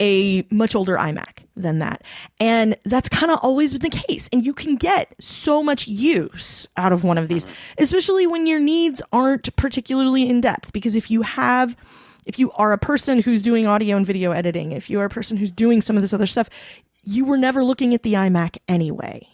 a 0.00 0.46
much 0.50 0.74
older 0.74 0.96
iMac 0.96 1.43
than 1.56 1.78
that. 1.78 2.02
And 2.40 2.76
that's 2.84 3.08
kind 3.08 3.30
of 3.30 3.38
always 3.42 3.72
been 3.72 3.90
the 3.90 3.96
case. 3.96 4.28
And 4.32 4.44
you 4.44 4.52
can 4.52 4.76
get 4.76 5.14
so 5.20 5.62
much 5.62 5.86
use 5.86 6.66
out 6.76 6.92
of 6.92 7.04
one 7.04 7.18
of 7.18 7.28
these, 7.28 7.44
mm-hmm. 7.44 7.82
especially 7.82 8.26
when 8.26 8.46
your 8.46 8.60
needs 8.60 9.00
aren't 9.12 9.54
particularly 9.56 10.28
in 10.28 10.40
depth. 10.40 10.72
Because 10.72 10.96
if 10.96 11.10
you 11.10 11.22
have, 11.22 11.76
if 12.26 12.38
you 12.38 12.50
are 12.52 12.72
a 12.72 12.78
person 12.78 13.20
who's 13.20 13.42
doing 13.42 13.66
audio 13.66 13.96
and 13.96 14.06
video 14.06 14.32
editing, 14.32 14.72
if 14.72 14.90
you 14.90 15.00
are 15.00 15.04
a 15.04 15.10
person 15.10 15.36
who's 15.36 15.52
doing 15.52 15.80
some 15.80 15.96
of 15.96 16.02
this 16.02 16.12
other 16.12 16.26
stuff, 16.26 16.48
you 17.02 17.24
were 17.24 17.36
never 17.36 17.62
looking 17.62 17.94
at 17.94 18.02
the 18.02 18.14
iMac 18.14 18.58
anyway. 18.68 19.28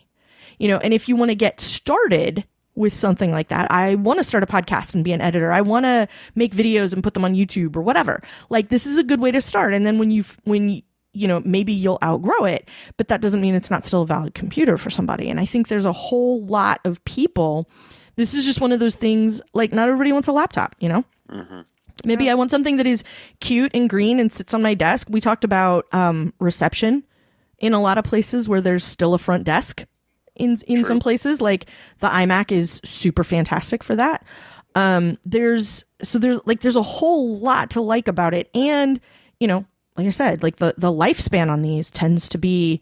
You 0.59 0.69
know, 0.69 0.79
and 0.79 0.93
if 0.93 1.09
you 1.09 1.17
want 1.17 1.31
to 1.31 1.35
get 1.35 1.61
started 1.61 2.45
with 2.75 2.95
something 2.95 3.31
like 3.31 3.49
that, 3.49 3.71
I 3.71 3.95
want 3.97 4.19
to 4.19 4.25
start 4.25 4.43
a 4.43 4.47
podcast 4.47 4.95
and 4.95 5.03
be 5.03 5.13
an 5.13 5.21
editor. 5.21 5.53
I 5.53 5.61
want 5.61 5.85
to 5.85 6.07
make 6.35 6.55
videos 6.55 6.93
and 6.93 7.03
put 7.03 7.15
them 7.15 7.25
on 7.25 7.35
YouTube 7.35 7.77
or 7.77 7.83
whatever. 7.83 8.23
Like 8.49 8.69
this 8.69 8.87
is 8.87 8.97
a 8.97 9.03
good 9.03 9.21
way 9.21 9.31
to 9.31 9.41
start. 9.41 9.75
And 9.75 9.87
then 9.87 9.99
when 9.99 10.11
you 10.11 10.25
when 10.45 10.83
you, 11.12 11.23
you 11.23 11.29
know, 11.29 11.40
maybe 11.44 11.73
you'll 11.73 11.99
outgrow 12.03 12.44
it, 12.44 12.68
but 12.96 13.09
that 13.09 13.20
doesn't 13.20 13.40
mean 13.40 13.55
it's 13.55 13.70
not 13.70 13.85
still 13.85 14.03
a 14.03 14.07
valid 14.07 14.35
computer 14.35 14.77
for 14.79 14.90
somebody. 14.90 15.29
And 15.29 15.40
I 15.40 15.44
think 15.44 15.68
there's 15.68 15.85
a 15.85 15.92
whole 15.92 16.44
lot 16.44 16.81
of 16.85 17.05
people. 17.05 17.68
This 18.16 18.35
is 18.35 18.44
just 18.44 18.61
one 18.61 18.73
of 18.73 18.81
those 18.81 18.94
things 18.94 19.40
like 19.55 19.73
not 19.73 19.88
everybody 19.88 20.12
wants 20.12 20.29
a 20.29 20.33
laptop, 20.33 20.75
you 20.81 20.88
know? 20.88 21.05
Maybe 22.05 22.31
I 22.31 22.35
want 22.35 22.51
something 22.51 22.77
that 22.79 22.87
is 22.87 23.05
cute 23.40 23.73
and 23.75 23.88
green 23.88 24.18
and 24.18 24.33
sits 24.33 24.55
on 24.55 24.62
my 24.62 24.75
desk. 24.75 25.09
We 25.11 25.20
talked 25.20 25.44
about 25.44 25.87
um, 25.92 26.33
reception 26.38 27.05
in 27.59 27.75
a 27.75 27.81
lot 27.81 27.99
of 27.99 28.05
places 28.05 28.49
where 28.49 28.61
there's 28.61 28.85
still 28.85 29.12
a 29.14 29.18
front 29.18 29.44
desk. 29.44 29.85
In 30.37 30.57
in 30.66 30.85
some 30.85 31.01
places, 31.01 31.42
like 31.42 31.66
the 31.99 32.07
iMac 32.07 32.51
is 32.51 32.81
super 32.85 33.23
fantastic 33.23 33.83
for 33.83 33.94
that. 33.96 34.25
Um, 34.75 35.18
there's 35.27 35.85
so 36.03 36.18
there's 36.18 36.38
like 36.46 36.61
there's 36.61 36.77
a 36.77 36.83
whole 36.83 37.38
lot 37.38 37.70
to 37.70 37.83
like 37.83 38.09
about 38.09 38.33
it, 38.33 38.49
and 38.55 38.99
you 39.38 39.46
know, 39.46 39.66
like 40.01 40.07
I 40.09 40.11
said, 40.11 40.43
like 40.43 40.57
the 40.57 40.75
the 40.79 40.89
lifespan 40.93 41.51
on 41.51 41.63
these 41.63 41.91
tends 41.91 42.29
to 42.31 42.39
be 42.39 42.81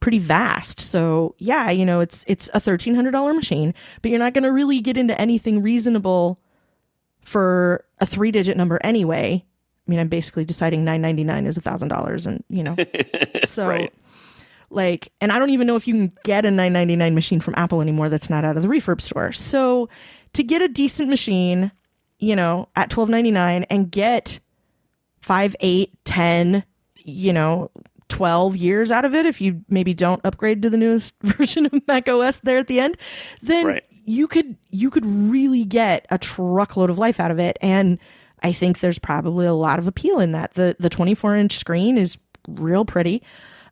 pretty 0.00 0.18
vast. 0.18 0.80
So 0.80 1.34
yeah, 1.38 1.70
you 1.70 1.84
know, 1.84 2.00
it's 2.00 2.24
it's 2.26 2.48
a 2.54 2.60
thirteen 2.60 2.94
hundred 2.94 3.10
dollar 3.12 3.32
machine, 3.34 3.74
but 4.02 4.10
you're 4.10 4.18
not 4.18 4.32
going 4.34 4.44
to 4.44 4.52
really 4.52 4.80
get 4.80 4.96
into 4.96 5.18
anything 5.20 5.62
reasonable 5.62 6.40
for 7.22 7.84
a 8.00 8.06
three 8.06 8.30
digit 8.30 8.56
number 8.56 8.80
anyway. 8.84 9.44
I 9.86 9.90
mean, 9.90 9.98
I'm 10.00 10.08
basically 10.08 10.44
deciding 10.44 10.84
nine 10.84 11.02
ninety 11.02 11.24
nine 11.24 11.46
is 11.46 11.56
a 11.56 11.60
thousand 11.60 11.88
dollars, 11.88 12.26
and 12.26 12.42
you 12.48 12.62
know, 12.62 12.76
so 13.44 13.68
Right. 13.68 13.92
like, 14.70 15.12
and 15.20 15.30
I 15.30 15.38
don't 15.38 15.50
even 15.50 15.66
know 15.66 15.76
if 15.76 15.86
you 15.86 15.94
can 15.94 16.12
get 16.24 16.44
a 16.46 16.50
nine 16.50 16.72
ninety 16.72 16.96
nine 16.96 17.14
machine 17.14 17.40
from 17.40 17.54
Apple 17.56 17.80
anymore 17.80 18.08
that's 18.08 18.30
not 18.30 18.44
out 18.44 18.56
of 18.56 18.62
the 18.62 18.68
refurb 18.68 19.00
store. 19.00 19.32
So 19.32 19.88
to 20.32 20.42
get 20.42 20.62
a 20.62 20.68
decent 20.68 21.08
machine, 21.10 21.70
you 22.18 22.34
know, 22.36 22.68
at 22.76 22.90
twelve 22.90 23.08
ninety 23.08 23.30
nine 23.30 23.64
and 23.64 23.90
get 23.90 24.40
five, 25.24 25.56
eight, 25.60 25.90
ten, 26.04 26.64
you 26.96 27.32
know, 27.32 27.70
12 28.08 28.56
years 28.56 28.90
out 28.90 29.04
of 29.04 29.14
it 29.14 29.26
if 29.26 29.40
you 29.40 29.62
maybe 29.68 29.94
don't 29.94 30.20
upgrade 30.24 30.62
to 30.62 30.70
the 30.70 30.76
newest 30.76 31.14
version 31.22 31.66
of 31.66 31.72
Mac 31.88 32.08
OS 32.08 32.36
there 32.38 32.58
at 32.58 32.66
the 32.66 32.78
end, 32.78 32.96
then 33.42 33.66
Right. 33.66 33.84
you 34.04 34.28
could 34.28 34.56
you 34.70 34.90
could 34.90 35.04
really 35.06 35.64
get 35.64 36.06
a 36.10 36.18
truckload 36.18 36.90
of 36.90 36.98
life 36.98 37.18
out 37.18 37.30
of 37.30 37.38
it 37.38 37.56
and 37.62 37.98
I 38.42 38.52
think 38.52 38.80
there's 38.80 38.98
probably 38.98 39.46
a 39.46 39.54
lot 39.54 39.78
of 39.78 39.88
appeal 39.88 40.20
in 40.20 40.32
that. 40.32 40.52
The 40.54 40.76
the 40.78 40.90
24 40.90 41.36
inch 41.36 41.56
screen 41.58 41.96
is 41.96 42.18
real 42.46 42.84
pretty. 42.84 43.22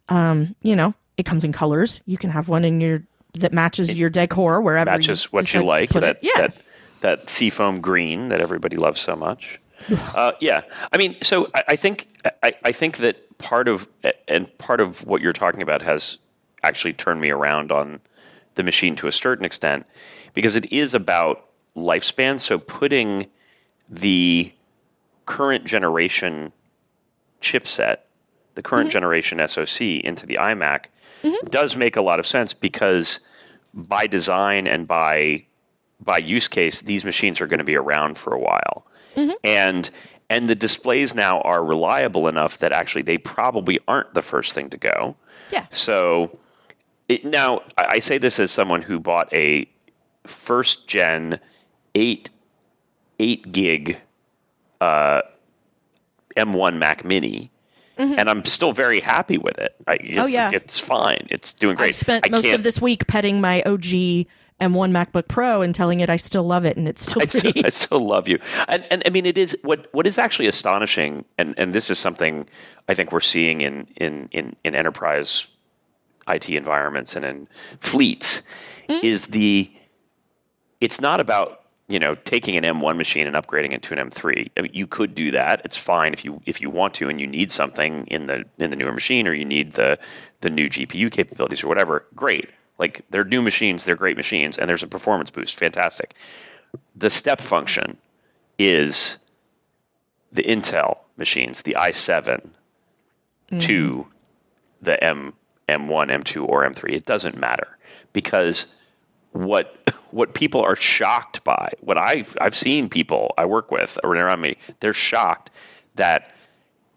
Um, 0.08 0.56
you 0.62 0.74
know, 0.74 0.94
it 1.18 1.24
comes 1.26 1.44
in 1.44 1.52
colors. 1.52 2.00
You 2.06 2.16
can 2.16 2.30
have 2.30 2.48
one 2.48 2.64
in 2.64 2.80
your 2.80 3.02
that 3.34 3.52
matches 3.52 3.94
your 3.94 4.08
decor 4.10 4.62
wherever 4.62 4.90
matches 4.90 5.30
what 5.30 5.52
you 5.52 5.62
like. 5.62 5.90
That 5.90 6.02
it. 6.04 6.18
Yeah. 6.22 6.40
that 6.40 6.56
that 7.02 7.30
seafoam 7.30 7.80
green 7.82 8.30
that 8.30 8.40
everybody 8.40 8.76
loves 8.78 8.98
so 9.00 9.14
much. 9.14 9.60
uh, 10.14 10.32
yeah, 10.40 10.62
I 10.92 10.98
mean, 10.98 11.16
so 11.22 11.48
I, 11.54 11.62
I 11.68 11.76
think 11.76 12.08
I, 12.42 12.52
I 12.64 12.72
think 12.72 12.98
that 12.98 13.38
part 13.38 13.68
of 13.68 13.88
and 14.28 14.56
part 14.58 14.80
of 14.80 15.04
what 15.04 15.20
you're 15.22 15.32
talking 15.32 15.62
about 15.62 15.82
has 15.82 16.18
actually 16.62 16.92
turned 16.92 17.20
me 17.20 17.30
around 17.30 17.72
on 17.72 18.00
the 18.54 18.62
machine 18.62 18.96
to 18.96 19.06
a 19.06 19.12
certain 19.12 19.44
extent 19.44 19.86
because 20.34 20.56
it 20.56 20.72
is 20.72 20.94
about 20.94 21.48
lifespan. 21.76 22.38
So 22.38 22.58
putting 22.58 23.26
the 23.88 24.52
current 25.26 25.64
generation 25.64 26.52
chipset, 27.40 27.98
the 28.54 28.62
current 28.62 28.90
generation 28.90 29.46
SoC 29.46 29.80
into 29.80 30.26
the 30.26 30.36
iMac 30.36 30.86
does 31.44 31.76
make 31.76 31.96
a 31.96 32.02
lot 32.02 32.18
of 32.20 32.26
sense 32.26 32.54
because 32.54 33.20
by 33.74 34.06
design 34.06 34.66
and 34.66 34.86
by 34.86 35.44
by 36.00 36.18
use 36.18 36.48
case, 36.48 36.80
these 36.80 37.04
machines 37.04 37.40
are 37.40 37.46
going 37.46 37.58
to 37.58 37.64
be 37.64 37.76
around 37.76 38.18
for 38.18 38.34
a 38.34 38.38
while, 38.38 38.84
and 39.44 39.90
and 40.30 40.48
the 40.48 40.54
displays 40.54 41.14
now 41.14 41.40
are 41.42 41.62
reliable 41.62 42.28
enough 42.28 42.58
that 42.58 42.72
actually 42.72 43.02
they 43.02 43.18
probably 43.18 43.80
aren't 43.86 44.14
the 44.14 44.22
first 44.22 44.52
thing 44.54 44.70
to 44.70 44.76
go. 44.78 45.16
Yeah. 45.50 45.66
So 45.70 46.38
it, 47.08 47.24
now 47.24 47.62
I 47.76 47.84
I 47.84 47.98
say 47.98 48.18
this 48.18 48.40
as 48.40 48.50
someone 48.50 48.82
who 48.82 48.98
bought 49.00 49.32
a 49.34 49.68
first 50.24 50.86
gen 50.86 51.40
eight 51.94 52.30
eight 53.18 53.50
gig 53.52 54.00
uh, 54.80 55.22
M1 56.36 56.78
Mac 56.78 57.04
Mini. 57.04 57.50
And 57.98 58.28
I'm 58.28 58.44
still 58.44 58.72
very 58.72 58.98
happy 58.98 59.38
with 59.38 59.58
it. 59.58 59.76
I, 59.86 59.92
it's, 59.94 60.02
Mm-hmm. 60.02 60.18
Oh, 60.18 60.26
yeah. 60.26 60.50
it's 60.52 60.80
fine. 60.80 61.28
It's 61.30 61.52
doing 61.52 61.76
great. 61.76 61.90
I 61.90 61.92
spent 61.92 62.28
most 62.32 62.42
can't- 62.42 62.56
of 62.56 62.64
this 62.64 62.80
week 62.80 63.06
petting 63.06 63.40
my 63.40 63.62
OG 63.62 64.26
M1 64.62 64.92
MacBook 64.92 65.28
Pro 65.28 65.62
and 65.62 65.74
telling 65.74 66.00
it 66.00 66.08
I 66.08 66.16
still 66.16 66.44
love 66.44 66.64
it 66.64 66.76
and 66.76 66.86
it's 66.86 67.02
still 67.02 67.22
I 67.22 67.26
still. 67.26 67.52
I 67.64 67.68
still 67.70 68.06
love 68.06 68.28
you. 68.28 68.38
And, 68.68 68.86
and 68.90 69.02
I 69.06 69.10
mean, 69.10 69.26
it 69.26 69.36
is 69.36 69.56
what 69.62 69.88
what 69.92 70.06
is 70.06 70.18
actually 70.18 70.46
astonishing, 70.46 71.24
and, 71.36 71.54
and 71.58 71.72
this 71.72 71.90
is 71.90 71.98
something 71.98 72.48
I 72.88 72.94
think 72.94 73.12
we're 73.12 73.20
seeing 73.20 73.60
in 73.60 73.88
in 73.96 74.28
in, 74.30 74.56
in 74.64 74.74
enterprise 74.74 75.46
IT 76.28 76.48
environments 76.48 77.16
and 77.16 77.24
in 77.24 77.48
fleets 77.80 78.42
mm-hmm. 78.88 79.04
is 79.04 79.26
the 79.26 79.70
it's 80.80 81.00
not 81.00 81.20
about 81.20 81.62
you 81.88 81.98
know 81.98 82.14
taking 82.14 82.56
an 82.56 82.64
M1 82.64 82.96
machine 82.96 83.26
and 83.26 83.36
upgrading 83.36 83.72
it 83.72 83.82
to 83.84 83.98
an 83.98 84.10
M3. 84.10 84.50
I 84.56 84.60
mean, 84.62 84.72
you 84.74 84.86
could 84.86 85.14
do 85.14 85.32
that. 85.32 85.62
It's 85.64 85.76
fine 85.76 86.12
if 86.12 86.24
you 86.24 86.40
if 86.46 86.60
you 86.60 86.70
want 86.70 86.94
to 86.94 87.08
and 87.08 87.20
you 87.20 87.26
need 87.26 87.50
something 87.50 88.06
in 88.06 88.26
the 88.26 88.44
in 88.58 88.70
the 88.70 88.76
newer 88.76 88.92
machine 88.92 89.26
or 89.26 89.34
you 89.34 89.44
need 89.44 89.72
the 89.72 89.98
the 90.40 90.50
new 90.50 90.68
GPU 90.68 91.10
capabilities 91.10 91.64
or 91.64 91.68
whatever. 91.68 92.06
Great. 92.14 92.48
Like 92.82 93.02
they're 93.10 93.22
new 93.22 93.42
machines, 93.42 93.84
they're 93.84 93.94
great 93.94 94.16
machines, 94.16 94.58
and 94.58 94.68
there's 94.68 94.82
a 94.82 94.88
performance 94.88 95.30
boost. 95.30 95.56
Fantastic. 95.56 96.14
The 96.96 97.10
step 97.10 97.40
function 97.40 97.96
is 98.58 99.18
the 100.32 100.42
Intel 100.42 100.98
machines, 101.16 101.62
the 101.62 101.76
i7 101.78 102.40
mm-hmm. 102.40 103.58
to 103.58 104.08
the 104.80 105.04
M 105.04 105.32
M1, 105.68 106.10
M2, 106.10 106.48
or 106.48 106.68
M3. 106.68 106.92
It 106.92 107.06
doesn't 107.06 107.38
matter 107.38 107.78
because 108.12 108.66
what 109.30 109.76
what 110.10 110.34
people 110.34 110.62
are 110.62 110.74
shocked 110.74 111.44
by, 111.44 111.74
what 111.82 111.98
I've 111.98 112.36
I've 112.40 112.56
seen 112.56 112.88
people 112.88 113.32
I 113.38 113.44
work 113.44 113.70
with 113.70 113.96
or 114.02 114.16
around 114.16 114.40
me, 114.40 114.56
they're 114.80 114.92
shocked 114.92 115.52
that 115.94 116.34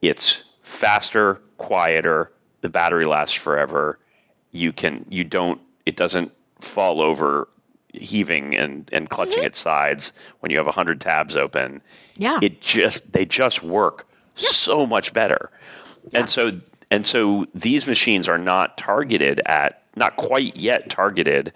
it's 0.02 0.42
faster, 0.64 1.42
quieter, 1.60 2.32
the 2.62 2.70
battery 2.70 3.06
lasts 3.06 3.36
forever. 3.36 4.00
You 4.52 4.74
can 4.74 5.06
you 5.10 5.24
don't 5.24 5.62
it 5.86 5.96
doesn't 5.96 6.32
fall 6.60 7.02
over 7.02 7.48
heaving 7.94 8.56
and, 8.56 8.90
and 8.92 9.10
clutching 9.10 9.40
Mm-hmm. 9.40 9.48
its 9.48 9.60
sides 9.60 10.14
when 10.40 10.52
you 10.52 10.58
have 10.58 10.66
100 10.66 11.00
tabs 11.02 11.38
open. 11.38 11.82
Yeah. 12.18 12.40
It 12.42 12.62
just 12.62 13.12
they 13.12 13.26
just 13.26 13.64
work 13.64 14.08
so 14.36 14.86
much 14.86 15.14
better. 15.14 15.50
And 16.14 16.30
so 16.30 16.60
and 16.92 17.06
so 17.06 17.46
these 17.56 17.88
machines 17.88 18.28
are 18.28 18.38
not 18.38 18.78
targeted 18.78 19.42
at 19.46 19.82
not 19.96 20.16
quite 20.18 20.56
yet 20.58 20.90
targeted 20.90 21.54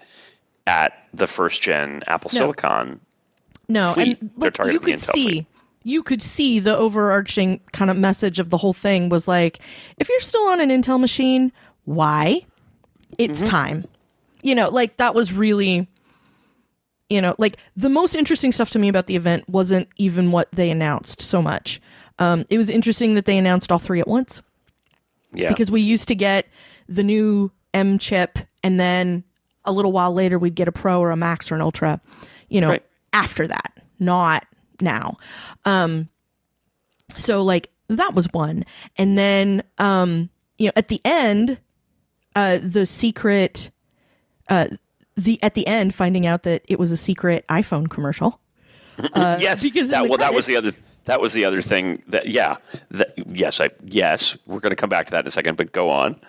at 0.66 0.92
the 1.14 1.26
first 1.26 1.60
gen 1.62 2.02
Apple 2.06 2.30
No. 2.32 2.38
Silicon. 2.38 3.00
No, 3.68 3.92
fleet. 3.94 4.20
and 4.20 4.30
They're 4.36 4.72
you 4.72 4.80
could 4.80 5.00
see, 5.00 5.26
fleet. 5.28 5.46
you 5.84 6.02
could 6.02 6.22
see 6.22 6.58
the 6.58 6.76
overarching 6.76 7.60
kind 7.72 7.90
of 7.90 7.96
message 7.96 8.38
of 8.38 8.50
the 8.50 8.56
whole 8.56 8.72
thing 8.72 9.08
was 9.08 9.28
like, 9.28 9.60
if 9.98 10.08
you're 10.08 10.20
still 10.20 10.42
on 10.48 10.60
an 10.60 10.70
Intel 10.70 10.98
machine, 10.98 11.52
why? 11.84 12.44
It's 13.18 13.40
Mm-hmm. 13.40 13.46
time. 13.48 13.84
You 14.42 14.54
know, 14.54 14.68
like 14.70 14.96
that 14.98 15.14
was 15.14 15.32
really, 15.32 15.86
you 17.08 17.20
know, 17.20 17.34
like 17.38 17.56
the 17.76 17.88
most 17.90 18.14
interesting 18.14 18.52
stuff 18.52 18.70
to 18.70 18.78
me 18.78 18.88
about 18.88 19.06
the 19.06 19.16
event 19.16 19.48
wasn't 19.48 19.88
even 19.96 20.30
what 20.32 20.48
they 20.52 20.70
announced 20.70 21.20
so 21.22 21.42
much. 21.42 21.80
Um, 22.18 22.44
it 22.50 22.58
was 22.58 22.70
interesting 22.70 23.14
that 23.14 23.24
they 23.24 23.38
announced 23.38 23.70
all 23.72 23.78
three 23.78 24.00
at 24.00 24.08
once 24.08 24.42
Yeah. 25.32 25.48
because 25.48 25.70
we 25.70 25.80
used 25.80 26.08
to 26.08 26.14
get 26.14 26.46
the 26.88 27.02
new 27.02 27.50
M 27.74 27.98
chip 27.98 28.38
and 28.62 28.78
then 28.78 29.24
a 29.64 29.72
little 29.72 29.92
while 29.92 30.12
later 30.12 30.38
we'd 30.38 30.54
get 30.54 30.68
a 30.68 30.72
Pro 30.72 31.00
or 31.00 31.10
a 31.10 31.16
Max 31.16 31.50
or 31.50 31.54
an 31.54 31.60
Ultra, 31.60 32.00
you 32.48 32.60
know, 32.60 32.68
Right. 32.68 32.84
after 33.12 33.46
that, 33.46 33.72
not 33.98 34.46
now. 34.80 35.16
Um 35.64 36.08
so 37.16 37.42
like 37.42 37.70
that 37.88 38.14
was 38.14 38.26
one. 38.32 38.64
And 38.96 39.16
then 39.18 39.62
um 39.78 40.30
you 40.58 40.66
know, 40.66 40.72
at 40.76 40.88
the 40.88 41.00
end 41.04 41.58
uh 42.36 42.58
the 42.62 42.86
secret 42.86 43.70
uh 44.50 44.66
the 45.16 45.42
at 45.42 45.54
the 45.54 45.66
end 45.66 45.94
finding 45.94 46.26
out 46.26 46.42
that 46.44 46.62
it 46.68 46.78
was 46.78 46.90
a 46.92 46.96
secret 46.96 47.44
iPhone 47.48 47.88
commercial. 47.88 48.40
Uh, 49.14 49.38
yes, 49.40 49.62
because 49.62 49.88
that, 49.88 50.10
well, 50.10 50.18
that 50.18 50.34
was 50.34 50.44
the 50.44 50.56
other. 50.56 50.72
That 51.06 51.22
was 51.22 51.32
the 51.32 51.46
other 51.46 51.62
thing. 51.62 52.02
That 52.08 52.26
yeah, 52.28 52.56
that, 52.90 53.14
yes, 53.32 53.58
I 53.58 53.70
yes, 53.82 54.36
we're 54.46 54.60
going 54.60 54.70
to 54.72 54.76
come 54.76 54.90
back 54.90 55.06
to 55.06 55.12
that 55.12 55.20
in 55.22 55.26
a 55.26 55.30
second. 55.30 55.56
But 55.56 55.72
go 55.72 55.88
on. 55.88 56.20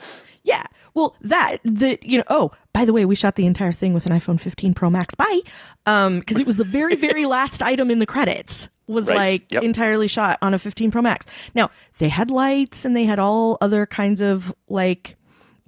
Yeah. 0.44 0.64
Well, 0.94 1.18
that 1.20 1.58
the 1.66 2.00
you 2.02 2.18
know. 2.20 2.24
Oh, 2.30 2.52
by 2.72 2.86
the 2.86 2.94
way, 2.94 3.04
we 3.04 3.14
shot 3.16 3.36
the 3.36 3.46
entire 3.46 3.74
thing 3.74 3.94
with 3.94 4.06
an 4.06 4.14
iPhone 4.14 4.40
15 4.40 4.74
Pro 4.74 4.90
Max. 4.90 5.14
Bye. 5.16 5.42
Um, 5.86 6.20
because 6.20 6.40
it 6.40 6.46
was 6.46 6.56
the 6.56 6.64
very 6.64 6.96
very 6.96 7.26
last 7.38 7.62
item 7.62 7.92
in 7.92 8.00
the 8.00 8.06
credits 8.06 8.70
was 8.88 9.06
Right. 9.08 9.18
like 9.18 9.52
Yep. 9.52 9.64
entirely 9.64 10.08
shot 10.08 10.38
on 10.42 10.54
a 10.54 10.60
15 10.60 10.92
Pro 10.92 11.02
Max. 11.02 11.26
Now 11.54 11.72
they 11.98 12.08
had 12.08 12.32
lights 12.32 12.86
and 12.86 12.96
they 12.96 13.04
had 13.04 13.20
all 13.20 13.58
other 13.60 13.86
kinds 13.86 14.22
of 14.22 14.54
like, 14.70 15.18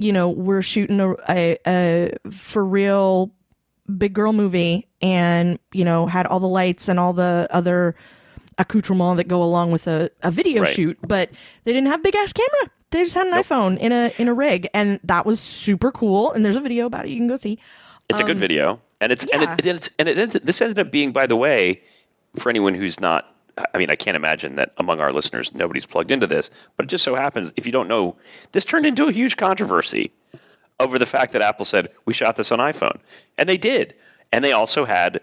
you 0.04 0.12
know, 0.12 0.30
we're 0.30 0.62
shooting 0.62 1.00
a 1.00 1.16
a, 1.30 1.58
a 1.66 2.12
for 2.32 2.64
real 2.66 3.32
big 3.98 4.14
girl 4.14 4.34
movie 4.34 4.88
and 5.02 5.60
you 5.74 5.84
know 5.86 6.06
had 6.08 6.26
all 6.26 6.40
the 6.40 6.48
lights 6.48 6.88
and 6.90 7.00
all 7.00 7.14
the 7.14 7.48
other 7.52 7.96
accoutrements 8.58 9.18
that 9.18 9.28
go 9.28 9.42
along 9.44 9.72
with 9.72 9.88
a, 9.88 10.10
a 10.22 10.32
video 10.32 10.62
Right. 10.64 10.74
shoot 10.74 10.98
but 11.08 11.30
they 11.66 11.74
didn't 11.74 11.90
have 11.90 12.02
big 12.04 12.16
ass 12.16 12.32
camera 12.32 12.72
they 12.92 13.04
just 13.04 13.14
had 13.16 13.28
an 13.28 13.34
iphone 13.34 13.78
in 13.80 13.92
a 13.92 14.14
in 14.18 14.28
a 14.30 14.34
rig 14.34 14.70
and 14.74 15.00
that 15.04 15.26
was 15.26 15.40
super 15.42 15.92
cool 15.92 16.32
and 16.32 16.46
there's 16.46 16.56
a 16.56 16.62
video 16.62 16.86
about 16.86 17.06
it 17.06 17.10
you 17.10 17.18
can 17.18 17.28
go 17.28 17.36
see 17.36 17.58
It's 18.10 18.20
a 18.20 18.24
good 18.24 18.38
video, 18.38 18.80
and 19.02 19.12
it's 19.12 19.26
and 19.26 19.44
Um, 19.44 19.50
it, 19.58 19.66
and 19.68 19.78
it's 19.78 19.90
and 20.00 20.08
it 20.08 20.18
ended, 20.18 20.46
this 20.46 20.62
ended 20.62 20.80
up 20.80 20.92
being, 20.92 21.12
by 21.12 21.26
the 21.26 21.36
way, 21.36 21.82
for 22.36 22.50
anyone 22.50 22.74
who's 22.76 23.00
not. 23.00 23.33
I 23.58 23.78
mean, 23.78 23.90
I 23.92 23.96
can't 23.96 24.16
imagine 24.16 24.56
that 24.56 24.74
among 24.78 25.00
our 25.00 25.14
listeners 25.14 25.54
nobody's 25.54 25.86
plugged 25.86 26.12
into 26.12 26.28
this, 26.28 26.50
but 26.76 26.86
it 26.86 26.90
just 26.90 27.04
so 27.04 27.16
happens 27.16 27.54
if 27.56 27.66
you 27.66 27.72
don't 27.72 27.88
know, 27.88 28.16
this 28.52 28.66
turned 28.66 28.86
into 28.86 29.06
a 29.06 29.12
huge 29.12 29.38
controversy 29.38 30.12
over 30.80 30.98
the 30.98 31.06
fact 31.06 31.34
that 31.34 31.42
Apple 31.42 31.66
said 31.66 31.90
we 32.06 32.14
shot 32.14 32.36
this 32.36 32.52
on 32.52 32.60
iPhone, 32.60 33.00
and 33.38 33.48
they 33.48 33.58
did, 33.58 33.96
and 34.32 34.44
they 34.44 34.54
also 34.54 34.86
had, 34.86 35.22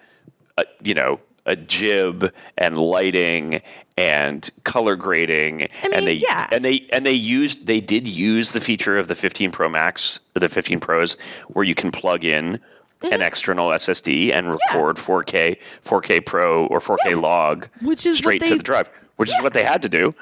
a, 0.57 0.65
you 0.83 0.95
know, 0.95 1.21
a 1.47 1.57
jib 1.57 2.33
and 2.57 2.77
lighting 2.79 3.63
and 3.97 4.49
color 4.65 4.95
grading, 4.95 5.59
mean, 5.59 5.95
and 5.95 6.07
they 6.07 6.15
yeah. 6.15 6.47
and 6.53 6.65
they 6.65 6.87
and 6.93 7.05
they 7.05 7.13
used 7.13 7.67
they 7.67 7.81
did 7.81 8.07
use 8.07 8.53
the 8.53 8.61
feature 8.61 8.99
of 8.99 9.09
the 9.09 9.15
15 9.15 9.51
Pro 9.51 9.69
Max, 9.69 10.21
the 10.35 10.49
15 10.49 10.81
Pros, 10.81 11.17
where 11.49 11.65
you 11.65 11.75
can 11.75 11.91
plug 11.91 12.25
in 12.25 12.61
Mm-hmm. 13.03 13.15
an 13.15 13.23
external 13.23 13.71
SSD 13.71 14.37
and 14.37 14.49
record 14.51 14.97
4K 14.97 15.57
4K 15.87 16.27
Pro 16.27 16.67
or 16.67 16.81
4K 16.81 17.19
log 17.21 17.67
Which 17.81 18.05
is 18.05 18.19
straight 18.19 18.41
they- 18.41 18.51
to 18.51 18.57
the 18.57 18.63
drive, 18.63 18.91
which 19.17 19.31
is 19.31 19.43
what 19.43 19.55
they 19.55 19.65
had 19.65 19.81
to 19.83 19.89
do. 19.89 20.13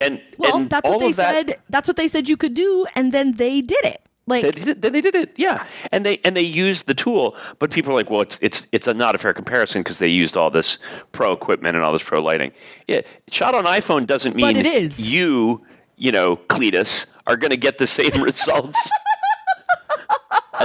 And 0.00 0.20
well 0.36 0.56
and 0.58 0.68
that's 0.70 0.86
all 0.86 0.96
what 0.96 1.00
they 1.00 1.10
of 1.10 1.16
that, 1.16 1.34
said 1.48 1.58
that's 1.70 1.88
what 1.88 1.96
they 1.96 2.06
said 2.06 2.28
you 2.28 2.36
could 2.36 2.52
do 2.54 2.86
and 2.94 3.12
then 3.12 3.32
they 3.32 3.62
did 3.62 3.82
it 3.84 4.02
like 4.26 4.42
They 4.44 4.50
did, 4.50 4.82
then 4.82 4.92
they 4.92 5.00
did 5.00 5.14
it, 5.14 5.32
yeah, 5.36 5.64
and 5.90 6.04
they 6.04 6.18
and 6.22 6.36
they 6.36 6.42
used 6.42 6.86
the 6.86 6.92
tool, 6.94 7.34
but 7.58 7.70
people 7.70 7.92
are 7.92 7.94
like, 7.94 8.10
well, 8.10 8.20
it's 8.20 8.38
it's 8.42 8.66
it's 8.72 8.86
a 8.86 8.92
not 8.92 9.14
a 9.14 9.18
fair 9.18 9.32
comparison 9.32 9.82
because 9.82 9.98
they 9.98 10.08
used 10.08 10.36
all 10.36 10.50
this 10.50 10.78
pro 11.12 11.32
equipment 11.32 11.76
and 11.76 11.84
all 11.84 11.94
this 11.94 12.02
pro 12.02 12.20
lighting. 12.22 12.52
Yeah, 12.86 13.00
shot 13.30 13.54
on 13.54 13.64
iPhone 13.64 14.06
doesn't 14.06 14.36
mean 14.36 14.58
it 14.58 14.66
is. 14.66 15.08
you, 15.10 15.64
you 15.96 16.12
know, 16.12 16.36
Cletus, 16.36 17.06
are 17.26 17.36
going 17.38 17.52
to 17.52 17.56
get 17.56 17.78
the 17.78 17.86
same 17.86 18.22
results 18.22 18.90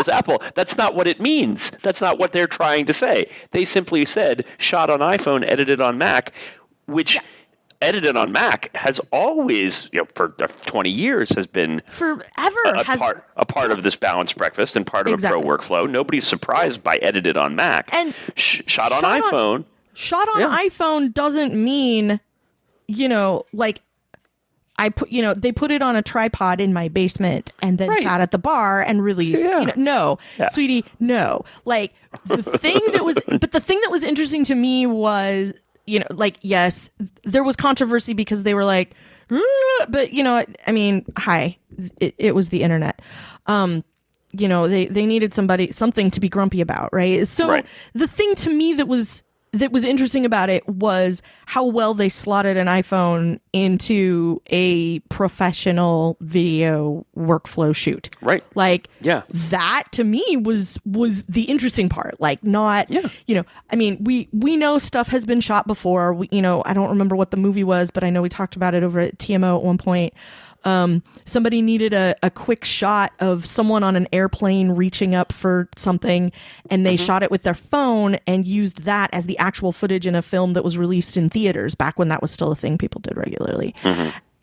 as 0.08 0.10
Apple. 0.14 0.42
That's 0.56 0.78
not 0.78 0.96
what 0.96 1.08
it 1.08 1.20
means. 1.20 1.72
That's 1.82 2.02
not 2.02 2.18
what 2.20 2.32
they're 2.32 2.48
trying 2.48 2.86
to 2.86 2.94
say. 2.94 3.30
They 3.52 3.66
simply 3.66 4.06
said 4.06 4.46
shot 4.58 4.90
on 4.90 5.00
iPhone, 5.00 5.44
edited 5.46 5.82
on 5.82 5.98
Mac, 5.98 6.34
which. 6.86 7.20
Edited 7.82 8.16
on 8.16 8.32
Mac 8.32 8.74
has 8.78 9.02
always, 9.12 9.90
you 9.92 10.00
know, 10.00 10.08
for 10.16 10.30
20 10.30 10.90
years 10.90 11.32
has 11.32 11.48
been 11.48 11.82
forever 11.90 12.24
a 12.64 12.82
has 12.86 12.98
part 12.98 13.28
a 13.36 13.46
part 13.46 13.72
of 13.72 13.84
this 13.84 13.98
balanced 13.98 14.38
breakfast 14.38 14.78
and 14.78 14.88
part 14.88 15.06
of 15.10 15.16
Exactly. 15.16 15.38
a 15.38 15.44
pro 15.44 15.58
workflow. 15.58 15.90
Nobody's 15.92 16.26
surprised 16.26 16.82
by 16.82 16.96
edited 16.96 17.36
on 17.36 17.58
Mac 17.58 17.94
And 17.94 18.14
Sh- 18.38 18.62
shot 18.68 18.94
on 18.94 19.02
shot 19.02 19.22
on- 19.22 19.22
iPhone. 19.34 19.66
shot 19.94 20.30
on 20.34 20.40
Yeah. 20.40 20.58
iPhone 20.70 21.14
doesn't 21.14 21.54
mean, 21.56 22.22
you 22.88 23.10
know, 23.10 23.44
like 23.52 23.82
I 24.78 24.90
put, 24.90 25.10
you 25.12 25.22
know, 25.22 25.34
they 25.34 25.52
put 25.52 25.70
it 25.72 25.82
on 25.82 25.96
a 25.96 26.02
tripod 26.02 26.60
in 26.60 26.74
my 26.74 26.88
basement 26.88 27.52
and 27.62 27.78
then 27.78 27.90
Right. 27.90 28.04
sat 28.04 28.22
at 28.22 28.32
the 28.32 28.40
bar 28.40 28.82
and 28.82 29.04
released. 29.04 29.44
Yeah. 29.44 29.60
You 29.60 29.66
know, 29.68 29.74
no, 29.76 30.20
Yeah. 30.40 30.50
sweetie, 30.50 30.84
no. 31.00 31.46
Like 31.66 31.94
the 32.26 32.42
thing 32.42 32.80
that 32.94 33.06
was, 33.06 33.18
but 33.40 33.52
the 33.52 33.60
thing 33.60 33.80
that 33.82 33.92
was 33.92 34.04
interesting 34.04 34.44
to 34.46 34.56
me 34.56 34.86
was, 34.88 35.54
you 35.86 36.00
know, 36.00 36.08
like 36.12 36.38
yes, 36.42 36.90
there 37.24 37.44
was 37.44 37.56
controversy 37.56 38.14
because 38.14 38.44
they 38.44 38.54
were 38.54 38.66
like, 38.66 38.96
"Ah," 39.32 39.86
but 39.90 40.14
you 40.14 40.24
know, 40.24 40.44
I 40.66 40.72
mean, 40.72 41.06
hi, 41.18 41.58
it, 42.00 42.16
it 42.18 42.36
was 42.36 42.50
the 42.50 42.64
internet. 42.64 43.02
Um, 43.48 43.84
you 44.36 44.48
know 44.48 44.68
they 44.68 44.88
they 44.88 45.06
needed 45.06 45.32
somebody 45.32 45.72
something 45.72 46.10
to 46.10 46.20
be 46.20 46.28
grumpy 46.28 46.60
about 46.60 46.90
right 46.92 47.28
so 47.28 47.48
Right. 47.48 47.66
the 47.94 48.08
thing 48.08 48.34
to 48.38 48.50
me 48.50 48.74
that 48.74 48.88
was 48.88 49.22
that 49.54 49.72
was 49.72 49.84
interesting 49.84 50.26
about 50.26 50.50
it 50.50 50.68
was 50.68 51.22
how 51.46 51.64
well 51.66 51.94
they 51.94 52.10
slotted 52.10 52.58
an 52.58 52.68
iphone 52.68 53.40
into 53.54 54.42
a 54.50 55.00
professional 55.10 56.18
video 56.22 57.06
workflow 57.18 57.76
shoot 57.76 58.10
Right. 58.22 58.44
like 58.56 58.90
Yeah. 59.02 59.24
that 59.30 59.84
to 59.94 60.04
me 60.04 60.38
was 60.42 60.80
was 60.86 61.24
the 61.30 61.44
interesting 61.44 61.90
part 61.90 62.20
like 62.20 62.44
not 62.44 62.90
Yeah. 62.90 63.08
you 63.28 63.36
know 63.36 63.44
i 63.72 63.76
mean 63.76 64.04
we 64.04 64.28
we 64.32 64.58
know 64.58 64.78
stuff 64.78 65.08
has 65.10 65.26
been 65.26 65.40
shot 65.42 65.68
before 65.68 66.14
we, 66.14 66.30
you 66.32 66.42
know 66.42 66.64
i 66.66 66.74
don't 66.74 66.90
remember 66.90 67.16
what 67.16 67.32
the 67.32 67.38
movie 67.38 67.64
was 67.64 67.92
but 67.92 68.04
i 68.04 68.10
know 68.10 68.22
we 68.22 68.30
talked 68.30 68.56
about 68.56 68.74
it 68.74 68.84
over 68.84 69.00
at 69.00 69.18
tmo 69.20 69.58
at 69.58 69.64
one 69.64 69.78
point 69.78 70.14
um, 70.66 71.04
somebody 71.26 71.62
needed 71.62 71.94
a, 71.94 72.16
a 72.24 72.30
quick 72.30 72.64
shot 72.64 73.12
of 73.20 73.46
someone 73.46 73.84
on 73.84 73.96
an 73.96 74.08
airplane 74.14 74.72
reaching 74.72 75.14
up 75.14 75.34
for 75.34 75.68
something 75.76 76.32
and 76.70 76.86
they 76.86 76.96
shot 76.98 77.22
it 77.24 77.32
with 77.32 77.44
their 77.44 77.54
phone 77.54 78.16
and 78.28 78.46
used 78.46 78.84
that 78.86 79.10
as 79.14 79.26
the 79.26 79.38
actual 79.40 79.72
footage 79.72 80.08
in 80.08 80.16
a 80.16 80.22
film 80.22 80.54
that 80.54 80.64
was 80.64 80.78
released 80.78 81.18
in 81.18 81.30
theaters 81.30 81.76
back 81.76 82.00
when 82.00 82.08
that 82.08 82.22
was 82.22 82.32
still 82.32 82.52
a 82.52 82.56
thing 82.56 82.78
people 82.78 83.02
did 83.02 83.18
regularly. 83.18 83.76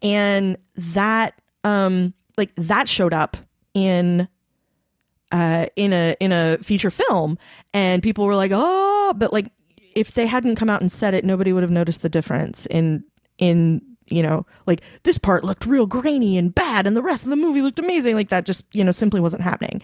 And 0.02 0.56
that 0.76 1.34
um 1.64 2.14
like 2.36 2.54
that 2.56 2.88
showed 2.88 3.12
up 3.14 3.36
in 3.74 4.28
uh 5.32 5.66
in 5.76 5.92
a 5.92 6.16
in 6.20 6.32
a 6.32 6.58
feature 6.58 6.90
film. 6.90 7.38
And 7.72 8.02
people 8.02 8.26
were 8.26 8.36
like 8.36 8.52
oh 8.54 9.14
but 9.16 9.32
like 9.32 9.50
if 9.94 10.12
they 10.12 10.26
hadn't 10.26 10.56
come 10.56 10.70
out 10.70 10.80
and 10.80 10.90
said 10.92 11.14
it 11.14 11.24
nobody 11.24 11.52
would 11.52 11.62
have 11.62 11.70
noticed 11.70 12.02
the 12.02 12.08
difference 12.08 12.66
in 12.66 13.04
in 13.38 13.82
you 14.10 14.22
know 14.22 14.46
like 14.66 14.82
this 15.02 15.18
part 15.18 15.44
looked 15.44 15.66
real 15.66 15.86
grainy 15.86 16.36
and 16.36 16.54
bad 16.54 16.86
and 16.86 16.96
the 16.96 17.02
rest 17.02 17.24
of 17.24 17.30
the 17.30 17.36
movie 17.36 17.62
looked 17.62 17.78
amazing. 17.78 18.14
Like 18.14 18.28
that 18.28 18.44
just 18.44 18.64
you 18.72 18.84
know 18.84 18.90
simply 18.90 19.20
wasn't 19.20 19.42
happening. 19.42 19.82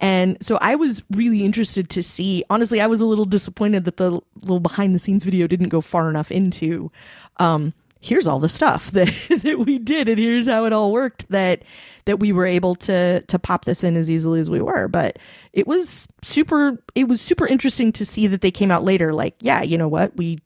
And 0.00 0.38
so 0.40 0.58
i 0.60 0.74
was 0.74 1.02
really 1.10 1.44
interested 1.44 1.88
to 1.90 2.02
see 2.02 2.44
honestly 2.50 2.80
i 2.80 2.86
was 2.86 3.00
a 3.00 3.06
little 3.06 3.24
disappointed 3.24 3.84
that 3.84 3.96
the 3.96 4.20
little 4.40 4.60
behind 4.60 4.94
the 4.94 4.98
scenes 4.98 5.24
video 5.24 5.46
didn't 5.46 5.68
go 5.68 5.80
far 5.80 6.08
enough 6.08 6.30
into 6.30 6.90
um 7.38 7.72
here's 8.00 8.26
all 8.26 8.38
the 8.38 8.48
stuff 8.48 8.90
that, 8.92 9.08
that 9.42 9.58
we 9.58 9.78
did 9.78 10.08
and 10.08 10.18
here's 10.18 10.46
how 10.46 10.64
it 10.64 10.72
all 10.72 10.92
worked 10.92 11.28
that 11.30 11.62
that 12.06 12.20
we 12.20 12.32
were 12.32 12.46
able 12.46 12.74
to 12.74 13.20
to 13.22 13.38
pop 13.38 13.64
this 13.64 13.84
in 13.84 13.96
as 13.96 14.08
easily 14.08 14.40
as 14.40 14.48
we 14.48 14.60
were. 14.60 14.88
But 14.88 15.18
it 15.52 15.66
was 15.66 16.08
super 16.22 16.82
it 16.94 17.08
was 17.08 17.20
super 17.20 17.46
interesting 17.46 17.92
to 17.92 18.06
see 18.06 18.26
that 18.28 18.40
they 18.40 18.50
came 18.50 18.70
out 18.70 18.84
later 18.84 19.12
like 19.12 19.34
yeah 19.40 19.62
you 19.62 19.76
know 19.76 19.88
what? 19.88 20.16
We 20.16 20.38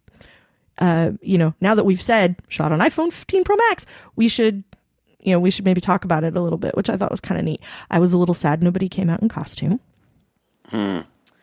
uh 0.78 1.10
you 1.20 1.36
know 1.38 1.54
now 1.60 1.74
that 1.74 1.84
we've 1.84 2.00
said 2.00 2.36
shot 2.48 2.72
on 2.72 2.78
iphone 2.80 3.12
15 3.12 3.44
pro 3.44 3.56
max 3.56 3.84
we 4.16 4.28
should 4.28 4.62
you 5.20 5.32
know 5.32 5.38
we 5.40 5.50
should 5.50 5.64
maybe 5.64 5.80
talk 5.80 6.04
about 6.04 6.24
it 6.24 6.36
a 6.36 6.40
little 6.40 6.58
bit 6.58 6.76
which 6.76 6.88
i 6.88 6.96
thought 6.96 7.10
was 7.10 7.20
kind 7.20 7.38
of 7.38 7.44
neat 7.44 7.60
i 7.90 7.98
was 7.98 8.12
a 8.12 8.18
little 8.18 8.34
sad 8.34 8.62
nobody 8.62 8.88
came 8.88 9.10
out 9.10 9.20
in 9.22 9.28
costume 9.28 9.80
Hmm. 10.68 11.00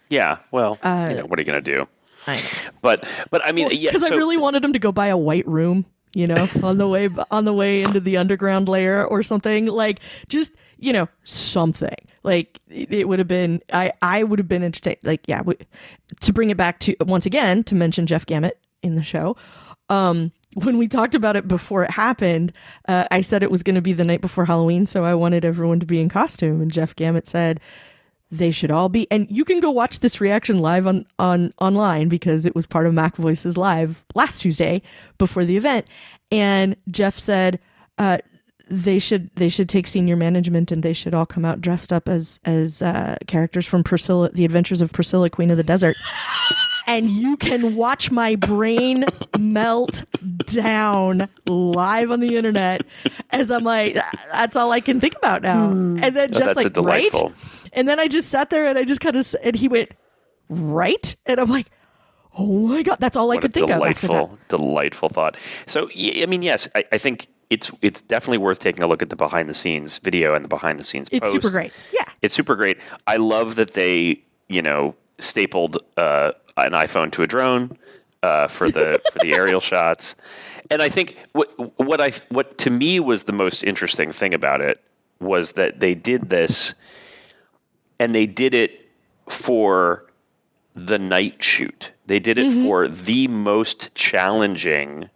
Yeah. 0.10 0.38
Well, 0.52 0.80
Uh, 0.84 1.08
you 1.10 1.18
know, 1.18 1.26
what 1.26 1.38
are 1.38 1.42
you 1.42 1.52
going 1.52 1.62
to 1.62 1.76
do? 1.76 1.86
But 2.82 3.06
but 3.30 3.46
I 3.46 3.52
mean, 3.52 3.68
yeah. 3.72 3.92
because 3.92 4.08
so- 4.08 4.14
I 4.14 4.18
really 4.18 4.38
wanted 4.38 4.64
him 4.64 4.72
to 4.74 4.80
go 4.80 4.92
buy 4.94 5.08
a 5.08 5.18
white 5.18 5.46
room, 5.46 5.86
you 6.14 6.28
know, 6.28 6.48
on 6.64 6.78
the 6.78 6.88
way 6.88 7.10
on 7.32 7.44
the 7.44 7.52
way 7.54 7.82
into 7.84 8.00
the 8.00 8.16
underground 8.18 8.70
layer 8.70 9.06
or 9.06 9.22
something. 9.24 9.66
Like 9.66 10.00
just 10.30 10.52
you 10.78 10.94
know 10.94 11.10
something. 11.26 11.96
Like 12.24 12.60
it, 12.70 12.94
it 12.94 13.08
would 13.10 13.20
have 13.20 13.28
been. 13.28 13.62
I 13.74 13.92
I 14.02 14.24
would 14.24 14.40
have 14.40 14.48
been 14.48 14.64
entertained. 14.64 15.00
Like 15.04 15.24
yeah, 15.28 15.42
we, 15.42 15.56
to 16.22 16.32
bring 16.34 16.50
it 16.50 16.58
back 16.58 16.80
to 16.82 16.96
once 17.02 17.26
again 17.26 17.64
to 17.66 17.76
mention 17.76 18.08
Jeff 18.08 18.26
Gamet 18.26 18.54
in 18.84 18.96
the 18.96 19.04
show. 19.04 19.36
Um, 19.90 20.32
when 20.56 20.78
we 20.78 20.88
talked 20.88 21.16
about 21.16 21.36
it 21.36 21.48
before 21.48 21.84
it 21.84 21.92
happened, 21.92 22.52
uh, 22.88 23.06
I 23.12 23.22
said 23.22 23.44
it 23.44 23.52
was 23.52 23.64
going 23.64 23.76
to 23.76 23.82
be 23.82 23.94
the 23.94 24.04
night 24.04 24.22
before 24.22 24.46
Halloween, 24.46 24.86
so 24.86 25.06
I 25.06 25.14
wanted 25.14 25.46
everyone 25.46 25.80
to 25.80 25.86
be 25.86 26.00
in 26.00 26.10
costume. 26.10 26.62
And 26.62 26.72
Jeff 26.72 26.96
Gamet 26.96 27.28
said, 27.28 27.60
they 28.30 28.52
should 28.52 28.72
all 28.72 28.90
be 28.90 29.10
and 29.10 29.26
you 29.30 29.46
can 29.46 29.62
go 29.62 29.72
watch 29.72 30.02
this 30.02 30.20
reaction 30.20 30.58
live 30.58 30.86
on 30.86 31.06
on 31.18 31.54
online 31.60 32.10
because 32.10 32.46
it 32.46 32.54
was 32.54 32.68
part 32.68 32.86
of 32.86 32.94
mac 32.94 33.16
voices 33.16 33.56
live 33.56 34.04
last 34.16 34.42
tuesday 34.42 34.82
before 35.18 35.46
the 35.46 35.56
event 35.56 35.90
and 36.30 36.76
jeff 36.92 37.18
said 37.18 37.58
uh 38.00 38.18
they 38.70 39.00
should 39.00 39.30
they 39.36 39.50
should 39.50 39.70
take 39.70 39.88
senior 39.88 40.16
management 40.16 40.72
and 40.72 40.84
they 40.84 40.94
should 40.94 41.14
all 41.14 41.26
come 41.26 41.46
out 41.46 41.62
dressed 41.62 41.94
up 41.94 42.10
as 42.10 42.40
as 42.46 42.82
uh, 42.82 43.16
characters 43.28 43.66
from 43.66 43.84
Priscilla, 43.84 44.30
the 44.34 44.46
Adventures 44.46 44.82
of 44.82 44.92
Priscilla, 44.92 45.30
Queen 45.30 45.52
of 45.52 45.58
the 45.58 45.64
Desert, 45.64 45.96
and 46.88 47.10
you 47.10 47.38
can 47.38 47.76
watch 47.76 48.10
my 48.10 48.36
brain 48.36 49.06
melt 49.38 50.06
down 50.46 51.28
live 51.46 52.12
on 52.12 52.22
the 52.22 52.38
internet 52.38 52.82
as 53.30 53.52
I'm 53.52 53.64
like, 53.64 53.96
that's 54.32 54.56
all 54.56 54.72
I 54.72 54.80
can 54.80 55.00
think 55.00 55.16
about 55.16 55.42
now. 55.42 55.70
And 55.70 56.16
then 56.16 56.32
Oh, 56.34 56.40
Jeff's 56.40 56.56
like, 56.56 56.76
right? 56.78 57.14
And 57.74 57.88
then 57.88 58.00
I 58.00 58.08
just 58.08 58.30
sat 58.30 58.50
there 58.50 58.66
and 58.68 58.80
I 58.80 58.84
just 58.86 59.02
kind 59.02 59.16
of 59.16 59.36
and 59.44 59.56
he 59.56 59.68
went, 59.68 59.92
right? 60.50 61.16
And 61.26 61.40
I'm 61.40 61.50
like, 61.50 61.70
oh 62.38 62.68
my 62.68 62.82
god, 62.84 62.98
that's 63.00 63.18
all 63.18 63.32
I 63.32 63.36
what 63.36 63.40
a 63.40 63.42
could 63.42 63.54
think 63.54 63.70
of. 63.70 63.78
Delightful, 63.78 64.40
delightful 64.48 65.10
thought. 65.10 65.38
So, 65.66 65.90
I 65.94 66.26
mean, 66.26 66.42
yes, 66.42 66.68
I, 66.76 66.86
I 66.94 66.98
think 66.98 67.28
it's 67.50 67.72
it's 67.82 68.02
definitely 68.02 68.40
worth 68.40 68.60
taking 68.60 68.84
a 68.84 68.88
look 68.88 69.02
at 69.02 69.10
the 69.10 69.16
behind 69.16 69.50
the 69.50 69.54
scenes 69.54 70.00
video 70.00 70.34
and 70.34 70.44
the 70.46 70.50
behind 70.50 70.80
the 70.80 70.84
scenes. 70.84 71.10
It's 71.12 71.30
super 71.32 71.50
great. 71.50 71.72
Yeah. 71.94 72.06
It's 72.22 72.34
super 72.34 72.56
great. 72.56 72.78
I 73.06 73.18
love 73.18 73.56
that 73.56 73.74
they, 73.74 74.22
you 74.48 74.62
know, 74.62 74.96
stapled 75.20 75.78
uh, 75.98 76.32
an 76.66 76.74
iPhone 76.74 77.12
to 77.14 77.24
a 77.24 77.28
drone 77.28 77.78
uh, 78.24 78.48
for 78.48 78.70
the 78.70 79.02
for 79.14 79.20
the 79.20 79.34
aerial 79.34 79.60
shots. 79.62 80.16
And 80.72 80.82
I 80.82 80.90
think 80.90 81.18
what 81.34 81.48
what 81.80 82.02
I 82.02 82.12
what 82.30 82.58
to 82.60 82.70
me 82.70 83.00
was 83.00 83.24
the 83.24 83.32
most 83.34 83.64
interesting 83.64 84.12
thing 84.12 84.34
about 84.34 84.62
it 84.62 84.82
was 85.20 85.54
that 85.54 85.80
they 85.80 85.96
did 85.96 86.30
this, 86.30 86.74
and 88.00 88.14
they 88.14 88.26
did 88.28 88.54
it 88.54 88.88
for 89.30 90.06
the 90.76 91.00
night 91.00 91.42
shoot. 91.42 91.92
They 92.06 92.20
did 92.20 92.38
it 92.38 92.52
for 92.52 92.88
the 92.88 93.28
most 93.28 93.94
challenging 93.96 95.10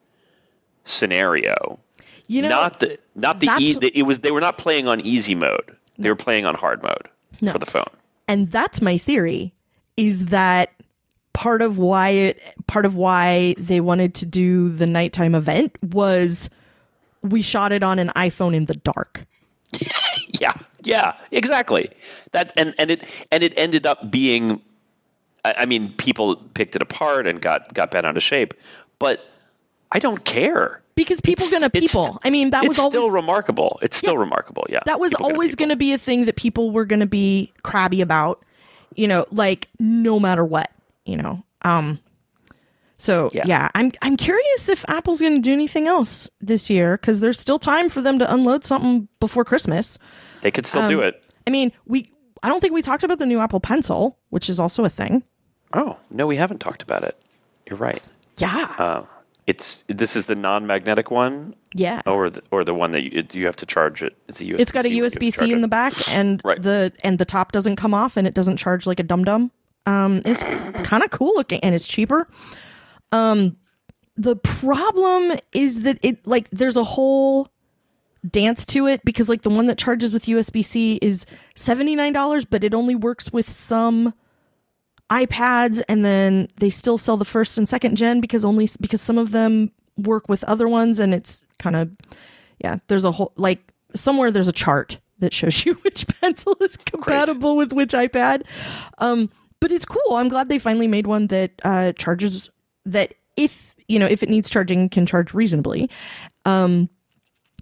scenario. 0.84 1.80
You 2.28 2.44
know, 2.44 2.50
not 2.50 2.80
the 2.80 2.98
not 3.16 3.40
the, 3.40 3.50
e- 3.60 3.74
the 3.74 3.92
it 3.98 4.04
was 4.04 4.22
they 4.22 4.32
were 4.32 4.40
not 4.42 4.58
playing 4.58 4.88
on 4.88 5.02
easy 5.02 5.36
mode. 5.36 5.76
They 5.98 6.10
were 6.10 6.16
playing 6.16 6.46
on 6.46 6.56
hard 6.56 6.82
mode 6.82 7.08
No. 7.42 7.52
for 7.52 7.60
the 7.60 7.66
phone. 7.66 7.90
and 8.28 8.50
that's 8.50 8.82
my 8.82 8.98
theory 8.98 9.54
is 9.98 10.28
that 10.28 10.72
part 11.34 11.62
of 11.62 11.78
why 11.78 12.10
it 12.10 12.42
part 12.68 12.86
of 12.86 12.96
why 12.96 13.56
they 13.58 13.80
wanted 13.82 14.14
to 14.16 14.26
do 14.26 14.70
the 14.70 14.86
nighttime 14.88 15.34
event 15.36 15.76
was 15.82 16.50
we 17.22 17.42
shot 17.42 17.72
it 17.72 17.84
on 17.84 18.00
an 18.00 18.10
iPhone 18.16 18.56
in 18.56 18.66
the 18.66 18.76
dark. 18.76 19.26
Yeah, 20.40 20.54
yeah, 20.84 21.14
exactly. 21.32 21.90
That 22.32 22.54
and 22.58 22.74
and 22.80 22.90
it 22.90 23.04
and 23.32 23.44
it 23.44 23.54
ended 23.58 23.86
up 23.86 24.10
being. 24.10 24.62
I, 25.44 25.54
I 25.60 25.66
mean, 25.66 25.92
people 25.94 26.36
picked 26.36 26.76
it 26.76 26.82
apart 26.82 27.28
and 27.28 27.42
got 27.42 27.74
got 27.74 27.92
bent 27.92 28.06
out 28.06 28.16
of 28.18 28.24
shape, 28.24 28.54
but 28.98 29.30
I 29.92 30.00
don't 30.00 30.24
care. 30.24 30.82
Because 30.96 31.20
people 31.22 31.46
It's- 31.46 31.60
gonna 31.60 31.70
people. 31.70 32.20
I 32.24 32.30
mean, 32.30 32.52
that 32.52 32.66
was 32.68 32.80
always 32.80 32.94
still 32.94 33.12
remarkable. 33.12 33.78
It's 33.82 33.98
still 33.98 34.18
remarkable. 34.18 34.66
Yeah, 34.70 34.80
that 34.86 35.00
was 35.00 35.12
People 35.12 35.26
gonna 35.26 35.34
always 35.36 35.56
going 35.56 35.70
to 35.70 35.76
be 35.76 35.94
a 35.94 35.98
thing 35.98 36.26
that 36.26 36.38
people 36.38 36.72
were 36.72 36.86
going 36.86 37.02
to 37.02 37.06
be 37.06 37.52
crabby 37.62 38.02
about 38.02 38.44
you 38.96 39.08
know 39.08 39.26
like 39.32 39.68
no 39.80 40.20
matter 40.20 40.46
what 40.46 40.72
you 41.06 41.18
know 41.18 41.44
um 41.64 42.00
so 42.98 43.30
yeah, 43.34 43.44
Yeah. 43.46 43.70
i'm 43.76 43.92
i'm 44.02 44.18
curious 44.18 44.70
if 44.70 44.86
apple's 44.88 45.20
going 45.22 45.36
to 45.36 45.42
do 45.42 45.54
anything 45.54 45.88
else 45.88 46.30
this 46.40 46.70
year 46.70 46.98
cuz 46.98 47.20
there's 47.20 47.40
still 47.40 47.60
time 47.60 47.90
for 47.90 48.02
them 48.02 48.20
to 48.20 48.32
unload 48.34 48.64
something 48.66 49.08
before 49.20 49.44
christmas 49.46 49.98
They 50.42 50.52
could 50.52 50.66
still 50.66 50.88
do 50.88 51.02
it. 51.02 51.22
i 51.48 51.50
mean 51.50 51.72
we 51.86 52.12
i 52.44 52.50
don't 52.50 52.62
think 52.62 52.74
we 52.74 52.82
talked 52.82 53.04
about 53.04 53.20
the 53.20 53.26
new 53.26 53.40
apple 53.40 53.60
pencil 53.60 54.18
which 54.30 54.50
is 54.50 54.60
also 54.60 54.84
a 54.86 54.90
thing 54.90 55.24
Oh 55.74 55.96
no, 56.10 56.28
we 56.28 56.36
haven't 56.36 56.60
talked 56.60 56.84
about 56.84 57.06
it. 57.06 57.16
You're 57.66 57.78
right. 57.78 58.02
yeah 58.38 58.76
Uh, 58.78 59.04
it's 59.48 59.86
this 59.88 60.18
is 60.18 60.26
the 60.26 60.36
non-magnetic 60.36 61.10
one, 61.10 61.56
yeah 61.74 62.02
or 62.06 62.30
the 62.30 62.42
or 62.52 62.66
the 62.66 62.74
one 62.74 62.92
that 62.92 63.04
you, 63.04 63.12
it- 63.20 63.34
you 63.34 63.46
have 63.46 63.56
to 63.56 63.66
charge 63.66 64.04
it. 64.04 64.14
It's 64.28 64.42
a 64.42 64.44
USB. 64.44 64.60
it's 64.60 64.72
got 64.74 64.86
a 64.86 64.90
USB-C 64.90 65.50
in 65.50 65.62
the 65.62 65.70
back 65.70 65.94
and 66.12 66.42
Right. 66.44 66.62
the 66.62 66.92
and 67.06 67.20
the 67.20 67.24
top 67.26 67.54
doesn't 67.54 67.78
come 67.78 67.94
off 67.94 68.18
and 68.18 68.28
it 68.28 68.34
doesn't 68.34 68.58
charge 68.58 68.86
like 68.86 69.00
a 69.00 69.04
dum 69.04 69.24
dum. 69.24 69.50
Um 69.86 70.22
it's 70.26 70.44
kind 70.88 71.04
of 71.04 71.12
cool 71.12 71.34
looking 71.36 71.60
and 71.62 71.76
it's 71.76 71.88
cheaper. 71.88 72.28
Um 73.12 73.58
the 74.16 74.36
problem 74.36 75.38
is 75.54 75.82
that 75.82 75.98
it 76.02 76.26
like 76.28 76.50
there's 76.52 76.78
a 76.78 76.84
whole 76.84 77.48
dance 78.30 78.66
to 78.66 78.86
it 78.86 79.04
because 79.04 79.28
like 79.30 79.42
the 79.42 79.50
one 79.50 79.66
that 79.66 79.80
charges 79.80 80.14
with 80.14 80.26
USB-C 80.26 81.00
is 81.02 81.26
$79 81.56 82.46
but 82.50 82.64
it 82.64 82.74
only 82.74 82.94
works 82.94 83.34
with 83.34 83.50
some 83.50 84.14
iPads 85.10 85.82
and 85.90 86.06
then 86.06 86.48
they 86.58 86.70
still 86.70 86.98
sell 86.98 87.18
the 87.18 87.26
first 87.26 87.58
and 87.58 87.68
second 87.68 87.96
gen 87.96 88.22
because 88.22 88.46
only 88.46 88.70
because 88.80 89.02
some 89.02 89.18
of 89.18 89.32
them 89.32 89.72
work 89.98 90.30
with 90.30 90.44
other 90.46 90.68
ones 90.68 91.00
and 91.00 91.14
it's 91.14 91.44
kind 91.60 91.76
of 91.76 91.90
yeah, 92.64 92.78
there's 92.88 93.04
a 93.04 93.12
whole 93.12 93.34
like 93.36 93.74
somewhere 93.96 94.32
there's 94.32 94.48
a 94.48 94.54
chart 94.54 95.00
that 95.20 95.34
shows 95.34 95.66
you 95.66 95.74
which 95.76 96.08
pencil 96.22 96.56
is 96.62 96.78
compatible 96.78 97.56
with 97.58 97.74
which 97.74 97.92
iPad. 97.92 98.44
Um, 99.00 99.30
but 99.62 99.72
it's 99.72 99.86
cool. 99.86 100.16
I'm 100.16 100.28
glad 100.28 100.50
they 100.50 100.60
finally 100.60 100.88
made 100.88 101.08
one 101.08 101.28
that 101.28 101.52
uh, 101.64 101.94
charges 101.94 102.50
that 102.86 103.14
if 103.38 103.74
you 103.88 103.98
know 103.98 104.08
if 104.08 104.22
it 104.22 104.30
needs 104.30 104.50
charging 104.50 104.90
can 104.90 105.06
charge 105.06 105.34
reasonably. 105.34 105.90
Um, 106.46 106.90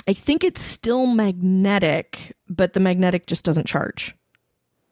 I 0.08 0.14
think 0.14 0.44
it's 0.44 0.62
still 0.62 1.06
magnetic, 1.06 2.36
but 2.50 2.74
the 2.74 2.80
magnetic 2.80 3.28
just 3.28 3.46
doesn't 3.46 3.68
charge. 3.68 4.16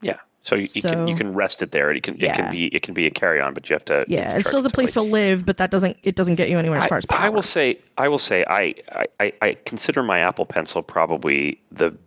Yeah. 0.02 0.18
So 0.44 0.56
you, 0.56 0.68
you 0.74 0.82
can 0.82 1.08
you 1.08 1.16
can 1.16 1.34
rest 1.34 1.64
it 1.64 1.72
there. 1.72 1.92
It 1.92 2.04
can 2.04 2.22
it 2.22 2.34
can 2.34 2.52
be 2.52 2.68
it 2.68 2.84
can 2.84 2.94
be 2.94 3.06
a 3.06 3.12
carry 3.12 3.42
on, 3.42 3.54
but 3.54 3.70
you 3.70 3.74
have 3.74 3.86
to 3.86 4.06
Yeah, 4.08 4.32
have 4.32 4.40
it 4.40 4.46
still 4.46 4.60
has 4.60 4.66
a 4.66 4.70
place 4.70 4.94
to 4.94 5.02
live, 5.02 5.46
but 5.46 5.58
that 5.58 5.72
doesn't 5.72 5.98
it 6.04 6.16
doesn't 6.16 6.36
get 6.36 6.50
you 6.50 6.60
anywhere 6.60 6.80
as 6.80 6.88
far 6.88 6.98
as 7.00 7.06
power. 7.06 7.20
I, 7.20 7.26
I 7.26 7.30
will 7.30 7.42
say 7.42 7.80
I 7.98 8.08
will 8.08 8.20
say 8.20 8.46
I, 8.48 8.76
I, 9.20 9.34
I 9.42 9.58
consider 9.66 10.04
my 10.04 10.20
Apple 10.20 10.46
Pencil 10.46 10.84
probably 10.84 11.60
the 11.72 11.98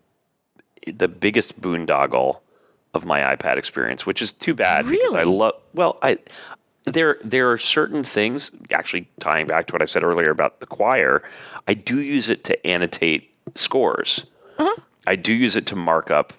the 0.86 1.08
biggest 1.08 1.60
boondoggle 1.60 2.38
of 2.94 3.04
my 3.04 3.20
iPad 3.36 3.56
experience, 3.56 4.04
which 4.04 4.22
is 4.22 4.32
too 4.32 4.54
bad 4.54 4.88
because 4.88 5.14
I 5.14 5.24
love 5.24 5.54
well 5.74 5.98
I 6.02 6.18
there 6.84 7.18
there 7.24 7.52
are 7.52 7.58
certain 7.58 8.02
things 8.04 8.50
actually 8.72 9.08
tying 9.20 9.46
back 9.46 9.66
to 9.68 9.72
what 9.72 9.82
I 9.82 9.84
said 9.84 10.02
earlier 10.02 10.30
about 10.30 10.60
the 10.60 10.66
choir. 10.66 11.22
I 11.68 11.74
do 11.74 12.00
use 12.00 12.30
it 12.30 12.44
to 12.44 12.66
annotate 12.66 13.30
scores. 13.54 14.24
Uh-huh. 14.58 14.80
I 15.06 15.16
do 15.16 15.32
use 15.32 15.56
it 15.56 15.66
to 15.66 15.76
mark 15.76 16.10
up 16.10 16.32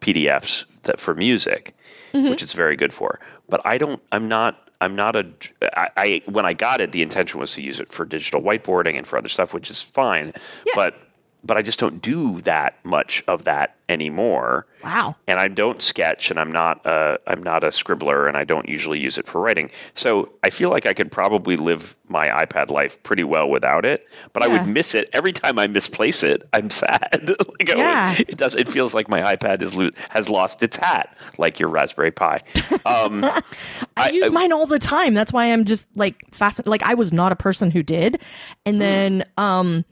PDFs 0.00 0.64
that 0.84 1.00
for 1.00 1.14
music, 1.14 1.74
Mm-hmm. 2.14 2.30
which 2.30 2.42
it's 2.42 2.52
very 2.54 2.76
good 2.76 2.94
for. 2.94 3.20
But 3.48 3.60
I 3.66 3.76
don't. 3.78 4.00
I'm 4.10 4.28
not. 4.28 4.70
I'm 4.80 4.96
not 4.96 5.16
a. 5.16 5.26
I, 5.62 5.88
I 5.96 6.22
when 6.26 6.46
I 6.46 6.54
got 6.54 6.80
it, 6.80 6.92
the 6.92 7.02
intention 7.02 7.40
was 7.40 7.52
to 7.54 7.62
use 7.62 7.80
it 7.80 7.88
for 7.90 8.04
digital 8.06 8.40
whiteboarding 8.40 8.96
and 8.96 9.06
for 9.06 9.18
other 9.18 9.28
stuff, 9.28 9.52
which 9.52 9.70
is 9.70 9.82
fine. 9.82 10.32
Yeah. 10.64 10.72
But 10.74 11.02
but 11.46 11.56
I 11.56 11.62
just 11.62 11.78
don't 11.78 12.02
do 12.02 12.40
that 12.42 12.78
much 12.84 13.22
of 13.26 13.44
that 13.44 13.76
anymore. 13.88 14.66
Wow. 14.82 15.14
And 15.28 15.38
I 15.38 15.48
don't 15.48 15.80
sketch, 15.80 16.30
and 16.30 16.38
I'm 16.40 16.52
not 16.52 16.84
a, 16.86 17.18
I'm 17.26 17.42
not 17.42 17.64
a 17.64 17.68
scribbler, 17.68 18.26
and 18.28 18.36
I 18.36 18.44
don't 18.44 18.68
usually 18.68 18.98
use 18.98 19.16
it 19.18 19.26
for 19.26 19.40
writing. 19.40 19.70
So 19.94 20.30
I 20.42 20.50
feel 20.50 20.70
like 20.70 20.86
I 20.86 20.92
could 20.92 21.10
probably 21.10 21.56
live 21.56 21.96
my 22.08 22.26
iPad 22.28 22.70
life 22.70 23.02
pretty 23.02 23.24
well 23.24 23.48
without 23.48 23.84
it. 23.84 24.06
But 24.32 24.42
I 24.42 24.48
would 24.48 24.66
miss 24.68 24.94
it 24.94 25.08
every 25.12 25.32
time 25.32 25.58
I 25.58 25.66
misplace 25.66 26.22
it. 26.22 26.42
I'm 26.52 26.70
sad. 26.70 27.30
like 27.58 27.68
Yeah. 27.68 28.10
would- 28.18 28.28
it 28.28 28.36
does. 28.36 28.54
It 28.54 28.68
feels 28.68 28.92
like 28.94 29.08
my 29.08 29.34
iPad 29.36 29.62
is 29.62 29.74
lo- 29.74 29.90
has 30.10 30.28
lost 30.28 30.62
its 30.62 30.76
hat, 30.76 31.16
like 31.38 31.58
your 31.60 31.68
Raspberry 31.68 32.10
Pi. 32.12 32.42
Um, 32.84 33.24
I, 33.96 34.10
use 34.10 34.30
mine 34.30 34.52
all 34.52 34.66
the 34.66 34.78
time. 34.78 35.14
That's 35.14 35.32
why 35.32 35.46
I'm 35.52 35.64
just 35.64 35.86
like 35.94 36.32
fascinated. 36.34 36.70
Like 36.70 36.82
I 36.82 36.94
was 36.94 37.12
not 37.12 37.32
a 37.32 37.36
person 37.36 37.70
who 37.70 37.82
did, 37.82 38.20
and 38.64 38.80
then 38.80 39.24
um, 39.36 39.84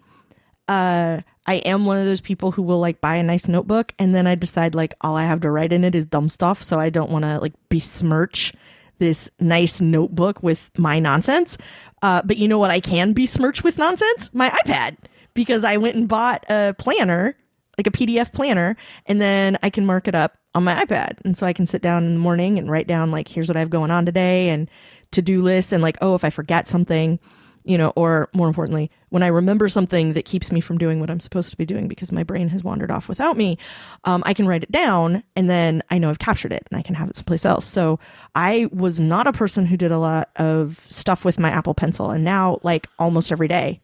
uh, 0.69 1.21
I 1.47 1.57
am 1.57 1.85
one 1.85 1.99
of 1.99 2.07
those 2.07 2.21
people 2.21 2.53
who 2.53 2.63
will 2.63 2.81
like 2.81 3.01
buy 3.01 3.17
a 3.17 3.23
nice 3.23 3.49
notebook, 3.49 3.93
and 3.99 4.15
then 4.15 4.27
I 4.27 4.35
decide 4.35 4.75
like 4.75 4.95
all 5.01 5.17
I 5.17 5.25
have 5.25 5.41
to 5.43 5.51
write 5.51 5.73
in 5.73 5.85
it 5.85 5.95
is 5.95 6.07
dumb 6.07 6.29
stuff, 6.29 6.63
so 6.63 6.79
I 6.79 6.91
don't 6.91 7.11
want 7.11 7.25
to 7.25 7.39
like 7.39 7.55
besmirch 7.69 8.53
this 8.99 9.31
nice 9.41 9.81
notebook 9.81 10.43
with 10.43 10.71
my 10.79 10.99
nonsense. 11.01 11.59
Uh, 12.03 12.23
but 12.25 12.37
you 12.37 12.49
know 12.49 12.59
what? 12.59 12.71
I 12.71 12.81
can 12.81 13.13
besmirch 13.13 13.65
with 13.65 13.79
nonsense 13.79 14.31
my 14.33 14.51
iPad 14.51 14.97
because 15.35 15.65
I 15.65 15.77
went 15.77 15.97
and 15.97 16.09
bought 16.09 16.45
a 16.49 16.75
planner 16.79 17.37
like 17.79 17.87
a 17.87 17.91
PDF 17.91 18.33
planner, 18.33 18.77
and 19.07 19.21
then 19.21 19.59
I 19.63 19.71
can 19.71 19.87
mark 19.87 20.09
it 20.09 20.15
up 20.15 20.37
on 20.55 20.65
my 20.65 20.85
iPad. 20.85 21.19
And 21.25 21.37
so 21.37 21.47
I 21.47 21.53
can 21.53 21.67
sit 21.67 21.83
down 21.83 22.05
in 22.05 22.15
the 22.15 22.21
morning 22.21 22.59
and 22.59 22.71
write 22.71 22.87
down, 22.87 23.11
like, 23.11 23.29
here's 23.29 23.49
what 23.49 23.57
I 23.57 23.61
have 23.61 23.71
going 23.71 23.91
on 23.91 24.07
today 24.07 24.51
and 24.51 24.71
to 25.13 25.23
do 25.23 25.43
lists, 25.43 25.73
and 25.73 25.83
like, 25.83 25.99
oh, 26.01 26.15
if 26.15 26.25
I 26.25 26.31
forget 26.31 26.67
something, 26.67 27.19
you 27.65 27.79
know, 27.79 27.93
or 27.97 28.29
more 28.35 28.47
importantly, 28.47 28.91
when 29.09 29.23
I 29.23 29.29
remember 29.29 29.69
something 29.69 30.13
that 30.13 30.25
keeps 30.27 30.53
me 30.53 30.61
from 30.61 30.77
doing 30.77 31.01
what 31.01 31.09
I'm 31.11 31.19
supposed 31.21 31.51
to 31.51 31.57
be 31.57 31.65
doing 31.65 31.89
because 31.89 32.13
my 32.13 32.23
brain 32.23 32.49
has 32.49 32.63
wandered 32.63 32.91
off 32.91 33.09
without 33.09 33.37
me, 33.39 33.57
um, 34.05 34.23
I 34.27 34.35
can 34.35 34.47
write 34.47 34.63
it 34.63 34.71
down 34.71 35.23
and 35.35 35.49
then 35.49 35.83
I 35.91 35.97
know 35.99 36.11
I've 36.11 36.19
captured 36.19 36.53
it 36.53 36.67
and 36.71 36.79
I 36.79 36.83
can 36.83 36.95
have 36.95 37.09
it 37.09 37.17
someplace 37.17 37.45
else. 37.47 37.65
So 37.67 37.99
I 38.35 38.69
was 38.73 39.01
not 39.01 39.27
a 39.27 39.33
person 39.33 39.65
who 39.67 39.77
did 39.79 39.91
a 39.93 39.99
lot 39.99 40.29
of 40.37 40.81
stuff 40.91 41.25
with 41.25 41.39
my 41.39 41.51
Apple 41.51 41.75
Pencil, 41.75 42.11
and 42.11 42.23
now, 42.23 42.59
like, 42.63 42.87
almost 42.99 43.33
every 43.33 43.49
day, 43.49 43.81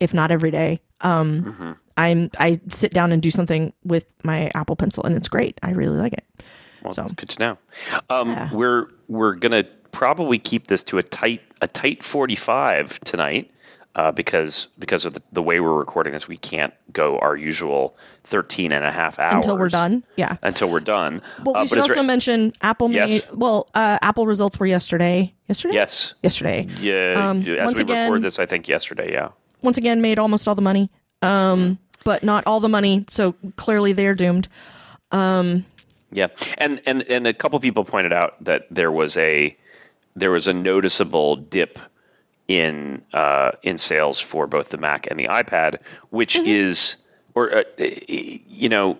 if 0.00 0.14
not 0.14 0.30
every 0.30 0.50
day, 0.50 0.80
um, 1.02 1.76
I'm 1.96 2.30
I 2.38 2.58
sit 2.68 2.92
down 2.94 3.12
and 3.12 3.20
do 3.22 3.30
something 3.30 3.72
with 3.84 4.06
my 4.22 4.50
Apple 4.54 4.76
Pencil, 4.76 5.04
and 5.04 5.14
it's 5.14 5.28
great. 5.28 5.58
I 5.62 5.70
really 5.72 5.96
like 5.98 6.14
it. 6.14 6.24
Well, 6.82 6.94
So- 6.94 7.02
that's 7.02 7.12
good 7.12 7.28
to 7.30 7.38
know. 7.38 7.58
Um, 8.10 8.30
Yeah. 8.30 8.52
We're 8.52 8.86
we're 9.08 9.34
gonna 9.34 9.64
probably 9.94 10.38
keep 10.38 10.66
this 10.66 10.82
to 10.84 10.98
a 10.98 11.02
tight 11.02 11.40
a 11.62 11.68
tight 11.68 12.02
forty 12.02 12.36
five 12.36 12.98
tonight. 13.00 13.50
Uh, 13.96 14.10
because 14.10 14.66
because 14.80 15.04
of 15.04 15.14
the, 15.14 15.22
the 15.30 15.40
way 15.40 15.60
we're 15.60 15.72
recording 15.78 16.12
this, 16.12 16.26
we 16.26 16.36
can't 16.36 16.74
go 16.92 17.16
our 17.20 17.36
usual 17.36 17.96
13 18.24 18.72
and 18.72 18.84
a 18.84 18.90
half 18.90 19.20
hours 19.20 19.36
Until 19.36 19.56
we're 19.56 19.68
done, 19.68 20.02
yeah. 20.16 20.36
Until 20.42 20.68
we're 20.68 20.80
done. 20.80 21.22
Well, 21.44 21.56
Uh, 21.56 21.60
we 21.62 21.68
should 21.68 21.76
but 21.78 21.82
also 21.90 22.00
re- 22.00 22.06
mention 22.08 22.52
Apple 22.60 22.90
Yes. 22.90 23.08
made. 23.08 23.24
Well, 23.32 23.68
uh, 23.72 23.98
Apple 24.02 24.26
results 24.26 24.58
were 24.58 24.66
yesterday. 24.66 25.32
Yesterday. 25.46 25.74
yes, 25.76 26.14
Yesterday. 26.24 26.66
yeah. 26.80 27.12
Um, 27.30 27.42
as 27.42 27.66
once 27.66 27.76
we 27.76 27.82
again- 27.82 28.10
record 28.10 28.22
this, 28.22 28.40
I 28.40 28.46
think 28.46 28.66
yesterday. 28.66 29.12
Yeah. 29.12 29.28
Once 29.62 29.78
again, 29.78 30.02
made 30.02 30.18
almost 30.18 30.48
all 30.48 30.56
the 30.56 30.60
money. 30.62 30.90
Um, 31.22 31.78
but 32.02 32.24
not 32.24 32.42
all 32.48 32.58
the 32.58 32.68
money. 32.68 33.04
So 33.08 33.36
clearly 33.54 33.92
they're 33.92 34.16
doomed. 34.16 34.48
um, 35.12 35.64
Yeah, 36.10 36.26
and 36.58 36.82
and 36.84 37.02
and 37.02 37.28
a 37.28 37.32
couple 37.32 37.60
people 37.60 37.84
pointed 37.84 38.12
out 38.12 38.42
that 38.42 38.66
there 38.72 38.90
was 38.90 39.16
a 39.18 39.56
there 40.16 40.30
was 40.30 40.46
a 40.46 40.52
noticeable 40.52 41.36
dip 41.36 41.78
in 42.46 43.02
uh, 43.12 43.52
in 43.62 43.78
sales 43.78 44.20
for 44.20 44.46
both 44.46 44.68
the 44.68 44.76
Mac 44.76 45.06
and 45.10 45.18
the 45.18 45.24
iPad, 45.28 45.78
which 46.10 46.36
is 46.36 46.96
or 47.34 47.58
uh, 47.58 47.62
you 47.78 48.68
know 48.68 48.98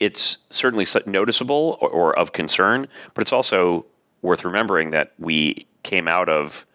it's 0.00 0.38
certainly 0.50 0.86
noticeable 1.06 1.78
or, 1.80 1.88
or 1.88 2.18
of 2.18 2.32
concern, 2.32 2.88
but 3.14 3.22
it's 3.22 3.32
also 3.32 3.86
worth 4.22 4.44
remembering 4.44 4.90
that 4.90 5.12
we 5.18 5.66
came 5.82 6.08
out 6.08 6.28
of 6.28 6.66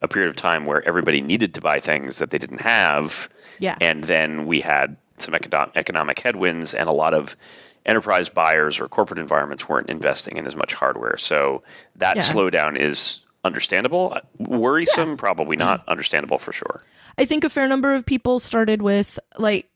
a 0.00 0.08
period 0.08 0.30
of 0.30 0.36
time 0.36 0.64
where 0.64 0.86
everybody 0.86 1.20
needed 1.20 1.54
to 1.54 1.60
buy 1.60 1.80
things 1.80 2.18
that 2.18 2.30
they 2.30 2.38
didn't 2.38 2.60
have, 2.60 3.28
Yeah. 3.58 3.76
and 3.80 4.02
then 4.04 4.46
we 4.46 4.60
had 4.60 4.96
some 5.18 5.34
economic 5.34 6.18
headwinds, 6.18 6.74
and 6.74 6.88
a 6.88 6.92
lot 6.92 7.12
of 7.12 7.36
enterprise 7.84 8.28
buyers 8.28 8.80
or 8.80 8.88
corporate 8.88 9.18
environments 9.18 9.68
weren't 9.68 9.88
investing 9.90 10.36
in 10.38 10.46
as 10.46 10.56
much 10.56 10.74
hardware. 10.74 11.16
So 11.18 11.62
that 11.96 12.16
Yeah. 12.16 12.22
slowdown 12.22 12.78
is 12.78 13.20
understandable. 13.46 14.18
Worrisome, 14.38 15.16
probably 15.16 15.56
not. 15.56 15.86
Understandable 15.88 16.38
for 16.38 16.52
sure. 16.52 16.82
I 17.18 17.24
think 17.24 17.44
a 17.44 17.48
fair 17.48 17.66
number 17.66 17.94
of 17.94 18.04
people 18.04 18.40
started 18.40 18.82
with 18.82 19.18
like 19.38 19.70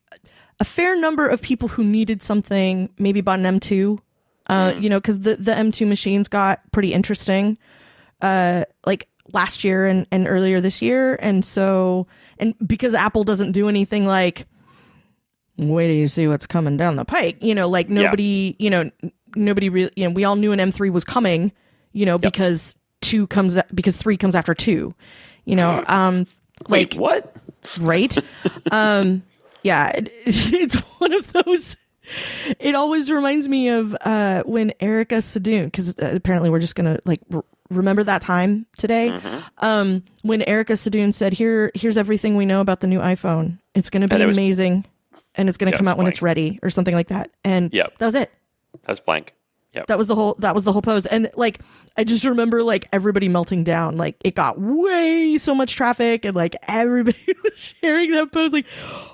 a 0.59 0.65
fair 0.65 0.99
number 1.01 1.27
of 1.27 1.41
people 1.41 1.69
who 1.69 1.83
needed 1.83 2.23
something 2.23 2.91
maybe 2.99 3.21
bought 3.21 3.39
an 3.39 3.61
M2. 3.61 3.99
Uh, 4.47 4.75
you 4.79 4.91
know, 4.91 4.99
because 4.99 5.21
the 5.21 5.37
the 5.37 5.53
M2 5.53 5.87
machines 5.87 6.27
got 6.27 6.61
pretty 6.73 6.93
interesting, 6.93 7.57
uh, 8.21 8.65
like 8.85 9.09
last 9.33 9.63
year 9.63 9.87
and 9.87 10.09
and 10.11 10.27
earlier 10.27 10.61
this 10.61 10.83
year, 10.83 11.15
and 11.23 11.45
so 11.45 12.09
and 12.39 12.55
because 12.67 12.95
Apple 12.95 13.23
doesn't 13.23 13.53
do 13.53 13.69
anything 13.69 14.07
like 14.07 14.47
wait 15.57 15.89
till 15.89 15.97
you 15.97 16.07
see 16.07 16.27
what's 16.27 16.47
coming 16.47 16.77
down 16.77 16.97
the 16.97 17.05
pike. 17.05 17.37
You 17.41 17.55
know, 17.55 17.69
like 17.69 17.89
nobody, 17.89 18.57
you 18.59 18.71
know, 18.71 18.91
nobody 19.37 19.69
really, 19.69 19.93
you 19.97 20.05
know, 20.05 20.11
we 20.11 20.25
all 20.25 20.37
knew 20.37 20.53
an 20.53 20.59
M3 20.59 20.91
was 20.91 21.05
coming, 21.05 21.53
you 21.93 22.07
know, 22.07 22.19
because 22.19 22.77
two 23.01 23.27
comes, 23.27 23.59
because 23.75 23.97
three 23.97 24.17
comes 24.17 24.35
after 24.35 24.55
two, 24.55 24.95
you 25.45 25.57
know, 25.57 25.83
um, 25.89 26.27
like, 26.69 26.93
Wait, 26.93 26.97
what? 26.97 27.37
right? 27.81 28.17
um, 28.73 29.23
yeah, 29.63 29.89
it, 29.91 30.13
it's 30.27 30.75
one 30.99 31.13
of 31.13 31.33
those. 31.33 31.77
It 32.59 32.75
always 32.75 33.11
reminds 33.11 33.47
me 33.49 33.69
of 33.69 33.97
uh, 34.01 34.43
when 34.45 34.73
Erica 34.81 35.17
Sadun, 35.17 35.67
because 35.67 35.95
apparently 35.99 36.51
we're 36.51 36.59
just 36.59 36.75
gonna 36.75 36.99
like 37.05 37.21
r- 37.33 37.45
remember 37.71 38.03
that 38.03 38.21
time 38.21 38.67
today. 38.79 39.17
Um, 39.59 40.03
when 40.23 40.43
Erica 40.43 40.73
Sadun 40.73 41.15
said, 41.15 41.33
"Here, 41.33 41.71
here's 41.75 41.97
everything 41.97 42.37
we 42.37 42.47
know 42.47 42.61
about 42.61 42.81
the 42.81 42.89
new 42.89 42.99
iPhone. 42.99 43.59
It's 43.77 43.91
gonna 43.91 44.09
be 44.09 44.17
And 44.17 44.27
was- 44.27 44.37
amazing, 44.37 44.87
and 45.37 45.49
it's 45.49 45.57
gonna 45.57 45.71
come 45.77 45.87
out 45.87 45.99
when 45.99 46.09
it's 46.09 46.21
ready, 46.21 46.59
or 46.65 46.71
something 46.71 46.95
like 46.97 47.09
that." 47.09 47.31
And 47.45 47.73
Yep. 47.73 47.99
that 47.99 48.07
was 48.07 48.15
it. 48.17 48.33
That's 48.87 48.99
blank. 48.99 49.33
Yep. 49.75 49.87
That 49.87 49.99
was 49.99 50.07
the 50.09 50.15
whole. 50.17 50.35
That 50.41 50.55
was 50.55 50.65
the 50.65 50.73
whole 50.73 50.83
pose. 50.83 51.07
And 51.07 51.31
like, 51.37 51.61
I 51.97 52.03
just 52.03 52.25
remember 52.25 52.63
like 52.65 52.89
everybody 52.93 53.29
melting 53.29 53.63
down. 53.63 53.97
Like 53.97 54.17
it 54.25 54.35
got 54.35 54.59
way 54.61 55.39
so 55.39 55.55
much 55.55 55.77
traffic, 55.77 56.25
and 56.25 56.35
like 56.35 56.57
everybody 56.67 57.19
was 57.45 57.75
sharing 57.81 58.11
that 58.13 58.33
pose. 58.33 58.53
Like, 58.53 58.67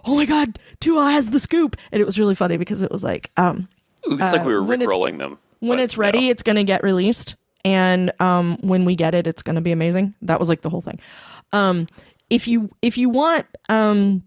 oh 0.07 0.15
my 0.17 0.25
god, 0.25 0.59
TUAW 0.81 1.13
has 1.13 1.29
the 1.31 1.41
scoop, 1.41 1.77
and 1.93 2.01
it 2.01 2.05
was 2.07 2.19
really 2.19 2.35
funny 2.35 2.57
because 2.57 2.81
it 2.83 2.91
was 2.91 3.05
like, 3.05 3.31
um, 3.37 3.69
It's 4.05 4.33
like 4.33 4.45
we 4.47 4.55
were 4.55 4.63
it's- 4.73 4.89
rickrolling 4.89 5.19
them. 5.19 5.37
when 5.61 5.77
but 5.79 5.83
it's 5.85 5.99
ready, 5.99 6.29
it's 6.31 6.43
gonna 6.43 6.65
get 6.65 6.83
released, 6.83 7.37
and 7.65 8.11
um, 8.21 8.57
when 8.63 8.87
we 8.87 8.97
get 8.97 9.15
it, 9.15 9.27
it's 9.27 9.43
gonna 9.43 9.61
be 9.61 9.73
amazing. 9.73 10.15
That 10.23 10.41
was 10.41 10.49
like 10.49 10.63
the 10.63 10.71
whole 10.71 10.81
thing. 10.83 11.01
Um, 11.53 11.87
if 12.31 12.49
you 12.49 12.71
if 12.81 12.97
you 12.97 13.11
want, 13.11 13.45
um, 13.69 14.23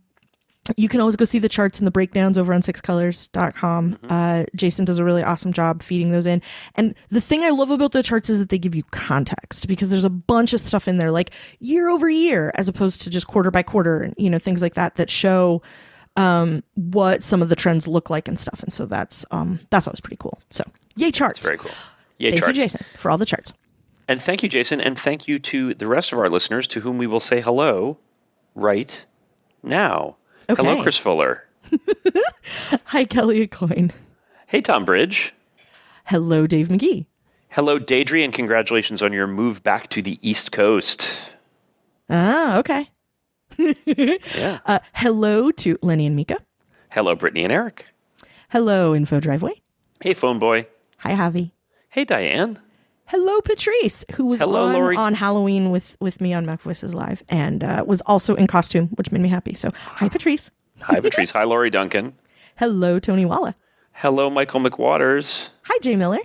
you 0.78 0.90
can 0.90 1.00
always 1.00 1.16
go 1.16 1.26
see 1.26 1.40
the 1.40 1.50
charts 1.50 1.80
and 1.80 1.88
the 1.88 1.92
breakdowns 1.92 2.38
over 2.38 2.54
on 2.54 2.62
sixcolors.com. 2.62 4.00
Uh, 4.10 4.46
Jason 4.56 4.86
does 4.86 5.00
a 5.00 5.04
really 5.04 5.24
awesome 5.24 5.54
job 5.54 5.84
feeding 5.84 6.12
those 6.12 6.26
in. 6.26 6.42
And 6.76 6.96
the 7.10 7.22
thing 7.22 7.44
I 7.44 7.50
love 7.50 7.72
about 7.72 7.92
the 7.92 8.04
charts 8.04 8.30
is 8.30 8.40
that 8.40 8.50
they 8.50 8.58
give 8.58 8.76
you 8.76 8.84
context 8.92 9.68
because 9.68 9.90
there's 9.90 10.04
a 10.04 10.10
bunch 10.10 10.54
of 10.54 10.60
stuff 10.62 10.88
in 10.88 10.98
there, 10.98 11.12
like 11.12 11.32
year 11.60 11.90
over 11.90 12.10
year, 12.10 12.52
as 12.56 12.68
opposed 12.68 13.02
to 13.02 13.10
just 13.10 13.28
quarter 13.28 13.52
by 13.52 13.64
quarter, 13.64 14.02
and 14.02 14.16
you 14.18 14.30
know 14.30 14.40
things 14.40 14.62
like 14.62 14.76
that 14.76 14.96
that 14.96 15.10
show 15.10 15.62
um, 16.16 16.64
what 16.76 17.24
some 17.24 17.42
of 17.42 17.50
the 17.50 17.56
trends 17.56 17.88
look 17.88 18.10
like 18.10 18.28
and 18.28 18.40
stuff. 18.40 18.62
And 18.64 18.74
so 18.74 18.86
that's 18.86 19.26
um, 19.32 19.60
that's 19.70 19.88
always 19.88 20.02
pretty 20.02 20.18
cool. 20.18 20.40
So 20.50 20.64
yay 20.96 21.12
charts! 21.12 21.40
Very 21.40 21.58
cool. 21.58 21.72
Yay, 22.18 22.32
Thank 22.32 22.44
charts. 22.44 22.58
you, 22.58 22.64
Jason, 22.66 22.86
for 22.98 23.10
all 23.10 23.18
the 23.18 23.26
charts. 23.26 23.54
And 24.10 24.22
thank 24.22 24.44
you, 24.44 24.50
Jason, 24.50 24.82
and 24.82 25.00
thank 25.00 25.28
you 25.28 25.40
to 25.40 25.74
the 25.74 25.88
rest 25.88 26.12
of 26.12 26.20
our 26.20 26.30
listeners 26.30 26.68
to 26.70 26.80
whom 26.82 26.98
we 26.98 27.08
will 27.08 27.20
say 27.20 27.40
hello 27.42 27.98
right 28.56 29.06
now. 29.64 30.18
Hello, 30.58 30.82
Chris 30.82 30.97
Fuller. 30.97 31.43
Hi, 32.86 33.06
Kelly 33.06 33.47
Coin. 33.47 33.91
Hey, 34.47 34.62
Tom 34.62 34.86
Bridge. 34.86 35.34
Hello, 36.06 36.47
Dave 36.47 36.70
McGee. 36.70 37.06
Hello, 37.50 37.80
Daedry, 37.80 38.24
and 38.24 38.34
congratulations 38.34 39.04
on 39.04 39.14
your 39.14 39.28
move 39.28 39.62
back 39.64 39.88
to 39.89 40.02
the 40.02 40.18
East 40.28 40.52
Coast. 40.52 41.20
Ah, 42.10 42.58
okay. 42.60 42.89
Yeah. 43.86 44.60
Uh, 44.66 44.80
hello 44.93 45.52
to 45.52 45.78
Lenny 45.82 46.06
and 46.06 46.16
Mika. 46.16 46.38
Hello, 46.89 47.14
Brittany 47.16 47.43
and 47.43 47.52
Eric. 47.52 47.86
Hello, 48.50 48.95
Info 48.95 49.20
Driveway. 49.20 49.62
Hey, 50.02 50.14
Phone 50.14 50.39
Boy. 50.39 50.66
Hi, 50.97 51.12
Javi. 51.12 51.52
Hey, 51.89 52.06
Diane. 52.06 52.58
Hello, 53.10 53.41
Patrice, 53.41 54.05
who 54.14 54.26
was 54.28 54.39
Hello, 54.39 54.66
on, 54.66 54.74
Lori. 54.74 54.95
on 54.95 55.16
Halloween 55.16 55.72
with, 55.72 55.97
with 55.99 56.22
me 56.22 56.32
on 56.32 56.45
MacVoices 56.45 56.93
Live 56.93 57.24
and 57.28 57.64
uh, 57.64 57.84
was 57.88 58.01
also 58.01 58.36
in 58.36 58.45
costume, 58.45 58.89
which 58.89 59.12
made 59.12 59.22
me 59.22 59.30
happy. 59.30 59.55
So, 59.55 59.72
hi, 59.74 60.10
Patrice. 60.10 60.51
Hi, 60.82 60.99
Patrice. 60.99 61.32
Hi, 61.32 61.43
Laurie 61.43 61.72
Duncan. 61.72 62.14
Hello, 62.57 62.99
Tony 62.99 63.26
Walla. 63.26 63.55
Hello, 63.93 64.30
Michael 64.30 64.60
McWaters. 64.60 65.49
Hi, 65.64 65.80
Jay 65.82 65.95
Miller. 65.95 66.20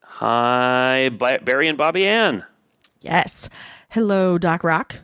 Hi, 0.00 1.08
Barry 1.10 1.68
and 1.68 1.78
Bobby 1.78 2.04
Ann. 2.04 2.44
Yes. 3.00 3.48
Hello, 3.90 4.38
Doc 4.38 4.64
Rock. 4.64 4.98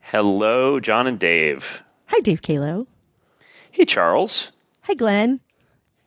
Hello, 0.00 0.80
John 0.80 1.06
and 1.06 1.20
Dave. 1.20 1.84
Hi, 2.06 2.18
Dave 2.18 2.42
Kalo. 2.42 2.88
Hey, 3.70 3.84
Charles. 3.84 4.50
Hi, 4.82 4.94
Glenn. 4.94 5.38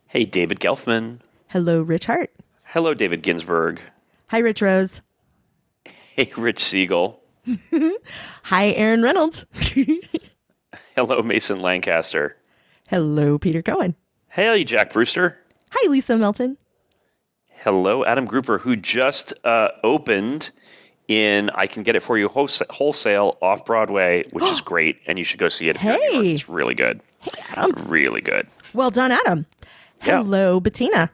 Hey, 0.08 0.26
David 0.26 0.60
Gelfman. 0.60 1.20
Hello, 1.48 1.82
Rich 1.82 2.08
Hart. 2.08 2.32
Hello, 2.72 2.94
David 2.94 3.22
Ginsburg. 3.22 3.82
Hi, 4.30 4.38
Rich 4.38 4.62
Rose. 4.62 5.02
Hey, 6.16 6.32
Rich 6.38 6.64
Siegel. 6.64 7.22
Hi, 8.44 8.72
Aaron 8.72 9.02
Reynolds. 9.02 9.46
Hello, 10.96 11.22
Mason 11.22 11.62
Lancaster. 11.62 12.38
Hello, 12.90 13.38
Peter 13.38 13.62
Cohen. 13.62 13.94
Hey, 14.30 14.64
Jack 14.64 14.94
Brewster. 14.94 15.38
Hi, 15.72 15.90
Lisa 15.90 16.18
Melton. 16.18 16.58
Hello, 17.50 18.06
Adam 18.06 18.26
Grupper, 18.28 18.60
who 18.60 18.78
just 18.78 19.34
uh, 19.44 19.70
opened 19.84 20.52
in 21.10 21.50
I 21.54 21.68
Can 21.68 21.84
Get 21.84 21.96
It 21.98 22.04
For 22.04 22.18
You 22.18 22.30
Wholesale 22.30 23.38
off 23.42 23.66
Broadway, 23.66 24.24
which 24.32 24.46
is 24.46 24.62
great, 24.62 25.00
and 25.08 25.18
you 25.18 25.24
should 25.26 25.40
go 25.40 25.50
see 25.50 25.68
it. 25.68 25.76
If 25.76 25.84
you're 25.84 25.94
in 25.94 26.00
New 26.00 26.12
York. 26.14 26.26
Hey. 26.26 26.34
It's 26.34 26.48
really 26.50 26.76
good. 26.76 27.02
Hey, 27.20 27.32
Adam. 27.50 27.90
Really 27.90 28.22
good. 28.22 28.48
Well 28.74 28.92
done, 28.92 29.12
Adam. 29.12 29.46
Yeah. 30.06 30.24
Hello, 30.24 30.60
Bettina. 30.62 31.10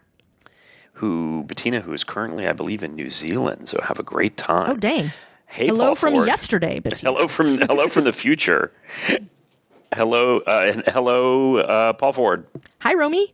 Who, 0.97 1.43
Bettina, 1.43 1.79
who 1.79 1.93
is 1.93 2.03
currently, 2.03 2.47
I 2.47 2.53
believe, 2.53 2.83
in 2.83 2.95
New 2.95 3.09
Zealand, 3.11 3.69
so 3.69 3.79
have 3.83 3.99
a 3.99 4.03
great 4.03 4.35
time. 4.35 4.71
Oh, 4.71 4.75
dang. 4.75 5.11
Hey, 5.45 5.67
Hello 5.67 5.87
Paul 5.87 5.95
from 5.95 6.13
Ford. 6.13 6.27
yesterday, 6.27 6.79
Bettina. 6.83 7.11
Hello 7.13 7.27
from 7.27 7.59
hello 7.59 7.87
from 7.87 8.03
the 8.05 8.13
future. 8.13 8.71
Hello, 9.93 10.39
uh, 10.39 10.65
and 10.73 10.83
hello, 10.87 11.57
uh, 11.57 11.93
Paul 11.93 12.13
Ford. 12.13 12.47
Hi, 12.79 12.93
Romy. 12.95 13.33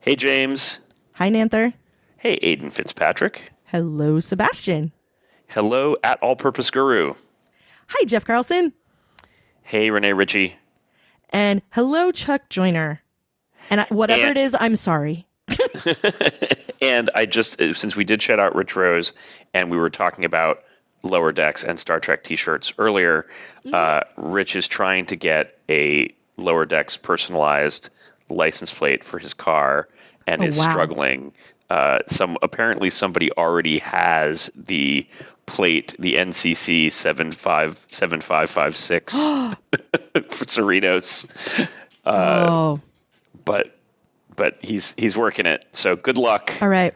Hey, 0.00 0.16
James. 0.16 0.80
Hi, 1.14 1.28
Nanther. 1.30 1.72
Hey, 2.18 2.38
Aiden 2.40 2.72
Fitzpatrick. 2.72 3.50
Hello, 3.64 4.20
Sebastian. 4.20 4.92
Hello, 5.48 5.96
at 6.04 6.22
All 6.22 6.36
Purpose 6.36 6.70
Guru. 6.70 7.14
Hi, 7.88 8.04
Jeff 8.04 8.24
Carlson. 8.24 8.72
Hey, 9.62 9.90
Rene 9.90 10.12
Ritchie. 10.12 10.56
And 11.30 11.62
hello, 11.70 12.12
Chuck 12.12 12.48
Joyner. 12.50 13.00
And 13.70 13.80
I, 13.80 13.86
whatever 13.88 14.26
And- 14.28 14.36
it 14.36 14.40
is, 14.40 14.54
I'm 14.60 14.76
sorry. 14.76 15.26
And 16.82 17.10
I 17.14 17.26
just, 17.26 17.60
uh, 17.60 17.72
since 17.74 17.94
we 17.94 18.02
did 18.02 18.20
shout 18.20 18.40
out 18.40 18.56
Rich 18.56 18.74
Rose 18.74 19.12
and 19.54 19.70
we 19.70 19.76
were 19.76 19.88
talking 19.90 20.24
about 20.24 20.64
Lower 21.04 21.30
Decks 21.30 21.62
and 21.62 21.78
Star 21.78 22.00
Trek 22.00 22.24
t 22.24 22.34
shirts 22.34 22.72
earlier, 22.76 23.26
uh, 23.72 24.00
Rich 24.16 24.56
is 24.56 24.66
trying 24.66 25.06
to 25.06 25.16
get 25.16 25.56
a 25.68 26.12
Lower 26.36 26.64
Decks 26.66 26.96
personalized 26.96 27.90
license 28.28 28.72
plate 28.72 29.04
for 29.04 29.20
his 29.20 29.32
car 29.32 29.88
and 30.26 30.42
Oh, 30.42 30.46
is 30.46 30.58
wow. 30.58 30.70
struggling. 30.70 31.32
Uh, 31.70 32.00
some 32.08 32.36
apparently 32.42 32.90
somebody 32.90 33.30
already 33.32 33.78
has 33.78 34.50
the 34.56 35.06
plate, 35.46 35.94
the 36.00 36.14
NCC 36.14 36.90
seven 36.90 37.30
five 37.30 37.84
seven 37.92 38.20
five 38.20 38.50
five 38.50 38.76
six 38.76 39.14
for 39.16 39.54
Cerritos, 40.46 41.26
Uh, 42.04 42.46
oh, 42.50 42.80
but 43.44 43.78
but 44.36 44.58
he's 44.62 44.94
he's 44.96 45.16
working 45.16 45.46
it. 45.46 45.64
So 45.72 45.96
good 45.96 46.18
luck. 46.18 46.54
all 46.60 46.68
right. 46.68 46.94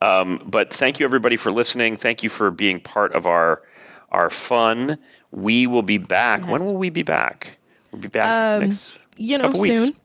Um, 0.00 0.42
but 0.46 0.72
thank 0.72 0.98
you 0.98 1.06
everybody 1.06 1.36
for 1.36 1.52
listening. 1.52 1.96
Thank 1.96 2.22
you 2.22 2.28
for 2.28 2.50
being 2.50 2.80
part 2.80 3.12
of 3.14 3.26
our 3.26 3.62
our 4.10 4.30
fun. 4.30 4.98
We 5.30 5.66
will 5.66 5.82
be 5.82 5.98
back. 5.98 6.46
When 6.46 6.64
will 6.64 6.76
we 6.76 6.90
be 6.90 7.02
back? 7.02 7.56
We'll 7.90 8.02
be 8.02 8.08
back 8.08 8.56
Um, 8.60 8.68
next 8.68 8.98
You 9.16 9.38
know, 9.38 9.44
couple 9.44 9.60
weeks. 9.60 9.82
soon. 9.84 9.96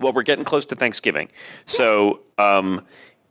Well, 0.00 0.12
we're 0.12 0.22
getting 0.22 0.44
close 0.44 0.66
to 0.66 0.74
Thanksgiving. 0.76 1.28
So, 1.66 2.20
um, 2.38 2.86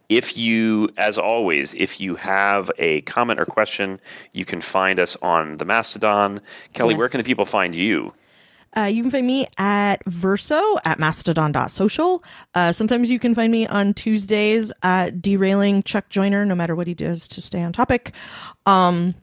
if 0.09 0.37
you, 0.37 0.89
as 0.97 1.17
always, 1.17 1.73
if 1.73 1.99
you 1.99 2.15
have 2.15 2.69
a 2.77 3.01
comment 3.01 3.39
or 3.39 3.45
question, 3.45 3.99
you 4.33 4.45
can 4.45 4.61
find 4.61 4.99
us 4.99 5.15
on 5.21 5.57
the 5.57 5.65
Mastodon. 5.65 6.41
Kelly, 6.73 6.93
where 6.95 7.07
can 7.09 7.17
the 7.19 7.23
people 7.23 7.45
find 7.45 7.73
you? 7.75 8.13
Uh, 8.75 8.83
you 8.83 9.01
can 9.03 9.11
find 9.11 9.27
me 9.27 9.47
at 9.57 10.03
Verso 10.05 10.77
at 10.85 10.99
mastodon.social. 10.99 12.23
Uh, 12.55 12.71
sometimes 12.71 13.09
you 13.09 13.19
can 13.19 13.35
find 13.35 13.51
me 13.51 13.67
on 13.67 13.93
Tuesdays 13.93 14.71
at 14.83 15.21
derailing 15.21 15.83
Chuck 15.83 16.09
Joyner, 16.09 16.45
no 16.45 16.55
matter 16.55 16.75
what 16.75 16.87
he 16.87 16.93
does 16.93 17.27
to 17.29 17.41
stay 17.41 17.61
on 17.61 17.73
topic. 17.73 18.13
Um, 18.65 19.15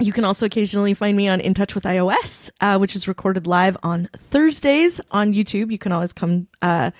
you 0.00 0.12
can 0.12 0.24
also 0.24 0.46
occasionally 0.46 0.94
find 0.94 1.16
me 1.16 1.28
on 1.28 1.40
In 1.40 1.54
Touch 1.54 1.74
with 1.74 1.84
iOS, 1.84 2.50
uh, 2.60 2.78
which 2.78 2.96
is 2.96 3.06
recorded 3.06 3.46
live 3.46 3.76
on 3.82 4.08
Thursdays 4.16 5.00
on 5.10 5.34
YouTube. 5.34 5.70
You 5.70 5.78
can 5.78 5.92
always 5.92 6.12
come, 6.12 6.48
uh, 6.62 6.90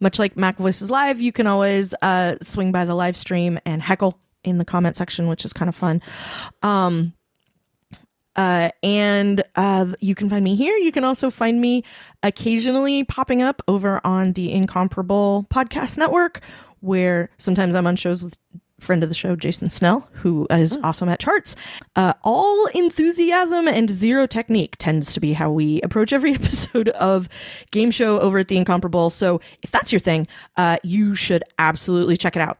much 0.00 0.18
like 0.18 0.34
MacVoices 0.34 0.90
Live, 0.90 1.20
you 1.20 1.32
can 1.32 1.46
always 1.46 1.94
uh, 2.02 2.36
swing 2.42 2.72
by 2.72 2.84
the 2.84 2.94
live 2.94 3.16
stream 3.16 3.58
and 3.64 3.80
heckle 3.80 4.18
in 4.44 4.58
the 4.58 4.64
comment 4.64 4.96
section, 4.96 5.28
which 5.28 5.44
is 5.44 5.52
kind 5.52 5.68
of 5.68 5.74
fun. 5.74 6.02
Um, 6.62 7.14
uh, 8.36 8.70
and 8.82 9.44
uh, 9.56 9.86
you 10.00 10.14
can 10.14 10.28
find 10.28 10.44
me 10.44 10.56
here. 10.56 10.76
You 10.76 10.92
can 10.92 11.04
also 11.04 11.30
find 11.30 11.60
me 11.60 11.84
occasionally 12.22 13.04
popping 13.04 13.42
up 13.42 13.62
over 13.68 14.00
on 14.04 14.32
the 14.32 14.52
Incomparable 14.52 15.46
Podcast 15.50 15.98
Network, 15.98 16.40
where 16.80 17.30
sometimes 17.38 17.74
I'm 17.74 17.86
on 17.86 17.96
shows 17.96 18.22
with 18.22 18.36
friend 18.82 19.02
of 19.02 19.08
the 19.08 19.14
show 19.14 19.36
Jason 19.36 19.70
Snell, 19.70 20.08
who 20.12 20.46
is 20.50 20.76
awesome 20.82 21.08
at 21.08 21.20
charts. 21.20 21.54
Uh, 21.94 22.14
all 22.22 22.66
enthusiasm 22.74 23.68
and 23.68 23.88
zero 23.88 24.26
technique 24.26 24.76
tends 24.78 25.12
to 25.12 25.20
be 25.20 25.32
how 25.32 25.50
we 25.50 25.80
approach 25.82 26.12
every 26.12 26.34
episode 26.34 26.88
of 26.90 27.28
game 27.70 27.90
show 27.90 28.18
over 28.20 28.38
at 28.38 28.48
the 28.48 28.56
Incomparable. 28.56 29.10
So 29.10 29.40
if 29.62 29.70
that's 29.70 29.92
your 29.92 30.00
thing, 30.00 30.26
uh, 30.56 30.78
you 30.82 31.14
should 31.14 31.44
absolutely 31.58 32.16
check 32.16 32.36
it 32.36 32.42
out. 32.42 32.58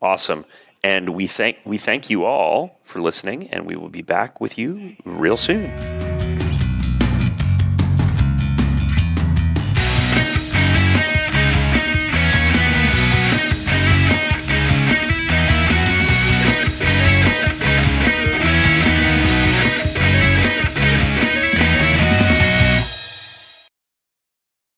Awesome. 0.00 0.44
And 0.84 1.10
we 1.10 1.28
thank 1.28 1.58
we 1.64 1.78
thank 1.78 2.10
you 2.10 2.24
all 2.24 2.80
for 2.82 3.00
listening, 3.00 3.50
and 3.50 3.66
we 3.66 3.76
will 3.76 3.88
be 3.88 4.02
back 4.02 4.40
with 4.40 4.58
you 4.58 4.96
real 5.04 5.36
soon. 5.36 6.11